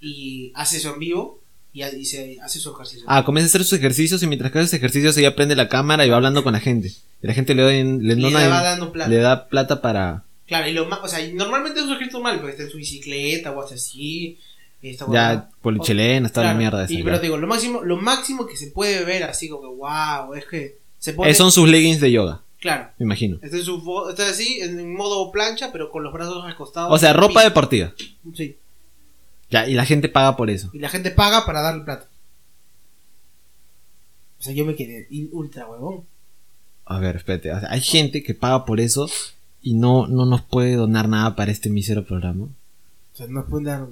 y 0.00 0.52
hace 0.54 0.78
eso 0.78 0.94
en 0.94 0.98
vivo 1.00 1.40
y, 1.72 1.84
y 1.84 2.04
se 2.06 2.38
hace 2.42 2.58
su 2.58 2.72
ejercicio. 2.72 3.04
Ah, 3.06 3.24
comienza 3.24 3.46
a 3.46 3.50
hacer 3.50 3.64
sus 3.64 3.78
ejercicios 3.78 4.22
y 4.22 4.26
mientras 4.26 4.50
que 4.52 4.58
hace 4.58 4.76
ejercicios 4.76 5.16
ella 5.16 5.36
prende 5.36 5.54
la 5.56 5.68
cámara 5.68 6.04
y 6.06 6.10
va 6.10 6.16
hablando 6.16 6.42
con 6.44 6.52
la 6.52 6.60
gente. 6.60 6.88
Y 7.22 7.26
la 7.26 7.34
gente 7.34 7.54
le, 7.54 7.62
da- 7.62 7.70
le, 7.70 8.14
y 8.14 8.20
dona- 8.20 8.40
le 8.42 8.48
va 8.48 8.62
dando 8.62 8.92
plata. 8.92 9.10
le 9.10 9.16
da 9.18 9.48
plata 9.48 9.80
para... 9.82 10.24
Claro, 10.46 10.66
y 10.68 10.72
lo 10.72 10.86
más, 10.86 11.00
o 11.02 11.08
sea, 11.08 11.18
normalmente 11.34 11.80
es 11.80 11.86
un 11.86 11.92
ejercicio 11.92 12.18
normal, 12.20 12.36
porque 12.38 12.52
está 12.52 12.62
en 12.64 12.70
su 12.70 12.78
bicicleta 12.78 13.50
o 13.52 13.60
hace 13.62 13.74
así. 13.74 14.38
Esta 14.80 15.06
Ya, 15.12 15.50
polichelena, 15.60 16.28
toda 16.30 16.46
la 16.46 16.54
mierda 16.54 16.84
esa. 16.84 16.92
Y, 16.92 17.02
pero 17.02 17.16
te 17.18 17.24
digo, 17.24 17.36
lo 17.36 17.46
máximo, 17.48 17.82
lo 17.82 17.96
máximo 17.96 18.46
que 18.46 18.56
se 18.56 18.68
puede 18.68 19.04
ver 19.04 19.24
así 19.24 19.48
como 19.48 19.62
que 19.62 19.76
wow, 19.76 20.34
es 20.34 20.46
que 20.46 20.78
se 20.98 21.12
pone. 21.12 21.34
Son 21.34 21.50
sus 21.52 21.68
leggings 21.68 22.00
de 22.00 22.10
yoga, 22.12 22.42
Claro. 22.60 22.88
me 22.98 23.04
imagino. 23.04 23.38
Está, 23.42 23.56
en 23.56 23.64
su, 23.64 23.80
fo- 23.82 24.10
está 24.10 24.28
así, 24.28 24.60
en 24.60 24.94
modo 24.94 25.30
plancha, 25.30 25.70
pero 25.72 25.90
con 25.90 26.02
los 26.02 26.12
brazos 26.12 26.44
recostados. 26.44 26.92
O 26.92 26.98
sea, 26.98 27.12
ropa 27.12 27.42
deportiva. 27.44 27.92
Sí. 28.34 28.56
Ya, 29.50 29.66
y 29.68 29.74
la 29.74 29.84
gente 29.86 30.08
paga 30.08 30.36
por 30.36 30.50
eso. 30.50 30.68
Y 30.72 30.78
la 30.78 30.88
gente 30.88 31.10
paga 31.10 31.46
para 31.46 31.60
darle 31.62 31.84
plata. 31.84 32.06
O 34.38 34.42
sea, 34.42 34.52
yo 34.52 34.64
me 34.64 34.74
quedé 34.76 35.08
ultra 35.32 35.66
huevón. 35.66 36.04
A 36.84 36.98
ver, 37.00 37.16
espérate. 37.16 37.52
o 37.52 37.60
sea, 37.60 37.70
hay 37.70 37.80
gente 37.80 38.22
que 38.22 38.34
paga 38.34 38.64
por 38.64 38.80
eso 38.80 39.08
y 39.62 39.74
no, 39.74 40.06
no 40.06 40.26
nos 40.26 40.42
puede 40.42 40.74
donar 40.76 41.08
nada 41.08 41.34
para 41.36 41.50
este 41.50 41.70
mísero 41.70 42.04
programa. 42.04 42.44
O 42.44 43.16
sea, 43.16 43.26
nos 43.26 43.46
pueden 43.46 43.64
dar 43.66 43.86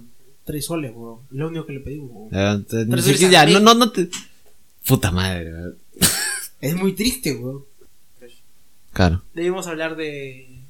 tres 0.44 0.66
soles, 0.66 0.92
huevón. 0.94 1.20
Es 1.30 1.36
lo 1.36 1.48
único 1.48 1.66
que 1.66 1.72
le 1.74 1.80
pedimos, 1.80 2.10
huevón. 2.12 2.28
Eh, 2.32 2.52
entonces, 2.52 2.86
ni 2.88 3.02
siquiera- 3.02 3.32
ya, 3.32 3.40
al 3.42 3.52
no, 3.54 3.60
no, 3.60 3.74
no 3.74 3.92
te... 3.92 4.08
Puta 4.86 5.10
madre, 5.10 5.52
weón. 5.52 5.78
Es 6.60 6.74
muy 6.74 6.92
triste, 6.92 7.34
weón. 7.34 7.64
Claro, 8.92 9.22
Debemos 9.34 9.66
hablar 9.66 9.94
de. 9.96 10.62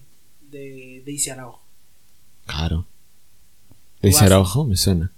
de. 0.50 1.02
de 1.04 1.12
Isi 1.12 1.30
Araujo. 1.30 1.62
claro. 2.46 2.86
Guaso. 4.02 4.24
Araujo, 4.24 4.64
me 4.64 4.76
suena. 4.76 5.10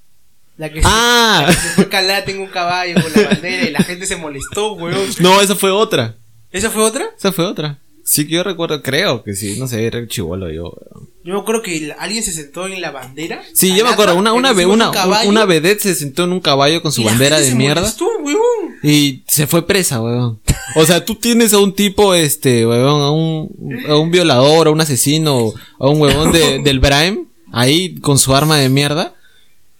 La 0.56 0.72
que, 0.72 0.80
¡Ah! 0.84 1.40
se, 1.40 1.46
la 1.46 1.54
que 1.54 1.60
se 1.60 1.68
fue 1.74 1.88
calada, 1.88 2.24
tengo 2.24 2.42
un 2.42 2.50
caballo 2.50 2.94
con 3.02 3.12
la 3.12 3.28
bandera 3.28 3.64
y 3.64 3.70
la 3.70 3.80
gente 3.80 4.06
se 4.06 4.16
molestó, 4.16 4.72
weón. 4.74 5.08
No, 5.20 5.40
esa 5.40 5.54
fue 5.54 5.70
otra. 5.70 6.16
¿Esa 6.50 6.70
fue 6.70 6.82
otra? 6.82 7.06
Esa 7.16 7.32
fue 7.32 7.44
otra. 7.44 7.78
Sí 8.10 8.26
que 8.26 8.32
yo 8.36 8.42
recuerdo, 8.42 8.80
creo 8.82 9.22
que 9.22 9.34
sí, 9.34 9.56
no 9.58 9.68
sé, 9.68 9.84
era 9.86 9.98
el 9.98 10.08
chivolo 10.08 10.50
yo. 10.50 10.62
weón. 10.74 11.08
Yo 11.24 11.34
me 11.34 11.40
acuerdo 11.40 11.60
que 11.62 11.92
alguien 11.98 12.22
se 12.22 12.32
sentó 12.32 12.66
en 12.66 12.80
la 12.80 12.90
bandera. 12.90 13.42
Sí, 13.52 13.76
yo 13.76 13.84
me 13.84 13.90
acuerdo, 13.90 14.14
una, 14.14 14.32
una, 14.32 14.52
una, 14.52 14.90
un 14.90 15.28
una 15.28 15.44
vedette 15.44 15.80
se 15.82 15.94
sentó 15.94 16.24
en 16.24 16.32
un 16.32 16.40
caballo 16.40 16.80
con 16.80 16.90
su 16.90 17.04
bandera 17.04 17.38
de 17.38 17.54
mierda 17.54 17.82
molestó, 17.82 18.06
weón. 18.22 18.76
y 18.82 19.24
se 19.26 19.46
fue 19.46 19.66
presa, 19.66 20.00
weón. 20.00 20.40
O 20.76 20.86
sea, 20.86 21.04
tú 21.04 21.16
tienes 21.16 21.52
a 21.52 21.58
un 21.58 21.74
tipo, 21.74 22.14
este, 22.14 22.66
weón, 22.66 23.02
a 23.02 23.10
un, 23.10 23.50
a 23.90 23.96
un 23.96 24.10
violador, 24.10 24.68
a 24.68 24.70
un 24.70 24.80
asesino, 24.80 25.52
a 25.78 25.88
un 25.88 26.00
huevón 26.00 26.32
de, 26.32 26.60
del 26.64 26.80
Brime, 26.80 27.24
ahí 27.52 27.96
con 27.96 28.16
su 28.16 28.34
arma 28.34 28.56
de 28.56 28.70
mierda. 28.70 29.14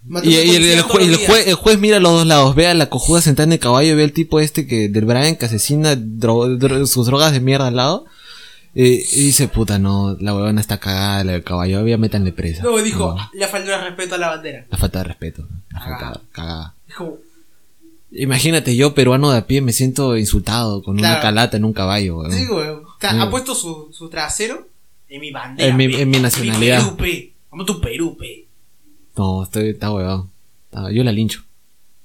Mató 0.07 0.29
Y, 0.29 0.37
el, 0.37 0.83
policía 0.85 1.27
el 1.39 1.47
jue- 1.47 1.53
juez 1.55 1.79
mira 1.79 1.97
a 1.97 2.01
los 2.01 2.13
dos 2.13 2.27
lados, 2.27 2.55
ve 2.55 2.67
a 2.67 2.75
la 2.75 2.91
cojuda 2.91 3.23
sentada 3.23 3.45
en 3.47 3.53
el 3.55 3.59
caballo, 3.59 3.97
ve 3.97 4.05
al 4.05 4.13
tipo 4.13 4.39
este 4.41 4.67
que 4.67 4.89
del 4.91 5.07
Brian 5.07 5.37
que 5.37 5.47
asesina 5.47 5.97
dro- 5.97 6.59
dro- 6.59 6.87
sus 6.87 7.07
drogas 7.07 7.33
de 7.33 7.41
mierda 7.41 7.69
al 7.69 7.77
lado. 7.77 8.05
Eh, 8.75 9.05
y 9.13 9.21
dice, 9.25 9.49
puta, 9.49 9.79
no, 9.79 10.17
la 10.21 10.35
huevona 10.35 10.61
está 10.61 10.79
cagada, 10.79 11.25
la 11.25 11.33
del 11.33 11.43
caballo, 11.45 11.81
obvio, 11.83 11.99
métanle 11.99 12.33
presa. 12.33 12.63
Luego 12.63 12.83
dijo, 12.83 13.15
No, 13.17 13.31
le 13.33 13.47
faltó 13.49 13.75
el 13.75 13.81
respeto 13.83 14.15
a 14.15 14.19
la 14.19 14.29
bandera. 14.29 14.67
la 14.71 14.79
falta 14.79 14.99
de 14.99 15.05
respeto, 15.05 15.47
la 15.71 15.81
falta 15.81 15.99
Cagada. 15.99 16.21
cagada. 16.33 16.75
Dijo, 16.87 17.19
Imagínate, 18.11 18.75
yo 18.75 18.95
peruano 18.95 19.31
de 19.31 19.39
a 19.39 19.47
pie 19.47 19.61
me 19.61 19.73
siento 19.73 20.17
insultado 20.17 20.83
con 20.83 20.99
una 20.99 21.21
calata 21.21 21.57
en 21.59 21.65
un 21.67 21.75
caballo, 21.75 22.19
weón. 22.21 22.33
sí, 22.33 22.47
weón. 22.49 22.85
O 22.87 22.97
sea, 23.01 23.21
ha 23.23 23.31
puesto 23.31 23.55
su, 23.55 23.91
su 23.93 24.09
trasero 24.09 24.67
en 25.11 25.21
mi 25.21 25.31
bandera. 25.31 25.69
En 25.69 25.77
mi- 25.77 25.89
pe. 25.89 26.01
en 26.03 26.11
mi 26.11 26.19
nacionalidad. 26.19 26.83
Perú, 26.85 26.97
pe. 26.97 27.33
Vamos 27.51 27.65
a 27.65 27.67
tu 27.67 27.81
Perú, 27.83 28.17
pe. 28.19 28.47
No, 29.17 29.43
estoy, 29.43 29.71
está 29.71 29.93
huevón. 29.93 30.31
Yo 30.93 31.05
la 31.05 31.13
lincho, 31.13 31.43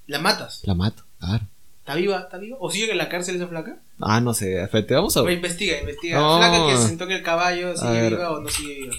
La 0.08 0.20
matas. 0.20 0.62
la 0.66 0.74
mato, 0.74 1.04
claro. 1.20 1.46
¿Está 1.84 1.96
viva? 1.96 2.18
¿Está 2.20 2.38
viva? 2.38 2.56
¿O 2.62 2.72
sigue 2.72 2.94
en 2.94 2.98
la 2.98 3.10
cárcel 3.10 3.36
esa 3.36 3.48
flaca? 3.48 3.78
Ah, 4.00 4.22
no 4.22 4.34
sé, 4.34 4.64
espérate, 4.64 4.94
vamos 4.96 5.18
a 5.18 5.22
ver. 5.22 5.34
investiga, 5.34 5.82
investiga. 5.82 6.18
No. 6.18 6.38
Flaca 6.38 6.66
que 6.68 6.78
se 6.78 6.88
sentó 6.88 7.04
en 7.04 7.12
el 7.12 7.24
caballo, 7.24 7.76
¿sigue 7.76 8.10
viva 8.10 8.32
o 8.32 8.40
no 8.40 8.48
sigue 8.48 8.76
viva? 8.76 8.96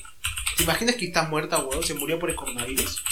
¿Te 0.58 0.64
imaginas 0.64 0.94
que 0.96 1.06
está 1.06 1.26
muerta, 1.26 1.64
weón? 1.64 1.82
Se 1.82 1.94
murió 1.94 2.18
por 2.18 2.28
el 2.28 2.36
coronavirus. 2.36 3.02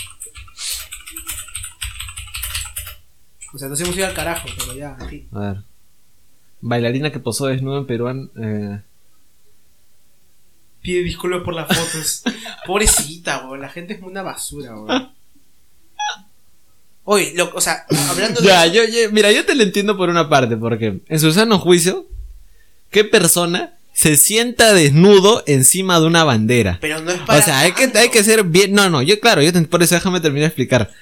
O 3.54 3.58
sea, 3.58 3.68
nos 3.68 3.80
hemos 3.80 3.96
ido 3.96 4.06
al 4.06 4.14
carajo, 4.14 4.46
pero 4.58 4.74
ya, 4.74 4.94
en 5.00 5.08
fin. 5.08 5.28
A 5.32 5.38
ver. 5.40 5.56
Bailarina 6.60 7.10
que 7.10 7.18
posó 7.18 7.46
desnuda 7.46 7.78
en 7.78 7.86
peruano. 7.86 8.28
Eh, 8.38 8.78
Pide 10.82 11.02
disculpas 11.02 11.42
por 11.42 11.54
las 11.54 11.66
fotos. 11.68 12.24
Pobrecita, 12.66 13.46
weón. 13.46 13.62
La 13.62 13.70
gente 13.70 13.94
es 13.94 14.02
una 14.02 14.22
basura, 14.22 14.74
weón. 14.78 15.12
Oye, 17.04 17.32
lo- 17.34 17.50
o 17.54 17.60
sea, 17.60 17.84
hablando 18.08 18.40
de. 18.40 18.46
Ya, 18.46 18.66
yo, 18.66 18.82
yo- 18.84 19.10
mira, 19.10 19.32
yo 19.32 19.44
te 19.44 19.54
lo 19.54 19.62
entiendo 19.62 19.96
por 19.96 20.08
una 20.08 20.28
parte, 20.28 20.56
porque 20.56 21.00
en 21.08 21.20
su 21.20 21.32
sano 21.32 21.58
juicio, 21.58 22.06
¿qué 22.90 23.04
persona 23.04 23.74
se 23.92 24.16
sienta 24.16 24.72
desnudo 24.72 25.42
encima 25.46 25.98
de 26.00 26.06
una 26.06 26.24
bandera? 26.24 26.78
Pero 26.80 27.00
no 27.00 27.10
es 27.10 27.20
para. 27.20 27.40
O 27.40 27.42
sea, 27.42 27.60
hay 27.60 27.72
que, 27.72 27.90
hay 27.98 28.08
que 28.10 28.22
ser 28.22 28.44
bien. 28.44 28.72
No, 28.72 28.88
no, 28.88 29.02
yo, 29.02 29.18
claro, 29.20 29.42
yo 29.42 29.52
te- 29.52 29.62
por 29.62 29.82
eso 29.82 29.94
déjame 29.96 30.20
terminar 30.20 30.42
de 30.44 30.46
explicar. 30.48 30.92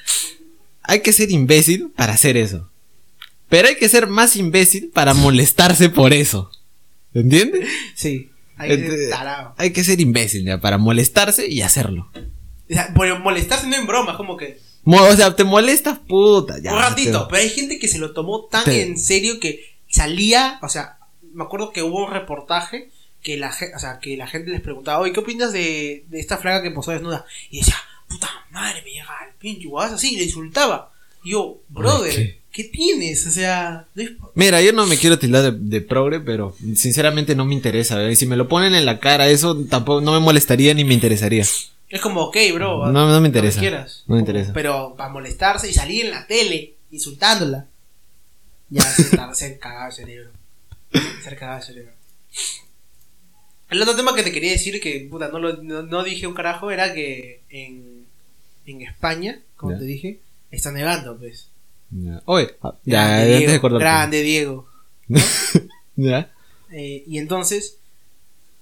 Hay 0.82 1.00
que 1.00 1.12
ser 1.12 1.30
imbécil 1.30 1.90
para 1.94 2.14
hacer 2.14 2.36
eso. 2.36 2.68
Pero 3.48 3.68
hay 3.68 3.76
que 3.76 3.88
ser 3.88 4.06
más 4.06 4.36
imbécil 4.36 4.90
para 4.94 5.12
molestarse 5.12 5.90
por 5.90 6.12
eso. 6.14 6.50
¿Entiendes? 7.12 7.68
Sí, 7.94 8.30
hay 8.56 8.68
que 8.70 8.88
ser 8.90 9.10
tarado. 9.10 9.54
Hay 9.58 9.72
que 9.72 9.84
ser 9.84 10.00
imbécil 10.00 10.44
ya, 10.44 10.60
para 10.60 10.78
molestarse 10.78 11.46
y 11.48 11.60
hacerlo. 11.62 12.10
O 12.14 12.72
sea, 12.72 12.94
molestarse 13.22 13.66
no 13.66 13.76
en 13.76 13.86
broma, 13.86 14.16
como 14.16 14.36
que. 14.36 14.58
O 14.98 15.16
sea, 15.16 15.34
te 15.36 15.44
molestas, 15.44 15.98
puta. 15.98 16.58
Ya, 16.60 16.72
un 16.72 16.78
ratito, 16.80 17.22
te- 17.24 17.30
pero 17.30 17.42
hay 17.42 17.48
gente 17.50 17.78
que 17.78 17.88
se 17.88 17.98
lo 17.98 18.12
tomó 18.12 18.44
tan 18.46 18.64
Te- 18.64 18.82
en 18.82 18.98
serio 18.98 19.38
que 19.40 19.64
salía, 19.88 20.58
o 20.62 20.68
sea, 20.68 20.98
me 21.34 21.44
acuerdo 21.44 21.72
que 21.72 21.82
hubo 21.82 22.04
un 22.06 22.12
reportaje 22.12 22.90
que 23.22 23.36
la, 23.36 23.54
o 23.74 23.78
sea, 23.78 23.98
que 24.00 24.16
la 24.16 24.26
gente 24.26 24.50
les 24.50 24.60
preguntaba, 24.62 25.00
oye, 25.00 25.12
¿qué 25.12 25.20
opinas 25.20 25.52
de, 25.52 26.04
de 26.08 26.20
esta 26.20 26.38
flaca 26.38 26.62
que 26.62 26.70
posó 26.70 26.90
desnuda? 26.92 27.24
Y 27.50 27.58
decía, 27.58 27.76
puta 28.08 28.28
madre, 28.50 28.82
me 28.82 28.90
llega 28.92 29.08
el 29.28 29.34
pinche 29.38 29.68
así, 29.78 30.16
le 30.16 30.24
insultaba. 30.24 30.90
Y 31.22 31.32
yo, 31.32 31.58
brother, 31.68 32.14
¿qué? 32.14 32.40
¿qué? 32.50 32.64
tienes? 32.64 33.26
O 33.26 33.30
sea, 33.30 33.86
no 33.94 34.02
es- 34.02 34.12
Mira, 34.34 34.62
yo 34.62 34.72
no 34.72 34.86
me 34.86 34.96
quiero 34.96 35.18
tildar 35.18 35.52
de, 35.52 35.58
de 35.58 35.80
progre, 35.82 36.18
pero 36.20 36.56
sinceramente 36.74 37.34
no 37.34 37.44
me 37.44 37.54
interesa. 37.54 38.10
Y 38.10 38.16
si 38.16 38.24
me 38.24 38.36
lo 38.36 38.48
ponen 38.48 38.74
en 38.74 38.86
la 38.86 39.00
cara, 39.00 39.28
eso 39.28 39.54
tampoco 39.68 40.00
no 40.00 40.12
me 40.12 40.20
molestaría 40.20 40.72
ni 40.72 40.84
me 40.84 40.94
interesaría. 40.94 41.44
Es 41.90 42.00
como, 42.00 42.22
ok, 42.22 42.36
bro. 42.54 42.86
No, 42.90 43.08
no 43.08 43.20
me 43.20 43.26
interesa. 43.26 43.58
quieras. 43.60 44.04
No 44.06 44.14
me 44.14 44.20
interesa. 44.20 44.52
Pero 44.52 44.94
para 44.96 45.10
molestarse 45.12 45.68
y 45.68 45.74
salir 45.74 46.06
en 46.06 46.12
la 46.12 46.26
tele 46.26 46.74
insultándola, 46.92 47.66
ya 48.68 48.82
se 48.82 49.02
se 49.34 49.58
cagado 49.58 49.86
el 49.88 49.92
cerebro. 49.92 50.30
Se 51.22 51.36
cagado 51.36 51.58
el 51.58 51.64
cerebro. 51.64 51.92
El 53.70 53.82
otro 53.82 53.94
tema 53.96 54.14
que 54.14 54.22
te 54.22 54.32
quería 54.32 54.52
decir, 54.52 54.80
que 54.80 55.06
puta, 55.10 55.28
no, 55.28 55.38
lo, 55.38 55.62
no, 55.62 55.82
no 55.82 56.02
dije 56.04 56.26
un 56.26 56.34
carajo, 56.34 56.70
era 56.70 56.92
que 56.94 57.42
en, 57.50 58.06
en 58.66 58.82
España, 58.82 59.40
como 59.56 59.72
Ya. 59.72 59.78
te 59.78 59.84
dije, 59.84 60.20
está 60.50 60.72
nevando, 60.72 61.16
pues. 61.18 61.48
Ya. 61.90 62.22
Oye, 62.24 62.54
ah, 62.62 62.74
ya, 62.84 63.02
Grande 63.24 63.30
ya 63.30 63.36
antes 63.36 63.40
de 63.40 63.58
Diego, 63.58 63.78
grande 63.78 64.22
Diego. 64.22 64.68
Ya. 65.96 66.32
Eh, 66.72 67.04
y 67.06 67.18
entonces, 67.18 67.76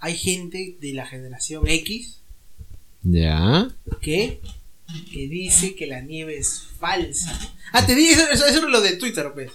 hay 0.00 0.16
gente 0.16 0.76
de 0.80 0.92
la 0.92 1.06
generación 1.06 1.68
X 1.68 2.18
Ya. 3.10 3.68
que, 4.00 4.40
que 5.12 5.28
dice 5.28 5.74
que 5.74 5.86
la 5.86 6.00
nieve 6.00 6.36
es 6.38 6.64
falsa. 6.78 7.38
Ah, 7.72 7.84
te 7.86 7.94
dije, 7.94 8.12
eso, 8.12 8.46
eso, 8.46 8.46
es 8.46 8.62
lo 8.62 8.80
de 8.80 8.96
Twitter, 8.96 9.30
pues. 9.32 9.50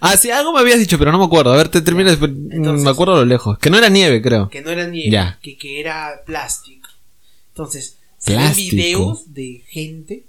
Ah, 0.00 0.16
sí, 0.16 0.30
algo 0.30 0.52
me 0.52 0.60
habías 0.60 0.78
dicho, 0.78 0.98
pero 0.98 1.10
no 1.12 1.18
me 1.18 1.24
acuerdo. 1.24 1.52
A 1.52 1.56
ver, 1.56 1.68
te 1.68 1.80
terminas. 1.80 2.18
Entonces- 2.22 2.84
me 2.84 2.90
acuerdo 2.90 3.14
a 3.14 3.18
lo 3.18 3.24
lejos. 3.24 3.58
Que 3.58 3.70
no 3.70 3.78
era 3.78 3.88
nieve, 3.88 4.22
creo. 4.22 4.48
Que 4.48 4.62
no 4.62 4.70
era 4.70 4.86
nieve, 4.86 5.10
Ya. 5.10 5.38
que, 5.42 5.56
que 5.56 5.80
era 5.80 6.22
plástico. 6.24 6.88
Entonces, 7.48 7.96
Plástico. 8.24 8.76
videos 8.76 9.34
de 9.34 9.62
gente 9.68 10.24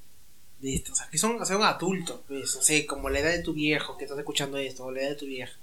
de 0.61 0.75
esto, 0.75 0.91
o 0.93 0.95
sea, 0.95 1.07
que 1.11 1.17
son, 1.17 1.43
son 1.45 1.61
adultos, 1.63 2.19
pues, 2.27 2.55
o 2.55 2.61
sea, 2.61 2.85
como 2.87 3.09
la 3.09 3.19
edad 3.19 3.31
de 3.31 3.43
tu 3.43 3.53
viejo 3.53 3.97
que 3.97 4.05
estás 4.05 4.17
escuchando 4.19 4.57
esto, 4.57 4.85
o 4.85 4.91
la 4.91 5.01
edad 5.01 5.09
de 5.09 5.15
tu 5.15 5.25
vieja. 5.27 5.53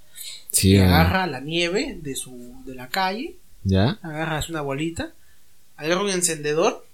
Sí, 0.53 0.73
que 0.73 0.81
ah, 0.83 0.85
agarra 1.01 1.27
la 1.27 1.41
nieve 1.41 1.99
de 2.01 2.15
su 2.15 2.55
de 2.65 2.75
la 2.77 2.89
calle, 2.89 3.37
Ya. 3.65 3.99
agarras 4.03 4.49
una 4.51 4.61
bolita, 4.61 5.13
agarra 5.77 6.03
un 6.03 6.11
encendedor 6.11 6.87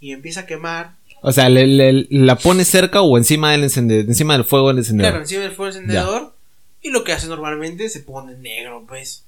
y 0.00 0.12
empieza 0.12 0.40
a 0.40 0.46
quemar. 0.46 0.96
O 1.22 1.32
sea, 1.32 1.48
le, 1.48 1.66
le- 1.66 2.06
la 2.10 2.36
pone 2.36 2.64
cerca 2.64 3.02
o 3.02 3.18
encima 3.18 3.50
del 3.52 3.64
encendedor, 3.64 4.04
encima 4.06 4.34
del 4.34 4.44
fuego 4.44 4.68
del 4.68 4.78
encendedor. 4.78 5.10
Claro, 5.12 5.22
encima 5.24 5.42
del 5.42 5.52
fuego 5.52 5.72
del 5.72 5.82
encendedor 5.82 6.34
y 6.82 6.90
lo 6.90 7.02
que 7.04 7.12
hace 7.12 7.26
normalmente 7.26 7.88
se 7.88 8.00
pone 8.00 8.34
negro, 8.36 8.84
pues. 8.88 9.24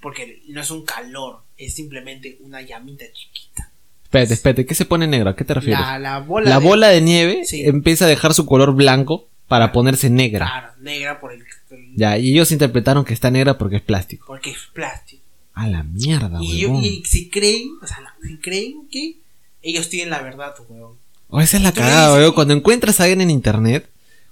Porque 0.00 0.42
no 0.48 0.60
es 0.62 0.70
un 0.70 0.84
calor, 0.84 1.40
es 1.58 1.74
simplemente 1.74 2.38
una 2.40 2.62
llamita 2.62 3.04
chiquita. 3.12 3.70
Espérate, 4.04 4.34
espérate, 4.34 4.66
¿qué 4.66 4.74
se 4.74 4.86
pone 4.86 5.06
negro? 5.06 5.30
¿A 5.30 5.36
qué 5.36 5.44
te 5.44 5.52
refieres? 5.54 5.80
La, 5.80 5.98
la 5.98 6.18
bola 6.20 6.48
La 6.48 6.58
de- 6.58 6.64
bola 6.66 6.88
de 6.88 7.00
nieve 7.02 7.44
Sí. 7.44 7.64
empieza 7.64 8.06
a 8.06 8.08
dejar 8.08 8.32
su 8.32 8.46
color 8.46 8.74
blanco 8.74 9.28
para 9.46 9.72
ponerse 9.72 10.08
negra. 10.10 10.46
Claro, 10.46 10.72
negra 10.80 11.20
por 11.20 11.32
el, 11.32 11.40
el- 11.70 11.96
Ya, 11.96 12.16
y 12.18 12.30
ellos 12.32 12.50
interpretaron 12.50 13.04
que 13.04 13.12
está 13.14 13.30
negra 13.30 13.58
porque 13.58 13.76
es 13.76 13.82
plástico. 13.82 14.24
porque 14.26 14.50
es 14.50 14.58
plástico. 14.72 15.22
A 15.54 15.68
la 15.68 15.82
mierda, 15.82 16.38
y, 16.40 16.60
yo- 16.60 16.80
y 16.80 17.02
si 17.04 17.28
creen, 17.28 17.68
o 17.82 17.86
sea, 17.86 17.98
si 18.22 18.38
creen 18.38 18.88
que 18.90 19.16
ellos 19.62 19.88
tienen 19.88 20.10
la 20.10 20.22
verdad, 20.22 20.54
huevón. 20.68 20.94
O 21.28 21.40
esa 21.40 21.56
es 21.58 21.62
la 21.62 21.72
cagada, 21.72 22.14
weón. 22.14 22.32
Cuando 22.34 22.54
encuentras 22.54 23.00
a 23.00 23.04
alguien 23.04 23.20
en 23.20 23.30
internet 23.30 23.88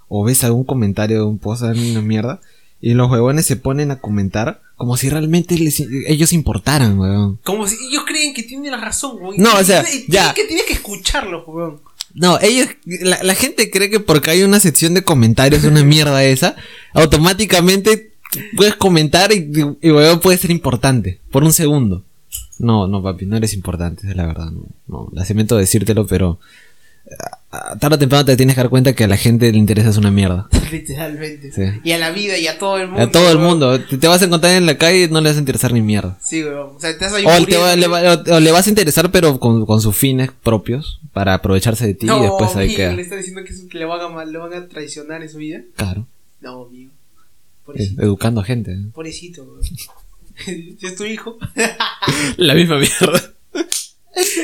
o 0.07 0.23
ves 0.23 0.43
algún 0.43 0.63
comentario 0.65 1.17
de 1.19 1.25
un 1.25 1.37
post 1.39 1.61
de 1.63 1.91
una 1.91 2.01
mierda 2.01 2.41
y 2.81 2.93
los 2.93 3.09
huevones 3.11 3.45
se 3.45 3.55
ponen 3.55 3.91
a 3.91 3.99
comentar 3.99 4.61
como 4.75 4.95
si 4.97 5.09
realmente 5.09 5.57
les- 5.57 5.83
ellos 6.07 6.31
importaran, 6.33 6.97
weón. 6.97 7.39
Como 7.43 7.67
si 7.67 7.75
ellos 7.89 8.03
creen 8.07 8.33
que 8.33 8.43
tienen 8.43 8.71
la 8.71 8.77
razón, 8.77 9.15
huevón. 9.17 9.35
No, 9.37 9.55
o 9.57 9.63
sea, 9.63 9.83
tienes- 9.83 10.07
ya. 10.07 10.33
que 10.33 10.45
tienes 10.45 10.65
que 10.65 10.73
escucharlo, 10.73 11.43
huevón. 11.45 11.81
No, 12.13 12.39
ellos, 12.41 12.67
la, 12.85 13.21
la 13.23 13.35
gente 13.35 13.69
cree 13.69 13.89
que 13.89 13.99
porque 13.99 14.31
hay 14.31 14.41
una 14.43 14.59
sección 14.59 14.93
de 14.95 15.03
comentarios, 15.03 15.63
una 15.63 15.83
mierda 15.83 16.23
esa, 16.23 16.55
automáticamente 17.13 18.13
puedes 18.55 18.75
comentar 18.75 19.31
y, 19.31 19.49
y 19.81 19.91
weón, 19.91 20.19
puede 20.19 20.37
ser 20.37 20.51
importante 20.51 21.19
por 21.31 21.43
un 21.43 21.53
segundo. 21.53 22.03
No, 22.59 22.87
no, 22.87 23.01
papi, 23.01 23.25
no 23.25 23.37
eres 23.37 23.53
importante, 23.53 24.07
es 24.07 24.15
la 24.15 24.25
verdad. 24.27 24.51
No, 24.51 24.67
no 24.87 25.09
lamento 25.13 25.57
decírtelo, 25.57 26.05
pero 26.05 26.39
tarde 27.79 27.95
o 27.95 27.99
temprano 27.99 28.23
te 28.25 28.37
tienes 28.37 28.53
que 28.55 28.61
dar 28.61 28.69
cuenta 28.69 28.93
que 28.93 29.03
a 29.05 29.07
la 29.07 29.17
gente 29.17 29.51
le 29.51 29.57
interesa 29.57 29.89
es 29.89 29.97
una 29.97 30.11
mierda. 30.11 30.47
Literalmente. 30.71 31.51
Sí. 31.51 31.63
Y 31.83 31.91
a 31.93 31.97
la 31.97 32.11
vida 32.11 32.37
y 32.37 32.45
a 32.47 32.59
todo 32.59 32.77
el 32.77 32.87
mundo. 32.87 33.01
A 33.03 33.09
todo 33.11 33.31
el 33.31 33.39
mundo. 33.39 33.79
Te, 33.81 33.97
te 33.97 34.07
vas 34.07 34.21
a 34.21 34.25
encontrar 34.25 34.53
en 34.55 34.65
la 34.67 34.77
calle 34.77 35.05
y 35.05 35.07
no 35.09 35.19
le 35.21 35.29
vas 35.29 35.37
a 35.37 35.39
interesar 35.39 35.73
ni 35.73 35.81
mierda. 35.81 36.17
Sí, 36.21 36.43
huevón. 36.43 36.75
O 36.75 36.79
sea, 36.79 36.95
te 36.97 37.05
vas 37.05 37.13
a 37.13 37.17
O, 37.17 37.45
te 37.45 37.57
va- 37.57 37.75
le, 37.75 37.87
va- 37.87 38.23
o 38.35 38.39
le 38.39 38.51
vas 38.51 38.67
a 38.67 38.69
interesar, 38.69 39.09
pero 39.11 39.39
con, 39.39 39.65
con 39.65 39.81
sus 39.81 39.95
fines 39.95 40.29
propios, 40.43 40.99
para 41.13 41.33
aprovecharse 41.33 41.87
de 41.87 41.93
ti 41.95 42.05
y 42.05 42.21
después 42.21 42.55
ahí 42.55 42.75
queda. 42.75 42.93
le 42.93 43.01
está 43.01 43.15
diciendo 43.15 43.41
que, 43.43 43.53
es- 43.53 43.63
que 43.63 43.77
le, 43.79 43.85
van 43.85 44.01
a, 44.01 44.09
mal- 44.09 44.31
le 44.31 44.37
van 44.37 44.53
a 44.53 44.67
traicionar 44.67 45.23
en 45.23 45.29
su 45.29 45.37
vida. 45.37 45.61
Claro. 45.75 46.05
No, 46.41 46.65
amigo. 46.65 46.91
Pobrecito. 47.65 48.01
educando 48.03 48.43
gente. 48.43 48.75
¿no? 48.75 48.91
Pobrecito, 48.91 49.43
weón. 49.43 49.61
Si 50.45 50.77
es 50.81 50.95
tu 50.95 51.05
hijo. 51.05 51.37
La 52.37 52.53
misma 52.53 52.77
mierda. 52.77 53.33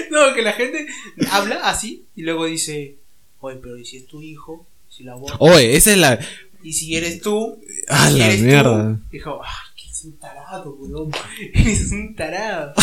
No, 0.10 0.34
que 0.34 0.42
la 0.42 0.54
gente 0.54 0.88
habla 1.32 1.56
así 1.68 2.06
y 2.16 2.22
luego 2.22 2.46
dice, 2.46 2.96
oye, 3.42 3.58
pero 3.62 3.78
¿y 3.78 3.84
si 3.84 3.98
es 3.98 4.08
tu 4.08 4.22
hijo? 4.22 4.66
Si 4.90 5.04
la 5.04 5.14
abortas. 5.14 5.38
Oye, 5.42 5.76
esa 5.76 5.92
es 5.92 5.98
la. 5.98 6.20
Y 6.64 6.72
si 6.72 6.96
eres 6.96 7.20
tú. 7.20 7.60
Ah, 7.90 8.10
si 8.10 8.20
la 8.20 8.28
eres 8.28 8.40
tú", 8.40 8.46
mierda. 8.46 9.00
Dijo, 9.12 9.42
ay, 9.44 9.52
que 9.76 9.92
es 9.92 10.06
un 10.06 10.18
tarado, 10.18 10.78
weón. 10.80 11.12
Es 11.54 11.92
un 11.92 12.16
tarado. 12.16 12.74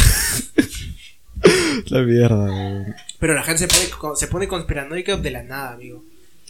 La 1.87 2.03
mierda, 2.03 2.45
weón. 2.45 2.95
Pero 3.19 3.35
la 3.35 3.43
gente 3.43 3.67
se 3.67 3.69
pone, 3.69 4.17
se 4.17 4.27
pone 4.27 4.49
conspiranoica 4.49 5.17
de 5.17 5.31
la 5.31 5.43
nada, 5.43 5.73
amigo. 5.73 6.05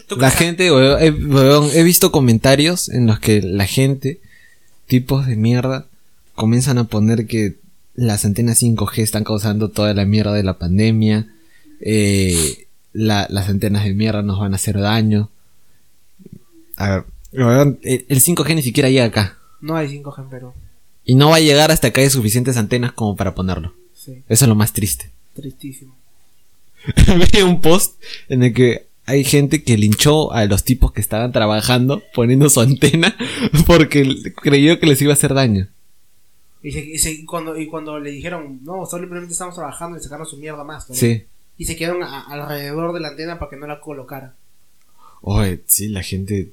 ¿Tú 0.08 0.16
La 0.16 0.32
gente, 0.32 0.72
weón, 0.72 1.00
he, 1.00 1.10
weón, 1.10 1.70
he 1.72 1.84
visto 1.84 2.10
comentarios 2.10 2.88
en 2.88 3.06
los 3.06 3.20
que 3.20 3.40
la 3.42 3.66
gente, 3.66 4.20
tipos 4.86 5.26
de 5.26 5.36
mierda, 5.36 5.86
comienzan 6.34 6.78
a 6.78 6.84
poner 6.84 7.26
que 7.26 7.56
las 7.94 8.24
antenas 8.24 8.60
5G 8.62 8.98
están 9.02 9.24
causando 9.24 9.68
toda 9.70 9.92
la 9.94 10.04
mierda 10.06 10.32
de 10.32 10.42
la 10.42 10.58
pandemia. 10.58 11.28
eh, 11.84 12.66
la- 12.92 13.26
las 13.30 13.48
antenas 13.48 13.84
de 13.84 13.92
mierda 13.94 14.22
nos 14.22 14.38
van 14.38 14.52
a 14.52 14.56
hacer 14.56 14.78
daño. 14.78 15.30
A 16.76 16.88
ver, 17.32 17.78
el, 17.82 18.06
el 18.08 18.20
5G 18.20 18.54
ni 18.54 18.62
siquiera 18.62 18.88
llega 18.90 19.04
acá. 19.06 19.38
No 19.60 19.76
hay 19.76 19.88
5G 19.88 20.22
en 20.22 20.28
Perú. 20.30 20.52
Y 21.04 21.14
no 21.14 21.30
va 21.30 21.36
a 21.36 21.40
llegar 21.40 21.70
hasta 21.70 21.90
que 21.90 22.00
haya 22.02 22.10
suficientes 22.10 22.56
antenas 22.56 22.92
como 22.92 23.16
para 23.16 23.34
ponerlo. 23.34 23.74
Sí, 23.94 24.22
Eso 24.28 24.44
es 24.44 24.48
lo 24.48 24.54
más 24.54 24.72
triste. 24.72 25.10
tristísimo. 25.34 25.96
Vi 27.32 27.42
un 27.42 27.60
post 27.60 28.00
en 28.28 28.42
el 28.42 28.52
que 28.54 28.86
hay 29.06 29.24
gente 29.24 29.62
que 29.64 29.76
linchó 29.78 30.32
a 30.32 30.44
los 30.46 30.64
tipos 30.64 30.92
que 30.92 31.00
estaban 31.00 31.32
trabajando 31.32 32.02
poniendo 32.14 32.48
su 32.50 32.60
antena 32.60 33.16
porque 33.66 34.14
creyó 34.40 34.78
que 34.78 34.86
les 34.86 35.00
iba 35.02 35.12
a 35.12 35.14
hacer 35.14 35.34
daño. 35.34 35.68
Y, 36.62 36.70
se- 36.72 36.80
y 36.84 36.98
se- 36.98 37.12
y 37.12 37.24
cuando, 37.24 37.56
y 37.58 37.66
cuando 37.66 37.98
le 37.98 38.10
dijeron, 38.10 38.60
no, 38.62 38.86
simplemente 38.86 39.32
estamos 39.32 39.54
trabajando 39.54 39.98
y 39.98 40.02
sacaron 40.02 40.26
su 40.26 40.36
mierda 40.36 40.62
más. 40.64 40.88
¿no? 40.88 40.94
Sí. 40.94 41.24
Y 41.58 41.64
se 41.64 41.76
quedaron 41.76 42.02
a- 42.02 42.22
alrededor 42.24 42.92
de 42.92 43.00
la 43.00 43.08
antena 43.08 43.38
para 43.38 43.50
que 43.50 43.56
no 43.56 43.66
la 43.66 43.80
colocara. 43.80 44.34
Oye, 45.22 45.62
sí, 45.66 45.88
la 45.88 46.02
gente. 46.02 46.52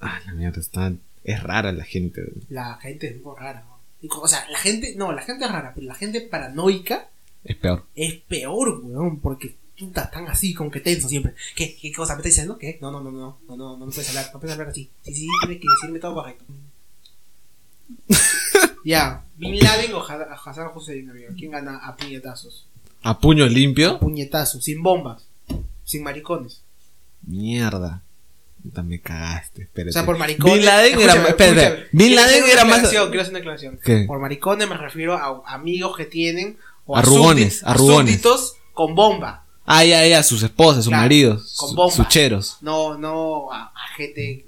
Ah, 0.00 0.20
la 0.26 0.32
mierda, 0.32 0.60
está. 0.60 0.92
Es 1.24 1.42
rara 1.42 1.72
la 1.72 1.84
gente. 1.84 2.24
La 2.48 2.76
gente 2.80 3.08
es 3.08 3.22
muy 3.22 3.36
rara. 3.36 3.64
¿no? 3.68 3.78
Y 4.00 4.08
o 4.10 4.28
sea, 4.28 4.46
la 4.50 4.58
gente, 4.58 4.94
no, 4.96 5.12
la 5.12 5.22
gente 5.22 5.44
es 5.44 5.50
rara, 5.50 5.72
pero 5.74 5.86
la 5.86 5.94
gente 5.94 6.20
paranoica 6.20 7.08
Es 7.44 7.56
peor. 7.56 7.84
es 7.96 8.14
peor, 8.14 8.80
weón, 8.84 9.18
porque 9.20 9.56
están 9.76 10.26
así, 10.28 10.54
como 10.54 10.70
que 10.70 10.80
tenso 10.80 11.08
siempre. 11.08 11.34
¿Qué, 11.56 11.76
qué 11.76 11.92
cosa 11.92 12.14
me 12.14 12.20
estás 12.20 12.30
diciendo? 12.32 12.58
¿Qué? 12.58 12.78
No, 12.80 12.90
no, 12.90 13.00
no, 13.02 13.10
no, 13.10 13.38
no, 13.48 13.56
no, 13.56 13.76
no 13.76 13.86
me 13.86 13.92
puedes 13.92 14.08
hablar, 14.08 14.30
no 14.32 14.40
puedes 14.40 14.52
hablar 14.54 14.68
así. 14.70 14.88
Sí, 15.02 15.14
sí, 15.14 15.26
tienes 15.42 15.60
que 15.60 15.66
decirme 15.80 15.98
todo 15.98 16.14
correcto. 16.14 16.44
ya, 18.88 19.24
Bin 19.36 19.58
Laden 19.58 19.92
o 19.94 20.00
Ha- 20.02 20.34
Hassan 20.44 20.68
Hussein, 20.74 21.10
amigo. 21.10 21.28
¿Quién 21.36 21.50
gana 21.52 21.78
a 21.78 21.96
puñetazos? 21.96 22.66
A 23.02 23.18
puño 23.18 23.44
A 23.44 23.48
limpio. 23.48 23.98
puñetazos, 24.00 24.64
sin 24.64 24.82
bombas, 24.82 25.22
sin 25.84 26.02
maricones. 26.02 26.62
Mierda. 27.26 28.02
Puta, 28.62 28.82
me 28.82 29.00
cagaste. 29.00 29.62
Espérate. 29.62 29.90
O 29.90 29.92
sea, 29.92 30.04
por 30.04 30.18
maricones. 30.18 30.56
Bin 30.56 30.64
Laden 30.64 31.00
era. 31.00 31.12
Espérate. 31.28 31.60
escúchame. 31.62 31.86
Bin 31.92 32.06
Quiero 32.08 32.20
hacer 32.22 32.30
Laden 32.32 32.42
una 32.44 32.52
era 32.52 32.64
más. 32.64 32.88
Quiero 32.88 33.20
hacer 33.20 33.30
una 33.30 33.38
aclaración. 33.38 33.80
¿Qué? 33.84 34.04
Por 34.06 34.18
maricones 34.18 34.68
me 34.68 34.76
refiero 34.76 35.14
a 35.14 35.42
amigos 35.54 35.96
que 35.96 36.04
tienen. 36.06 36.58
O 36.86 36.96
a 36.96 37.00
arrugones. 37.00 37.62
súbditos 37.76 38.54
con 38.72 38.94
bomba. 38.94 39.44
Ah, 39.66 39.84
ya, 39.84 40.06
ya, 40.06 40.22
sus 40.22 40.42
esposas, 40.42 40.82
sus 40.84 40.90
Claro, 40.90 41.02
maridos, 41.02 41.54
con 41.58 41.68
su- 41.68 41.74
bombas. 41.76 41.94
sus 41.94 42.08
cheros. 42.08 42.56
No, 42.62 42.96
no 42.96 43.52
a, 43.52 43.64
a 43.66 43.88
gente 43.96 44.46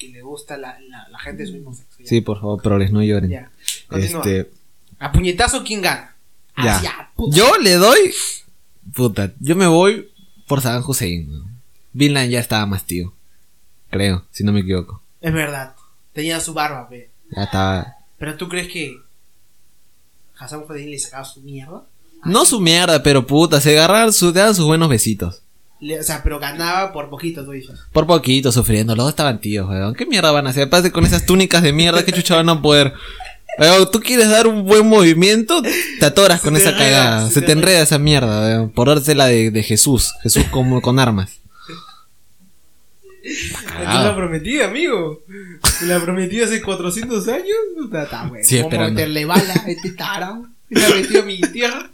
que 0.00 0.08
le 0.08 0.22
gusta 0.22 0.56
la, 0.56 0.80
la, 0.88 1.06
la 1.10 1.18
gente 1.18 1.42
de 1.42 1.48
su 1.48 1.54
mismo 1.54 1.74
sexo. 1.74 1.98
ya. 2.00 2.06
Sí, 2.06 2.22
por 2.22 2.40
favor, 2.40 2.62
progres, 2.62 2.90
no 2.90 3.02
lloren. 3.02 3.30
Ya. 3.30 3.50
Este. 3.92 4.50
A 4.98 5.12
puñetazo, 5.12 5.62
¿quién 5.62 5.82
gana? 5.82 6.16
Ya. 6.56 6.76
Así, 6.76 6.86
a 6.86 7.10
puta. 7.14 7.36
Yo 7.36 7.58
le 7.58 7.74
doy. 7.74 8.12
Puta, 8.94 9.32
yo 9.38 9.54
me 9.54 9.66
voy 9.66 10.10
por 10.46 10.60
Saddam 10.62 10.82
Hussein. 10.88 11.30
¿no? 11.30 11.44
Bin 11.92 12.14
Laden 12.14 12.30
ya 12.30 12.40
estaba 12.40 12.64
más 12.66 12.84
tío. 12.84 13.12
Creo, 13.90 14.24
si 14.30 14.42
no 14.42 14.52
me 14.52 14.60
equivoco. 14.60 15.02
Es 15.20 15.32
verdad. 15.32 15.74
Tenía 16.12 16.40
su 16.40 16.54
barba, 16.54 16.88
pe. 16.88 17.10
Ya 17.36 17.44
estaba. 17.44 17.94
Pero 18.18 18.36
tú 18.36 18.48
crees 18.48 18.68
que 18.68 18.96
Hassan 20.38 20.64
Hussein 20.66 20.90
le 20.90 20.98
sacaba 20.98 21.24
su 21.24 21.40
mierda? 21.42 21.84
No 22.24 22.44
su 22.44 22.60
mierda, 22.60 23.02
pero 23.02 23.26
puta, 23.26 23.60
se 23.60 23.70
agarraban 23.72 24.12
daban 24.34 24.54
sus 24.54 24.66
buenos 24.66 24.88
besitos. 24.88 25.42
O 25.82 26.02
sea, 26.02 26.22
pero 26.22 26.38
ganaba 26.38 26.92
por 26.92 27.08
poquito, 27.08 27.44
tú 27.44 27.52
dices. 27.52 27.78
Por 27.92 28.06
poquito, 28.06 28.52
sufriendo. 28.52 28.94
Los 28.94 29.04
dos 29.04 29.10
estaban 29.12 29.40
tíos, 29.40 29.68
weón. 29.68 29.94
¿Qué 29.94 30.04
mierda 30.06 30.30
van 30.30 30.46
a 30.46 30.50
hacer? 30.50 30.64
Aparte 30.64 30.92
con 30.92 31.06
esas 31.06 31.24
túnicas 31.24 31.62
de 31.62 31.72
mierda, 31.72 32.04
¿qué 32.04 32.12
chucha 32.12 32.36
van 32.36 32.48
a 32.50 32.60
poder? 32.60 32.92
Weón, 33.58 33.90
tú 33.90 34.00
quieres 34.00 34.28
dar 34.28 34.46
un 34.46 34.64
buen 34.64 34.86
movimiento, 34.88 35.62
te 35.98 36.06
atoras 36.06 36.40
con 36.40 36.54
esa 36.56 36.70
enreda, 36.70 36.86
cagada. 37.04 37.28
se 37.28 37.34
Se 37.34 37.40
te 37.40 37.46
te 37.46 37.52
enreda. 37.52 37.70
enreda 37.72 37.82
esa 37.84 37.98
mierda, 37.98 38.40
weón. 38.40 38.70
Por 38.70 38.88
dársela 38.88 39.26
de, 39.26 39.50
de 39.50 39.62
Jesús. 39.62 40.12
Jesús 40.22 40.44
como 40.50 40.80
con 40.82 40.98
armas. 40.98 41.38
Es 43.22 43.52
la 43.84 44.14
prometida, 44.16 44.66
amigo. 44.66 45.22
La 45.86 46.00
prometida 46.00 46.46
hace 46.46 46.62
400 46.62 47.28
años. 47.28 47.46
Está, 47.84 48.02
está 48.04 48.24
bueno. 48.26 48.44
Sí, 48.46 48.58
Vamos 48.62 48.74
a 48.74 48.88
meterle 48.88 49.24
bala 49.24 49.54
a 49.54 49.70
este 49.70 49.90
tarao. 49.92 50.46
Se 50.72 50.84
ha 50.86 50.94
metido 50.94 51.22
a 51.22 51.24
mi 51.26 51.40
tierra. 51.40 51.90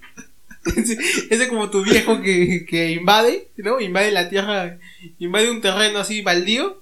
Ese, 0.76 0.98
es 1.30 1.46
como 1.48 1.70
tu 1.70 1.82
viejo 1.84 2.20
que, 2.20 2.66
que 2.68 2.90
invade, 2.92 3.48
¿no? 3.56 3.80
Invade 3.80 4.10
la 4.10 4.28
tierra, 4.28 4.78
invade 5.18 5.50
un 5.50 5.60
terreno 5.60 5.98
así 6.00 6.22
baldío. 6.22 6.80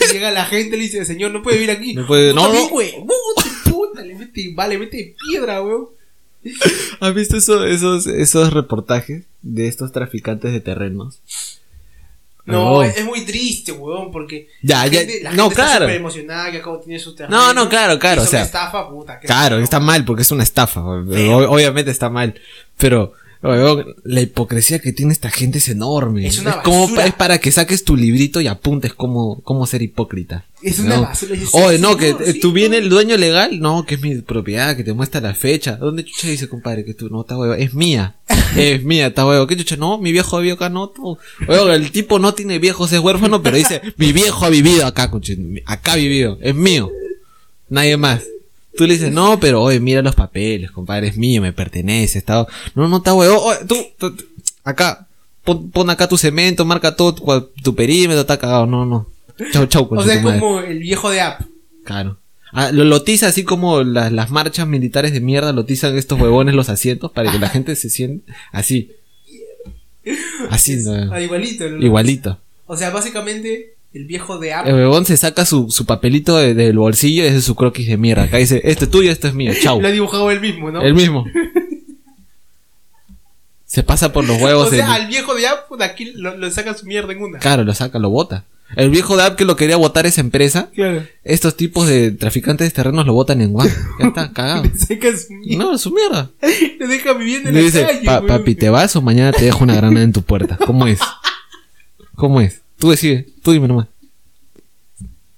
Y 0.00 0.12
llega 0.12 0.30
la 0.30 0.46
gente 0.46 0.74
y 0.76 0.78
le 0.78 0.84
dice, 0.84 1.04
señor, 1.04 1.30
no 1.30 1.42
puede 1.42 1.58
vivir 1.58 1.70
aquí. 1.70 1.94
No 1.94 2.06
puede- 2.06 2.32
no, 2.34 2.52
no. 2.52 2.68
güey, 2.68 2.92
puta, 2.92 3.50
puta, 3.70 4.02
le 4.02 4.14
mete, 4.14 4.50
vale, 4.54 4.78
mete 4.78 5.14
piedra, 5.28 5.62
weón. 5.62 5.88
¿Has 7.00 7.14
visto 7.14 7.36
eso- 7.36 7.66
esos, 7.66 8.06
esos 8.06 8.52
reportajes 8.52 9.24
de 9.42 9.68
estos 9.68 9.92
traficantes 9.92 10.52
de 10.52 10.60
terrenos? 10.60 11.20
No, 12.46 12.72
Oh. 12.78 12.82
es, 12.82 12.96
es 12.96 13.04
muy 13.04 13.20
triste, 13.26 13.70
weón, 13.72 14.10
porque 14.10 14.48
Ya, 14.62 14.78
la 14.78 14.86
ya, 14.88 14.98
gente, 15.00 15.20
la 15.22 15.30
no, 15.34 15.44
gente 15.50 15.52
está 15.60 15.66
claro. 15.66 15.84
súper 15.84 15.96
emocionada 15.96 16.50
que 16.50 16.56
acabo 16.56 16.80
tiene 16.80 16.98
su 16.98 17.14
terreno. 17.14 17.36
No, 17.36 17.52
no, 17.54 17.68
claro, 17.68 17.98
claro, 17.98 18.22
y 18.22 18.22
o 18.22 18.24
es 18.24 18.30
sea, 18.30 18.40
una 18.40 18.46
estafa, 18.46 18.88
puta. 18.88 19.20
Claro, 19.20 19.56
feo. 19.56 19.64
está 19.64 19.78
mal 19.78 20.04
porque 20.06 20.22
es 20.22 20.30
una 20.32 20.42
estafa. 20.42 20.80
Obviamente 20.82 21.90
está 21.90 22.08
mal. 22.08 22.34
Pero 22.78 23.12
la 23.42 24.20
hipocresía 24.20 24.80
que 24.80 24.92
tiene 24.92 25.12
esta 25.12 25.30
gente 25.30 25.58
es 25.58 25.68
enorme. 25.70 26.26
Es 26.26 26.38
una 26.38 26.60
como 26.62 26.82
basura. 26.82 27.00
pa- 27.02 27.06
es 27.08 27.14
para 27.14 27.38
que 27.38 27.50
saques 27.50 27.84
tu 27.84 27.96
librito 27.96 28.40
y 28.42 28.46
apuntes 28.48 28.92
cómo, 28.92 29.40
cómo 29.44 29.66
ser 29.66 29.80
hipócrita. 29.80 30.44
Es 30.62 30.78
una 30.78 31.00
basura. 31.00 31.34
es- 31.36 31.48
Oye, 31.54 31.76
sí, 31.76 31.82
no, 31.82 31.96
que 31.96 32.08
señor, 32.12 32.24
sí, 32.26 32.40
tú 32.40 32.52
vienes 32.52 32.80
no. 32.80 32.84
el 32.84 32.90
dueño 32.90 33.16
legal, 33.16 33.58
no, 33.60 33.86
que 33.86 33.94
es 33.94 34.02
mi 34.02 34.16
propiedad, 34.16 34.76
que 34.76 34.84
te 34.84 34.92
muestra 34.92 35.22
la 35.22 35.32
fecha. 35.34 35.76
¿Dónde 35.76 36.04
chucha 36.04 36.28
dice, 36.28 36.48
compadre, 36.50 36.84
que 36.84 36.92
tú 36.92 37.08
no 37.08 37.22
estás 37.22 37.38
huevo? 37.38 37.54
Es 37.54 37.72
mía. 37.72 38.16
Es 38.56 38.82
mía, 38.84 39.06
está 39.06 39.24
huevo. 39.26 39.46
¿Qué 39.46 39.56
chucha? 39.56 39.76
No, 39.76 39.96
mi 39.98 40.12
viejo 40.12 40.38
vivió 40.38 40.54
acá, 40.54 40.68
no. 40.68 40.88
tú. 40.90 41.16
Oye, 41.48 41.74
el 41.74 41.90
tipo 41.92 42.18
no 42.18 42.34
tiene 42.34 42.58
viejos, 42.58 42.92
es 42.92 42.98
huérfano, 43.00 43.42
pero 43.42 43.56
dice, 43.56 43.80
mi 43.96 44.12
viejo 44.12 44.44
ha 44.44 44.50
vivido 44.50 44.84
acá, 44.86 45.10
acá 45.66 45.92
ha 45.92 45.96
vivido, 45.96 46.36
es 46.42 46.54
mío. 46.54 46.90
Nadie 47.70 47.96
más. 47.96 48.22
Tú 48.80 48.86
le 48.86 48.94
dices, 48.94 49.12
no, 49.12 49.38
pero 49.38 49.60
oye, 49.60 49.78
mira 49.78 50.00
los 50.00 50.14
papeles, 50.14 50.70
compadre, 50.70 51.08
es 51.08 51.18
mío, 51.18 51.42
me 51.42 51.52
pertenece, 51.52 52.16
está. 52.16 52.46
No, 52.74 52.88
no 52.88 52.96
está 52.96 53.12
huevo. 53.12 53.36
Oye, 53.42 53.58
tú, 53.68 53.76
tú- 53.98 54.16
tú- 54.16 54.24
acá, 54.64 55.06
pon, 55.44 55.70
pon 55.70 55.90
acá 55.90 56.08
tu 56.08 56.16
cemento, 56.16 56.64
marca 56.64 56.96
todo 56.96 57.14
tu, 57.14 57.50
tu 57.62 57.74
perímetro, 57.74 58.22
está 58.22 58.38
cagado. 58.38 58.64
No, 58.64 58.86
no. 58.86 59.06
Chau, 59.52 59.66
chau, 59.66 59.82
O 59.82 59.88
conche 59.90 60.06
sea, 60.06 60.14
es 60.14 60.22
madre. 60.22 60.40
como 60.40 60.60
el 60.60 60.78
viejo 60.78 61.10
de 61.10 61.20
App. 61.20 61.42
Claro. 61.84 62.16
Ah, 62.52 62.72
lo 62.72 62.84
lotiza 62.84 63.26
así 63.26 63.44
como 63.44 63.82
las, 63.82 64.10
las 64.12 64.30
marchas 64.30 64.66
militares 64.66 65.12
de 65.12 65.20
mierda 65.20 65.52
lotizan 65.52 65.98
estos 65.98 66.18
huevones 66.18 66.54
los 66.54 66.70
asientos 66.70 67.12
para 67.12 67.30
que 67.30 67.38
la 67.38 67.50
gente 67.50 67.76
se 67.76 67.90
siente 67.90 68.32
así. 68.50 68.92
Así, 70.48 70.76
¿no? 70.76 71.12
Ah, 71.12 71.20
igualito. 71.20 71.66
igualito. 71.66 72.38
O 72.66 72.76
sea, 72.78 72.88
básicamente, 72.90 73.74
el 73.92 74.04
viejo 74.06 74.38
de 74.38 74.52
App. 74.54 74.66
El 74.66 74.74
huevón 74.74 75.04
se 75.04 75.16
saca 75.16 75.44
su, 75.44 75.70
su 75.70 75.84
papelito 75.86 76.36
de- 76.36 76.54
del 76.54 76.78
bolsillo 76.78 77.24
y 77.24 77.26
ese 77.26 77.38
es 77.38 77.44
su 77.44 77.54
croquis 77.56 77.88
de 77.88 77.96
mierda. 77.96 78.24
Acá 78.24 78.36
dice, 78.38 78.60
este 78.64 78.84
es 78.84 78.90
tuyo, 78.90 79.10
este 79.10 79.28
es 79.28 79.34
mío, 79.34 79.52
chau. 79.60 79.80
Lo 79.82 79.88
ha 79.88 79.90
dibujado 79.90 80.30
él 80.30 80.40
mismo, 80.40 80.70
¿no? 80.70 80.80
El 80.82 80.94
mismo. 80.94 81.24
Se 83.64 83.82
pasa 83.84 84.12
por 84.12 84.24
los 84.26 84.40
huevos. 84.40 84.66
o 84.66 84.70
sea, 84.70 84.96
el- 84.96 85.02
al 85.02 85.06
viejo 85.08 85.34
de 85.34 85.46
App, 85.46 85.70
de 85.78 85.84
aquí 85.84 86.12
lo, 86.14 86.36
lo 86.36 86.50
saca 86.50 86.74
su 86.74 86.86
mierda 86.86 87.12
en 87.12 87.22
una. 87.22 87.38
Claro, 87.38 87.62
lo 87.64 87.72
saca, 87.74 87.98
lo 88.00 88.10
bota. 88.10 88.44
El 88.76 88.90
viejo 88.90 89.16
de 89.16 89.24
App 89.24 89.36
que 89.36 89.44
lo 89.44 89.56
quería 89.56 89.76
votar 89.76 90.06
esa 90.06 90.20
empresa, 90.20 90.70
Claro. 90.74 91.04
estos 91.24 91.56
tipos 91.56 91.88
de 91.88 92.12
traficantes 92.12 92.68
de 92.68 92.74
terrenos 92.74 93.04
lo 93.06 93.12
botan 93.14 93.40
en 93.40 93.52
guan. 93.52 93.68
Ya 94.00 94.06
está, 94.08 94.32
cagado. 94.34 94.64
Le 94.64 94.76
saca 94.76 95.16
su 95.16 95.32
mierda. 95.34 95.64
No, 95.64 95.78
su 95.78 95.90
mierda. 95.92 96.30
Le 96.78 96.86
deja 96.86 97.12
viviendo 97.12 97.48
en 97.48 97.54
Le 97.56 97.60
la 97.62 97.66
dice, 97.66 97.82
calle. 97.86 98.04
"Pa- 98.04 98.18
weón. 98.20 98.26
papi, 98.26 98.54
¿te 98.56 98.70
vas 98.70 98.94
o 98.96 99.02
mañana 99.02 99.32
te 99.32 99.44
dejo 99.44 99.62
una 99.64 99.74
granada 99.76 100.02
en 100.04 100.12
tu 100.12 100.22
puerta? 100.22 100.56
¿Cómo 100.66 100.86
es? 100.86 101.00
¿Cómo 102.16 102.40
es? 102.40 102.59
Tú 102.80 102.90
decides, 102.90 103.26
tú 103.42 103.52
dime 103.52 103.68
nomás. 103.68 103.86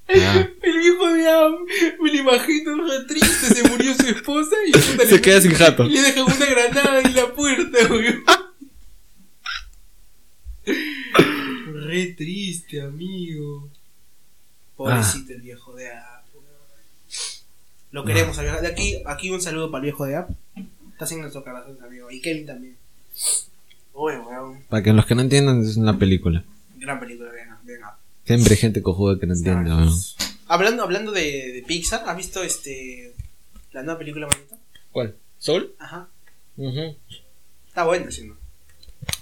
Ah, 0.08 0.46
El 0.62 0.78
viejo 0.78 1.08
de 1.12 1.28
App, 1.28 1.52
me 2.00 2.12
lo 2.12 2.18
imagino 2.18 2.76
re 2.86 3.04
triste, 3.08 3.46
se 3.54 3.68
murió 3.68 3.94
su 3.94 4.06
esposa 4.06 4.54
y 4.66 4.72
puta, 4.72 5.06
Se 5.06 5.14
le- 5.16 5.20
queda 5.20 5.40
sin 5.40 5.52
jato. 5.52 5.84
Le 5.84 6.00
dejan 6.02 6.22
una 6.24 6.46
granada 6.46 7.00
en 7.00 7.14
la 7.16 7.26
puerta, 7.34 7.78
weón. 7.90 8.22
Re 10.64 12.06
triste, 12.16 12.80
amigo. 12.82 13.68
Pobrecito 14.76 15.32
el 15.32 15.42
viejo 15.42 15.74
de 15.74 15.90
App. 15.92 16.24
weón. 16.34 16.46
Lo 17.90 18.04
queremos, 18.04 18.38
al 18.38 18.44
viejo. 18.46 18.60
De 18.60 18.68
aquí, 18.68 18.94
aquí 19.06 19.30
un 19.30 19.40
saludo 19.40 19.70
para 19.70 19.80
el 19.80 19.90
viejo 19.90 20.04
de 20.06 20.16
App. 20.16 20.30
Está 20.92 21.04
haciendo 21.04 21.22
nuestro 21.22 21.42
corazón, 21.44 21.76
amigo. 21.84 22.10
Y 22.10 22.20
Kevin 22.20 22.46
también. 22.46 22.76
Uy, 23.94 24.12
weón. 24.16 24.62
Para 24.68 24.82
que 24.82 24.92
los 24.92 25.06
que 25.06 25.14
no 25.14 25.22
entiendan, 25.22 25.62
es 25.62 25.76
una 25.76 25.98
película. 25.98 26.44
Gran 26.76 27.00
película. 27.00 27.30
Siempre 28.24 28.54
hay 28.54 28.60
gente 28.60 28.82
cojuda 28.82 29.18
que 29.18 29.26
no 29.26 29.34
entiende, 29.34 29.70
weón. 29.70 29.92
Hablando, 30.46 30.82
hablando 30.82 31.12
de, 31.12 31.52
de 31.52 31.64
Pixar, 31.66 32.02
¿has 32.06 32.16
visto 32.16 32.42
este 32.42 33.14
la 33.72 33.82
nueva 33.82 33.98
película 33.98 34.26
bonita? 34.26 34.56
¿Cuál? 34.92 35.16
¿Sol? 35.38 35.74
Ajá. 35.78 36.08
Está 37.66 37.84
buena, 37.84 38.10
sí, 38.10 38.24
¿no? 38.24 38.36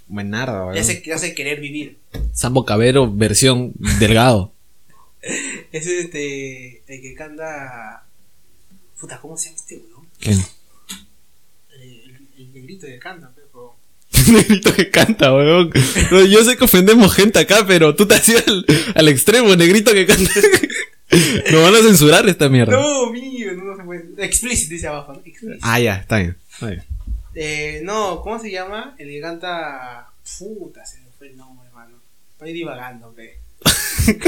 Buenarda, 0.08 0.66
weón. 0.66 0.74
Ya 0.74 1.02
ya 1.02 1.14
hace 1.14 1.34
querer 1.34 1.60
vivir. 1.60 1.98
Sambo 2.32 2.64
Cabero, 2.64 3.10
versión 3.10 3.72
delgado. 3.98 4.52
Es 5.72 5.86
este. 5.86 6.82
El 6.86 7.00
que 7.02 7.14
canta. 7.14 8.04
Puta, 8.98 9.20
¿cómo 9.20 9.36
se 9.36 9.46
llama 9.46 9.56
este 9.56 9.76
weón? 9.76 10.08
¿Quién? 10.18 10.38
El, 11.78 12.28
el 12.36 12.52
negrito 12.52 12.86
que 12.86 12.98
canta, 12.98 13.32
negrito 14.30 14.74
que 14.74 14.90
canta, 14.90 15.34
weón. 15.34 15.72
Yo 16.30 16.44
sé 16.44 16.56
que 16.56 16.64
ofendemos 16.64 17.14
gente 17.14 17.38
acá, 17.38 17.64
pero 17.66 17.94
tú 17.94 18.06
te 18.06 18.14
hacías 18.14 18.46
al, 18.46 18.64
al 18.94 19.08
extremo, 19.08 19.54
negrito 19.56 19.92
que 19.92 20.06
canta. 20.06 20.30
Nos 21.52 21.62
van 21.62 21.74
a 21.74 21.82
censurar 21.82 22.28
esta 22.28 22.48
mierda. 22.48 22.72
No, 22.72 23.10
mío, 23.10 23.52
no, 23.54 23.64
no 23.64 23.76
se 23.76 23.82
puede. 23.82 24.24
Explicit 24.24 24.70
dice 24.70 24.86
abajo, 24.86 25.14
¿no? 25.14 25.22
Explicit. 25.24 25.60
Ah, 25.62 25.80
ya, 25.80 25.96
está 25.96 26.18
bien. 26.18 26.36
Está 26.52 26.66
bien. 26.68 26.84
Eh, 27.34 27.80
no, 27.82 28.20
¿cómo 28.22 28.38
se 28.38 28.50
llama? 28.50 28.94
El 28.98 29.08
que 29.08 29.20
canta. 29.20 30.06
Puta, 30.38 30.84
se 30.84 31.00
me 31.00 31.10
fue 31.18 31.28
el 31.28 31.36
nombre, 31.36 31.66
hermano. 31.66 31.96
Estoy 32.32 32.52
divagando, 32.52 33.12
pe. 33.12 33.40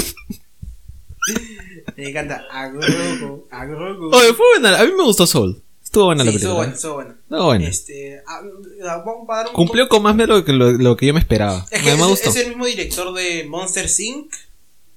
el 1.96 2.06
que 2.06 2.12
canta 2.12 2.44
Agrogo, 2.50 3.46
Agrogo. 3.50 4.10
Oye, 4.10 4.34
fue 4.34 4.46
buena. 4.54 4.80
A 4.80 4.84
mí 4.84 4.92
me 4.96 5.04
gustó 5.04 5.26
Soul. 5.26 5.62
Estuvo 5.92 6.06
buena 6.06 6.24
la 6.24 6.30
Sí, 6.32 6.38
película. 6.38 6.48
estuvo 6.48 6.56
bueno, 6.56 6.72
estuvo 6.74 6.94
bueno. 6.94 7.10
Estuvo 7.20 7.44
buena. 7.44 7.68
Este, 7.68 8.18
ah, 8.26 8.40
ah, 8.88 9.02
vamos 9.04 9.28
a 9.28 9.36
dar 9.36 9.46
un 9.48 9.52
Cumplió 9.52 9.88
con 9.90 10.02
más 10.02 10.16
de 10.16 10.26
lo 10.26 10.42
que, 10.42 10.54
lo, 10.54 10.72
lo 10.72 10.96
que 10.96 11.04
yo 11.06 11.12
me 11.12 11.20
esperaba. 11.20 11.66
Es 11.70 11.82
que 11.82 11.94
me 11.94 12.12
es, 12.12 12.26
es 12.26 12.36
el 12.36 12.48
mismo 12.48 12.64
director 12.64 13.12
de 13.12 13.44
Monster 13.46 13.86
Inc. 13.98 14.32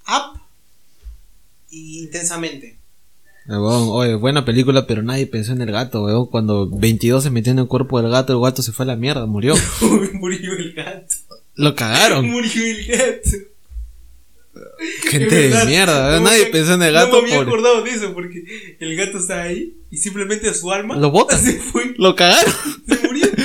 Up 0.08 0.40
y 1.70 2.04
Intensamente. 2.04 2.78
Weón, 3.46 3.90
Oye, 3.90 4.16
buena 4.16 4.46
película, 4.46 4.88
pero 4.88 5.04
nadie 5.04 5.28
pensó 5.28 5.52
en 5.52 5.62
el 5.64 5.72
gato, 5.74 6.02
weón. 6.06 6.28
Cuando 6.28 6.70
22 6.70 7.24
se 7.24 7.30
metió 7.30 7.52
en 7.52 7.60
el 7.60 7.68
cuerpo 7.68 8.02
del 8.02 8.10
gato, 8.10 8.32
el 8.32 8.40
gato 8.42 8.62
se 8.62 8.72
fue 8.72 8.86
a 8.86 8.88
la 8.88 8.96
mierda, 8.96 9.26
murió. 9.26 9.54
Murió 10.14 10.54
el 10.54 10.74
gato. 10.76 11.14
Lo 11.56 11.76
cagaron. 11.76 12.26
Murió 12.32 12.64
el 12.66 12.86
gato. 12.88 13.30
Gente 15.10 15.26
Es 15.26 15.32
de 15.32 15.48
verdad, 15.50 15.66
mierda, 15.68 16.20
no 16.20 16.26
nadie 16.26 16.46
pensó 16.48 16.74
en 16.74 16.84
el 16.84 16.94
No 16.94 17.00
gato. 17.02 17.12
me 17.22 17.28
había 17.28 17.36
pobre. 17.36 17.48
acordado 17.50 17.82
de 17.84 17.92
eso 17.92 18.14
porque 18.14 18.44
el 18.80 18.96
gato 18.96 19.18
está 19.20 19.44
ahí 19.44 19.76
y 19.92 19.98
simplemente 19.98 20.54
su 20.54 20.72
alma 20.72 20.96
Lo 20.98 21.12
bota. 21.12 21.38
se 21.42 21.54
fue, 21.60 21.94
Lo 21.98 22.16
cagaron. 22.16 22.54
se 22.88 23.08
murió. 23.08 23.28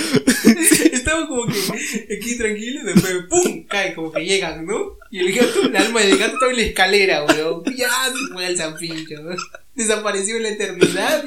Estaba 1.11 1.27
como 1.27 1.47
que 1.47 2.15
aquí 2.15 2.39
tranquilo 2.39 2.81
y 2.83 2.85
después 2.85 3.15
¡pum! 3.29 3.65
cae 3.67 3.95
como 3.95 4.13
que 4.13 4.25
llegan, 4.25 4.65
¿no? 4.65 4.97
Y 5.11 5.19
el 5.19 5.33
gato, 5.33 5.63
el 5.65 5.77
alma 5.77 6.01
del 6.01 6.19
gato 6.19 6.35
estaba 6.35 6.53
en 6.53 6.57
la 6.59 6.63
escalera, 6.63 7.25
weón. 7.25 7.65
Ya 7.77 7.89
se 7.89 8.33
fue 8.33 8.47
al 8.47 8.57
weón. 8.57 9.37
Desapareció 9.75 10.37
en 10.37 10.43
la 10.45 10.49
eternidad. 10.51 11.25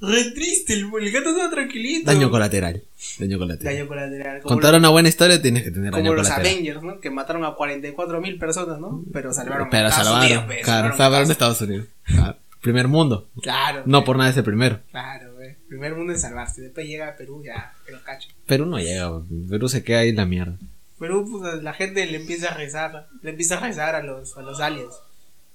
Re 0.00 0.30
triste, 0.32 0.74
el, 0.74 0.90
el 1.00 1.12
gato 1.12 1.30
estaba 1.30 1.50
tranquilito. 1.50 2.10
Daño 2.10 2.30
colateral. 2.30 2.82
Daño 3.18 3.38
colateral. 3.38 3.74
Daño 3.74 3.88
colateral. 3.88 4.42
Como, 4.42 4.54
Contar 4.54 4.74
una 4.74 4.90
buena 4.90 5.08
historia 5.08 5.40
tienes 5.40 5.62
que 5.62 5.70
tener 5.70 5.92
como 5.92 6.02
daño 6.02 6.14
los 6.14 6.28
colateral. 6.28 6.52
Avengers, 6.52 6.82
¿no? 6.82 7.00
Que 7.00 7.08
mataron 7.08 7.44
a 7.46 7.54
44 7.54 8.20
mil 8.20 8.38
personas, 8.38 8.78
¿no? 8.78 9.02
Pero 9.14 9.32
salvaron 9.32 9.68
Pero 9.70 9.90
salvaron. 9.90 10.20
Unidos, 10.20 10.44
pues, 10.46 10.62
claro, 10.62 10.88
salvaron 10.88 10.98
salvaron 10.98 11.30
Estados 11.30 11.60
Unidos. 11.62 11.86
Claro. 12.04 12.36
Primer 12.60 12.88
mundo. 12.88 13.28
Claro. 13.40 13.82
No 13.86 14.00
pues. 14.00 14.06
por 14.06 14.16
nada 14.18 14.30
es 14.30 14.36
el 14.36 14.44
primero. 14.44 14.80
Claro. 14.90 15.33
Primer 15.74 15.96
mundo 15.96 16.12
en 16.12 16.20
salvarse. 16.20 16.62
Después 16.62 16.86
llega 16.86 17.08
a 17.08 17.16
Perú, 17.16 17.42
ya, 17.44 17.74
que 17.84 17.90
lo 17.90 18.00
cacho. 18.04 18.28
Perú 18.46 18.64
no 18.64 18.78
llega. 18.78 19.10
Perú 19.50 19.68
se 19.68 19.82
queda 19.82 19.98
ahí 19.98 20.10
en 20.10 20.16
la 20.16 20.24
mierda. 20.24 20.56
Perú, 21.00 21.28
pues 21.28 21.64
la 21.64 21.72
gente 21.72 22.06
le 22.06 22.16
empieza 22.18 22.52
a 22.52 22.54
rezar. 22.54 23.08
Le 23.22 23.30
empieza 23.30 23.56
a 23.56 23.60
rezar 23.60 23.96
a 23.96 24.02
los, 24.04 24.36
a 24.36 24.42
los 24.42 24.60
aliens. 24.60 24.94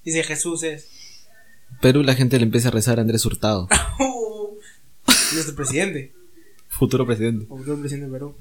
Dice 0.04 0.22
Jesús 0.22 0.62
es. 0.62 0.88
Perú 1.80 2.02
la 2.02 2.14
gente 2.14 2.36
le 2.36 2.44
empieza 2.44 2.68
a 2.68 2.70
rezar 2.70 2.98
a 2.98 3.00
Andrés 3.00 3.24
Hurtado, 3.24 3.66
nuestro 5.32 5.54
presidente. 5.54 6.12
futuro 6.68 7.06
presidente. 7.06 7.46
O 7.48 7.56
futuro 7.56 7.78
presidente 7.78 8.04
de 8.08 8.12
Perú. 8.12 8.36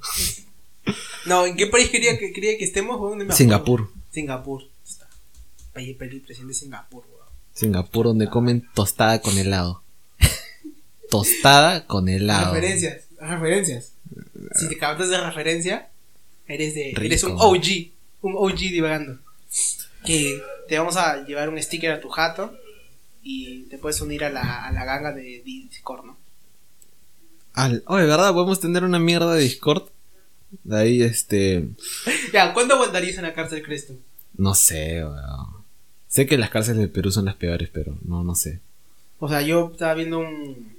No, 1.27 1.45
¿en 1.45 1.55
qué 1.55 1.67
país 1.67 1.89
quería 1.89 2.19
que, 2.19 2.33
quería 2.33 2.57
que 2.57 2.65
estemos? 2.65 2.97
acuerdo. 2.97 3.33
Singapur. 3.33 3.89
Singapur. 4.11 4.63
Está. 4.85 5.07
País, 5.71 5.95
presidente 5.95 6.43
de 6.45 6.53
Singapur, 6.53 7.05
weón. 7.09 7.27
Singapur 7.53 8.07
donde 8.07 8.29
comen 8.29 8.67
tostada 8.73 9.21
con 9.21 9.37
helado. 9.37 9.81
Tostada 11.09 11.85
con 11.85 12.09
helado. 12.09 12.53
Referencias, 12.53 13.03
referencias. 13.19 13.93
Si 14.55 14.67
te 14.69 14.77
captas 14.77 15.09
de 15.09 15.19
referencia, 15.19 15.89
eres 16.47 16.73
de 16.73 16.91
Rico. 16.95 17.01
eres 17.01 17.23
un 17.23 17.33
OG, 17.37 17.91
un 18.21 18.35
OG 18.37 18.57
divagando. 18.57 19.19
Que 20.05 20.41
te 20.67 20.77
vamos 20.77 20.97
a 20.97 21.23
llevar 21.25 21.49
un 21.49 21.61
sticker 21.61 21.91
a 21.91 22.01
tu 22.01 22.09
jato 22.09 22.55
y 23.21 23.63
te 23.63 23.77
puedes 23.77 23.99
unir 24.01 24.23
a 24.23 24.29
la, 24.29 24.65
a 24.65 24.71
la 24.71 24.85
ganga 24.85 25.11
de 25.11 25.41
Discord, 25.43 26.05
¿no? 26.05 26.17
Al, 27.53 27.83
oye, 27.87 28.05
¿verdad? 28.05 28.33
Podemos 28.33 28.59
tener 28.59 28.83
una 28.83 28.99
mierda 28.99 29.33
de 29.33 29.41
Discord. 29.41 29.89
De 30.63 30.77
ahí, 30.77 31.01
este. 31.01 31.67
Ya, 32.33 32.53
¿cuánto 32.53 32.75
aguantarías 32.75 33.17
en 33.17 33.23
la 33.23 33.33
cárcel, 33.33 33.61
crees 33.63 33.87
tú? 33.87 33.99
No 34.37 34.55
sé, 34.55 35.03
weón. 35.03 35.59
Sé 36.07 36.25
que 36.25 36.37
las 36.37 36.49
cárceles 36.49 36.81
de 36.81 36.87
Perú 36.87 37.11
son 37.11 37.25
las 37.25 37.35
peores, 37.35 37.69
pero 37.71 37.97
no, 38.03 38.23
no 38.23 38.33
sé. 38.35 38.61
O 39.19 39.27
sea, 39.27 39.41
yo 39.41 39.69
estaba 39.73 39.93
viendo 39.93 40.19
un 40.19 40.78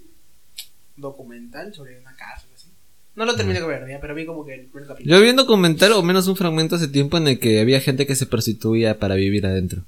documental 1.00 1.74
sobre 1.74 1.98
una 1.98 2.14
cárcel, 2.16 2.50
así. 2.54 2.68
No 3.14 3.24
lo 3.24 3.34
terminé 3.34 3.60
de 3.60 3.66
ver, 3.66 3.88
ya, 3.88 4.00
pero 4.00 4.14
vi 4.14 4.24
como 4.24 4.44
que 4.46 4.54
el 4.54 4.66
primer 4.66 4.88
capítulo. 4.88 5.16
Yo 5.16 5.22
vi 5.22 5.30
un 5.30 5.36
documental, 5.36 5.92
o 5.92 6.02
menos 6.02 6.26
un 6.28 6.36
fragmento 6.36 6.76
hace 6.76 6.88
tiempo, 6.88 7.16
en 7.18 7.28
el 7.28 7.38
que 7.38 7.60
había 7.60 7.80
gente 7.80 8.06
que 8.06 8.14
se 8.14 8.26
prostituía 8.26 8.98
para 8.98 9.14
vivir 9.16 9.46
adentro. 9.46 9.84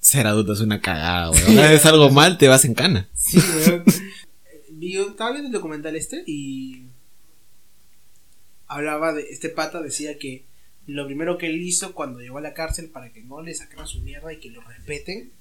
Ser 0.00 0.26
adulto 0.26 0.52
es 0.52 0.60
una 0.60 0.80
cagada, 0.80 1.30
weón. 1.30 1.58
Es 1.58 1.86
algo 1.86 2.10
mal, 2.10 2.38
te 2.38 2.48
vas 2.48 2.64
en 2.64 2.74
cana. 2.74 3.08
Sí, 3.14 3.38
weón. 3.38 3.84
Yo 4.80 5.08
estaba 5.08 5.32
viendo 5.32 5.48
el 5.48 5.52
documental 5.52 5.96
este 5.96 6.22
y 6.26 6.86
hablaba 8.68 9.12
de 9.12 9.22
este 9.22 9.48
pata 9.48 9.82
decía 9.82 10.18
que 10.18 10.44
lo 10.86 11.06
primero 11.06 11.36
que 11.36 11.46
él 11.46 11.60
hizo 11.60 11.94
cuando 11.94 12.20
llegó 12.20 12.38
a 12.38 12.42
la 12.42 12.54
cárcel 12.54 12.88
para 12.90 13.12
que 13.12 13.22
no 13.22 13.42
le 13.42 13.54
sacaran 13.54 13.86
su 13.86 14.00
mierda 14.00 14.32
y 14.32 14.38
que 14.38 14.50
lo 14.50 14.60
respeten 14.62 15.32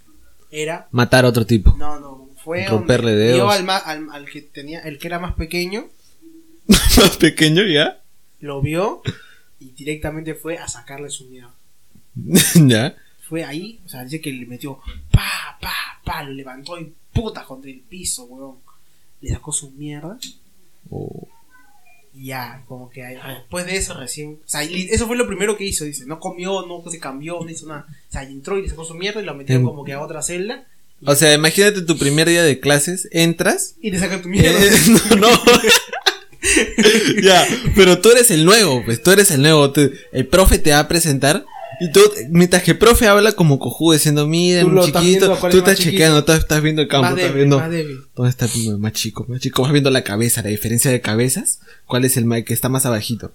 era 0.50 0.88
Matar 0.92 1.26
a 1.26 1.30
otro 1.30 1.46
tipo. 1.46 1.76
no 1.78 2.00
no 2.00 2.27
fue 2.48 2.66
Romperle 2.66 3.12
donde 3.12 3.26
dedos. 3.26 3.38
vio 3.40 3.50
al, 3.50 3.64
ma- 3.66 3.76
al, 3.78 4.08
al 4.12 4.26
que 4.30 4.42
tenía 4.42 4.80
el 4.80 4.98
que 5.00 5.08
era 5.08 5.20
más 5.20 5.34
pequeño 5.36 5.90
Más 6.68 7.18
pequeño 7.18 7.64
ya. 7.66 8.02
lo 8.40 8.62
vio 8.62 9.02
y 9.60 9.72
directamente 9.72 10.34
fue 10.34 10.58
a 10.58 10.68
sacarle 10.70 11.10
su 11.10 11.26
mierda 11.26 11.54
ya. 12.56 12.96
fue 13.28 13.44
ahí 13.44 13.82
o 13.86 13.90
sea 13.90 14.04
dice 14.06 14.22
que 14.22 14.32
le 14.32 14.46
metió 14.46 14.80
pa 15.12 15.58
pa 15.60 15.74
pa 16.06 16.24
lo 16.24 16.32
levantó 16.32 16.80
y 16.80 16.94
puta 17.14 17.44
contra 17.44 17.70
el 17.70 17.80
piso 17.82 18.24
weón 18.26 18.58
le 19.22 19.30
sacó 19.30 19.52
su 19.52 19.72
mierda 19.72 20.18
Oh. 20.90 21.28
Y 22.14 22.28
ya, 22.28 22.64
como 22.66 22.90
que 22.90 23.04
ahí- 23.04 23.18
después 23.40 23.66
de 23.66 23.76
eso 23.76 23.94
recién. 23.94 24.40
O 24.44 24.48
sea, 24.50 24.64
y 24.64 24.88
eso 24.90 25.06
fue 25.06 25.18
lo 25.18 25.28
primero 25.28 25.58
que 25.58 25.66
hizo, 25.66 25.84
dice. 25.84 26.06
No 26.06 26.18
comió, 26.20 26.66
no 26.66 26.82
se 26.90 26.98
cambió, 27.00 27.40
no 27.44 27.50
hizo 27.50 27.68
nada. 27.68 27.86
O 28.10 28.12
sea, 28.12 28.24
entró 28.24 28.58
y 28.58 28.62
le 28.64 28.70
sacó 28.70 28.86
su 28.86 28.96
mierda 28.96 29.22
y 29.22 29.26
lo 29.26 29.36
metió 29.36 29.62
como 29.62 29.84
que 29.84 29.92
a 29.94 30.02
otra 30.02 30.24
celda. 30.24 30.66
O 31.06 31.16
sea, 31.16 31.34
imagínate 31.34 31.82
tu 31.84 31.98
primer 31.98 32.28
día 32.28 32.44
de 32.44 32.60
clases, 32.60 33.08
entras. 33.12 33.76
Y 33.82 33.92
le 33.92 34.00
saca 34.00 34.22
tu 34.22 34.30
mierda. 34.30 34.50
eh, 34.64 34.72
no, 35.10 35.18
no. 35.18 35.30
ya, 37.22 37.46
pero 37.76 38.00
tú 38.00 38.12
eres 38.12 38.32
el 38.32 38.46
nuevo, 38.46 38.84
pues 38.86 39.02
tú 39.02 39.12
eres 39.12 39.32
el 39.32 39.42
nuevo. 39.42 39.72
te- 39.72 39.92
el 40.12 40.28
profe 40.28 40.60
te 40.60 40.72
va 40.72 40.80
a 40.80 40.88
presentar. 40.88 41.46
Y 41.80 41.92
tú, 41.92 42.00
mientras 42.32 42.64
que 42.64 42.72
el 42.72 42.78
profe 42.80 43.08
habla 43.08 43.34
como 43.34 43.60
cojudo 43.60 43.94
diciendo, 43.94 44.26
mira, 44.26 44.62
Tú 44.64 44.82
chiquito, 44.86 45.38
tú 45.38 45.48
es 45.50 45.56
estás 45.56 45.78
chequeando, 45.78 46.24
tú 46.26 46.32
estás 46.32 46.62
viendo 46.64 46.82
el 46.82 46.88
campo, 46.88 47.04
más 47.04 47.12
estás 47.12 47.24
débil, 47.36 47.36
viendo. 47.38 47.60
más. 47.60 47.70
¿Dónde 48.16 48.30
está 48.32 48.46
el 48.46 48.78
más 48.80 48.94
chico? 48.94 49.26
Más 49.30 49.42
chico, 49.42 49.62
vas 49.62 49.72
viendo 49.72 49.92
la 49.92 50.04
cabeza, 50.04 50.42
la 50.42 50.50
diferencia 50.50 50.90
de 50.90 51.02
cabezas. 51.02 51.60
¿Cuál 51.86 52.06
es 52.06 52.18
el 52.18 52.26
que 52.46 52.54
está 52.56 52.70
más 52.70 52.88
abajito? 52.88 53.32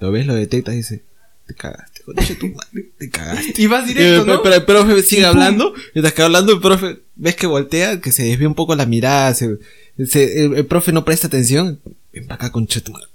Lo 0.00 0.10
ves, 0.10 0.26
lo 0.26 0.34
detectas 0.34 0.72
y 0.74 0.78
dices, 0.78 1.00
te 1.48 1.54
cagaste, 1.54 2.02
concha 2.04 2.22
de 2.28 2.34
tu 2.36 2.46
madre, 2.48 2.90
te 2.98 3.10
cagaste. 3.10 3.54
Y 3.62 3.66
vas 3.66 3.86
directo, 3.88 4.24
¿no? 4.26 4.42
Pero 4.42 4.54
el 4.54 4.64
profe 4.64 5.02
sigue 5.02 5.24
hablando, 5.26 5.72
mientras 5.94 6.14
que 6.14 6.22
hablando 6.22 6.52
el 6.52 6.60
profe, 6.60 6.98
ves 7.16 7.34
que 7.36 7.46
voltea, 7.48 8.00
que 8.00 8.12
se 8.12 8.22
desvía 8.22 8.46
un 8.46 8.54
poco 8.54 8.76
la 8.76 8.86
mirada, 8.86 9.34
se, 9.34 9.58
se- 10.06 10.44
el, 10.44 10.54
el 10.54 10.66
profe 10.66 10.92
no 10.92 11.04
presta 11.04 11.26
atención, 11.26 11.80
ven 12.12 12.26
para 12.26 12.34
acá 12.36 12.52
concha 12.52 12.80
de 12.80 12.84
tu 12.84 12.92
madre. 12.92 13.08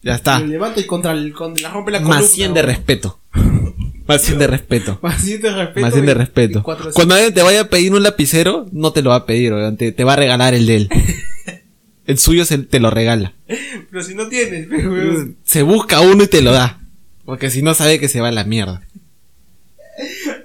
Ya 0.00 0.14
está. 0.14 0.38
Levanta 0.40 0.80
y 0.80 0.84
contra 0.86 1.10
el, 1.12 1.32
con, 1.32 1.54
la 1.60 1.70
rompe 1.70 1.90
la 1.90 1.98
columna. 1.98 2.20
Más 2.20 2.30
100 2.30 2.54
de 2.54 2.62
respeto. 2.62 3.18
Más 4.06 4.22
100 4.22 4.38
de 4.38 4.46
respeto. 4.46 4.98
Más 5.02 5.20
100 5.22 5.42
de 5.42 5.50
respeto. 5.52 5.80
Más 5.80 5.92
100 5.92 6.06
de 6.06 6.14
respeto. 6.14 6.62
Cuando 6.62 7.14
alguien 7.14 7.34
te 7.34 7.42
vaya 7.42 7.62
a 7.62 7.68
pedir 7.68 7.92
un 7.92 8.02
lapicero, 8.02 8.66
no 8.72 8.92
te 8.92 9.02
lo 9.02 9.10
va 9.10 9.16
a 9.16 9.26
pedir, 9.26 9.52
te, 9.76 9.90
te 9.92 10.04
va 10.04 10.12
a 10.12 10.16
regalar 10.16 10.54
el 10.54 10.66
de 10.66 10.76
él. 10.76 10.88
El 12.08 12.18
suyo 12.18 12.44
se, 12.44 12.58
te 12.58 12.80
lo 12.80 12.90
regala. 12.90 13.34
Pero 13.46 14.02
si 14.02 14.14
no 14.16 14.28
tienes, 14.28 14.66
pero, 14.70 14.90
weón. 14.92 15.36
Se 15.44 15.62
busca 15.62 16.00
uno 16.00 16.24
y 16.24 16.26
te 16.26 16.42
lo 16.42 16.50
da. 16.50 16.80
Porque 17.24 17.50
si 17.50 17.62
no 17.62 17.74
sabe 17.74 18.00
que 18.00 18.08
se 18.08 18.20
va 18.20 18.28
a 18.28 18.32
la 18.32 18.42
mierda. 18.44 18.82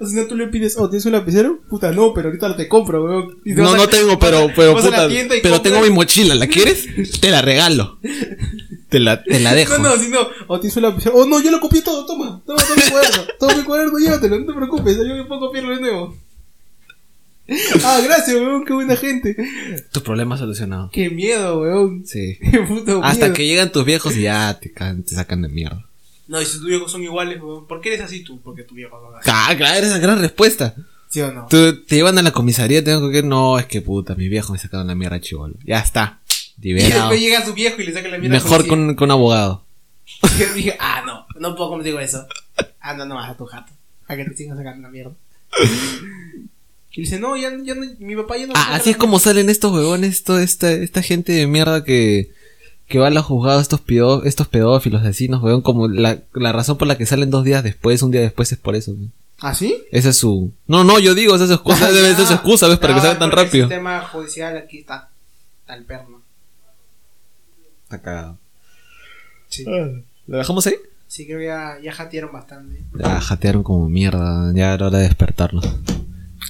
O 0.00 0.06
si 0.06 0.16
no, 0.16 0.26
tú 0.26 0.34
le 0.36 0.48
pides, 0.48 0.76
oh, 0.76 0.90
¿tienes 0.90 1.06
un 1.06 1.12
lapicero? 1.12 1.60
Puta, 1.70 1.92
no, 1.92 2.12
pero 2.12 2.28
ahorita 2.28 2.56
te 2.56 2.68
compro, 2.68 3.04
weón. 3.04 3.40
Te 3.44 3.54
No, 3.54 3.70
a- 3.72 3.76
no 3.76 3.86
tengo, 3.88 4.18
pero, 4.20 4.50
pero 4.54 4.74
puta, 4.74 5.08
pero 5.08 5.30
compras- 5.42 5.62
tengo 5.62 5.80
mi 5.80 5.90
mochila, 5.90 6.34
¿la 6.34 6.48
quieres? 6.48 6.86
Te 7.20 7.30
la 7.30 7.40
regalo. 7.40 7.98
Te 8.88 8.98
la, 9.00 9.22
te 9.22 9.38
la 9.40 9.54
dejo. 9.54 9.78
No, 9.78 9.90
no, 9.96 9.96
si 10.02 10.08
no, 10.10 10.18
o 10.48 10.58
tienes 10.60 10.76
un 10.76 10.82
lapicero. 10.82 11.14
Oh, 11.16 11.24
no, 11.26 11.40
yo 11.40 11.50
lo 11.52 11.60
copié 11.60 11.82
todo, 11.82 12.04
toma, 12.04 12.42
toma, 12.44 12.60
toma 12.62 12.74
mi 12.76 12.90
cuaderno, 12.90 13.22
toma 13.38 13.54
mi 13.56 13.62
cuaderno, 13.62 13.98
llévatelo, 13.98 14.40
no 14.40 14.46
te 14.46 14.52
preocupes, 14.52 14.96
yo 14.98 15.04
me 15.14 15.24
puedo 15.24 15.40
copiarlo 15.42 15.74
de 15.76 15.80
nuevo. 15.80 16.16
Ah, 17.84 18.00
gracias, 18.02 18.36
weón, 18.36 18.64
qué 18.64 18.72
buena 18.72 18.96
gente. 18.96 19.36
Tu 19.92 20.02
problema 20.02 20.38
solucionado. 20.38 20.90
Qué 20.92 21.10
miedo, 21.10 21.60
weón. 21.60 22.06
Sí. 22.06 22.38
Qué 22.50 22.60
puto 22.60 23.02
Hasta 23.04 23.24
miedo. 23.26 23.34
que 23.34 23.46
llegan 23.46 23.70
tus 23.72 23.84
viejos 23.84 24.16
y 24.16 24.22
ya 24.22 24.58
te, 24.58 24.72
ca- 24.72 24.96
te 25.06 25.14
sacan 25.14 25.42
de 25.42 25.48
mierda. 25.48 25.84
No, 26.26 26.40
y 26.40 26.46
si 26.46 26.52
tus 26.58 26.66
viejos 26.66 26.90
son 26.90 27.02
iguales, 27.02 27.40
weón. 27.42 27.66
¿Por 27.66 27.80
qué 27.82 27.90
eres 27.90 28.00
así 28.00 28.24
tú? 28.24 28.40
Porque 28.40 28.62
tu 28.62 28.74
viejo 28.74 28.98
son 29.00 29.14
así. 29.18 29.30
Ah, 29.32 29.54
claro, 29.56 29.74
esa 29.76 29.86
es 29.86 29.92
la 29.92 29.98
gran 29.98 30.20
respuesta. 30.20 30.74
¿Sí 31.10 31.20
o 31.20 31.30
no? 31.32 31.46
Tú, 31.50 31.82
te 31.84 31.96
llevan 31.96 32.16
a 32.18 32.22
la 32.22 32.32
comisaría, 32.32 32.82
tengo 32.82 33.10
que 33.10 33.22
no, 33.22 33.58
es 33.58 33.66
que 33.66 33.82
puta, 33.82 34.14
mi 34.14 34.28
viejo 34.28 34.52
me 34.52 34.58
sacaron 34.58 34.86
la 34.86 34.94
mierda 34.94 35.20
chivolo. 35.20 35.54
Ya 35.64 35.78
está. 35.80 36.20
Y 36.60 36.68
Liberado. 36.68 36.94
después 37.10 37.20
llega 37.20 37.44
su 37.44 37.52
viejo 37.52 37.80
y 37.82 37.84
le 37.86 37.92
saca 37.92 38.08
la 38.08 38.18
mierda. 38.18 38.36
Mejor 38.36 38.66
con, 38.66 38.94
con 38.94 39.08
un 39.08 39.10
abogado. 39.12 39.64
policía. 40.20 40.48
Y 40.52 40.56
dije, 40.56 40.76
ah, 40.80 41.02
no, 41.06 41.26
no 41.38 41.54
puedo 41.56 41.70
contigo 41.70 42.00
eso. 42.00 42.26
Anda 42.80 43.04
nomás 43.04 43.30
a 43.30 43.36
tu 43.36 43.44
jato. 43.44 43.72
A 44.08 44.16
que 44.16 44.24
te 44.24 44.34
sigan 44.36 44.56
sacando 44.56 44.82
la 44.82 44.90
mierda. 44.90 45.12
Y 46.96 47.00
dice, 47.02 47.18
no, 47.18 47.36
ya, 47.36 47.50
ya 47.62 47.74
no, 47.74 47.82
mi 47.98 48.14
papá 48.16 48.36
ya 48.36 48.46
no. 48.46 48.52
Ah, 48.56 48.74
así 48.76 48.90
es 48.90 48.96
como 48.96 49.18
salen 49.18 49.50
estos 49.50 49.72
huevones, 49.72 50.22
toda 50.22 50.42
esta, 50.42 50.70
esta 50.72 51.02
gente 51.02 51.32
de 51.32 51.46
mierda 51.48 51.82
que, 51.84 52.30
que 52.86 52.98
va 53.00 53.08
a 53.08 53.10
los 53.10 53.24
juzgados, 53.24 53.62
estos, 53.62 53.80
pedo- 53.80 54.22
estos 54.24 54.46
pedófilos, 54.46 55.02
asesinos, 55.02 55.42
huevón, 55.42 55.62
como 55.62 55.88
la, 55.88 56.22
la 56.34 56.52
razón 56.52 56.78
por 56.78 56.86
la 56.86 56.96
que 56.96 57.04
salen 57.06 57.30
dos 57.30 57.42
días 57.44 57.64
después, 57.64 58.00
un 58.02 58.12
día 58.12 58.20
después 58.20 58.52
es 58.52 58.58
por 58.58 58.76
eso. 58.76 58.92
huevón. 58.92 59.12
¿Ah, 59.40 59.52
sí? 59.54 59.82
Esa 59.90 60.10
es 60.10 60.16
su... 60.16 60.52
No, 60.68 60.84
no, 60.84 61.00
yo 61.00 61.14
digo, 61.16 61.34
esa 61.34 61.44
es 61.44 61.48
su 61.50 61.54
excusa, 61.56 61.90
debe 61.92 62.14
ser 62.14 62.26
su 62.26 62.34
excusa, 62.34 62.68
¿ves? 62.68 62.78
Para 62.78 62.94
que 62.94 62.98
No, 63.00 63.02
salga 63.06 63.18
tan 63.18 63.30
rápido. 63.32 63.64
El 63.64 63.70
sistema 63.70 64.00
judicial 64.02 64.56
aquí 64.56 64.78
está. 64.78 65.10
Está 65.62 65.74
el 65.74 65.84
perno. 65.84 66.22
Está 67.84 68.00
cagado. 68.00 68.38
Sí. 69.48 69.64
¿Lo 70.26 70.38
dejamos 70.38 70.66
ahí? 70.68 70.74
Sí, 71.08 71.26
creo 71.26 71.38
que 71.40 71.46
ya, 71.46 71.78
ya 71.82 71.92
jatearon 71.92 72.32
bastante. 72.32 72.80
Ya, 72.98 73.20
jatearon 73.20 73.62
como 73.64 73.88
mierda, 73.88 74.52
ya 74.54 74.74
era 74.74 74.86
hora 74.86 74.98
de 74.98 75.04
despertarnos. 75.04 75.64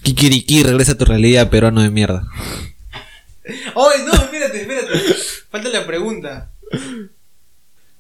Kikiriki, 0.03 0.63
regresa 0.63 0.93
a 0.93 0.99
tu 0.99 1.05
realidad, 1.05 1.49
peruano 1.51 1.81
de 1.83 1.91
mierda. 1.91 2.27
¡Oye, 3.75 4.05
no! 4.07 4.13
Espérate, 4.13 4.61
espérate. 4.63 4.99
Falta 5.51 5.69
la 5.69 5.87
pregunta. 5.87 6.51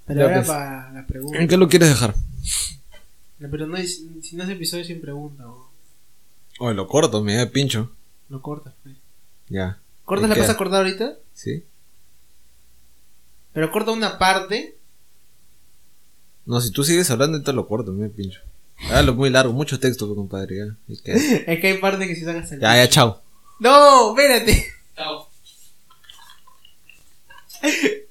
Pero 0.07 0.23
ahora 0.23 0.37
pues. 0.37 0.49
para 0.49 0.93
la 0.93 1.07
pregunta. 1.07 1.39
¿En 1.39 1.49
qué 1.49 1.57
lo 1.57 1.69
quieres 1.69 1.89
dejar? 1.89 2.15
No, 3.39 3.51
Pero 3.51 3.67
no 3.67 3.77
es, 3.77 4.03
si 4.23 4.37
no 4.37 4.45
es 4.45 4.51
episodio 4.51 4.85
sin 4.85 5.01
pregunta, 5.01 5.49
o 5.49 5.71
Oye, 6.61 6.75
lo 6.75 6.87
corto, 6.87 7.23
me 7.23 7.35
da 7.35 7.51
pincho. 7.51 7.91
lo 8.29 8.41
cortas. 8.43 8.75
pues. 8.83 8.95
Ya. 9.49 9.79
¿Cortas 10.05 10.27
¿Y 10.27 10.29
la 10.29 10.35
qué? 10.35 10.41
vas 10.43 10.51
a 10.51 10.57
cortar 10.57 10.79
ahorita? 10.85 11.15
¿Sí? 11.33 11.65
Pero 13.53 13.71
corta 13.71 13.91
una 13.93 14.19
parte. 14.19 14.77
No, 16.47 16.61
si 16.61 16.71
tú 16.71 16.85
sigues 16.85 17.11
hablando, 17.11 17.37
entonces 17.39 17.57
lo 17.57 17.67
corto, 17.67 17.93
me 17.93 18.09
da 18.09 18.15
pincho. 18.15 18.41
Hágalo 18.79 19.15
muy 19.15 19.31
largo, 19.31 19.53
mucho 19.53 19.79
texto, 19.81 20.15
compadre. 20.15 20.73
Es 20.89 21.01
que 21.61 21.67
hay 21.67 21.79
partes 21.79 22.07
que 22.09 22.17
se 22.17 22.25
van 22.25 22.37
a 22.37 22.47
salir. 22.47 22.63
Ya, 22.63 22.77
ya, 22.77 22.89
chao. 22.89 23.23
No, 23.61 24.11
espérate. 24.17 24.73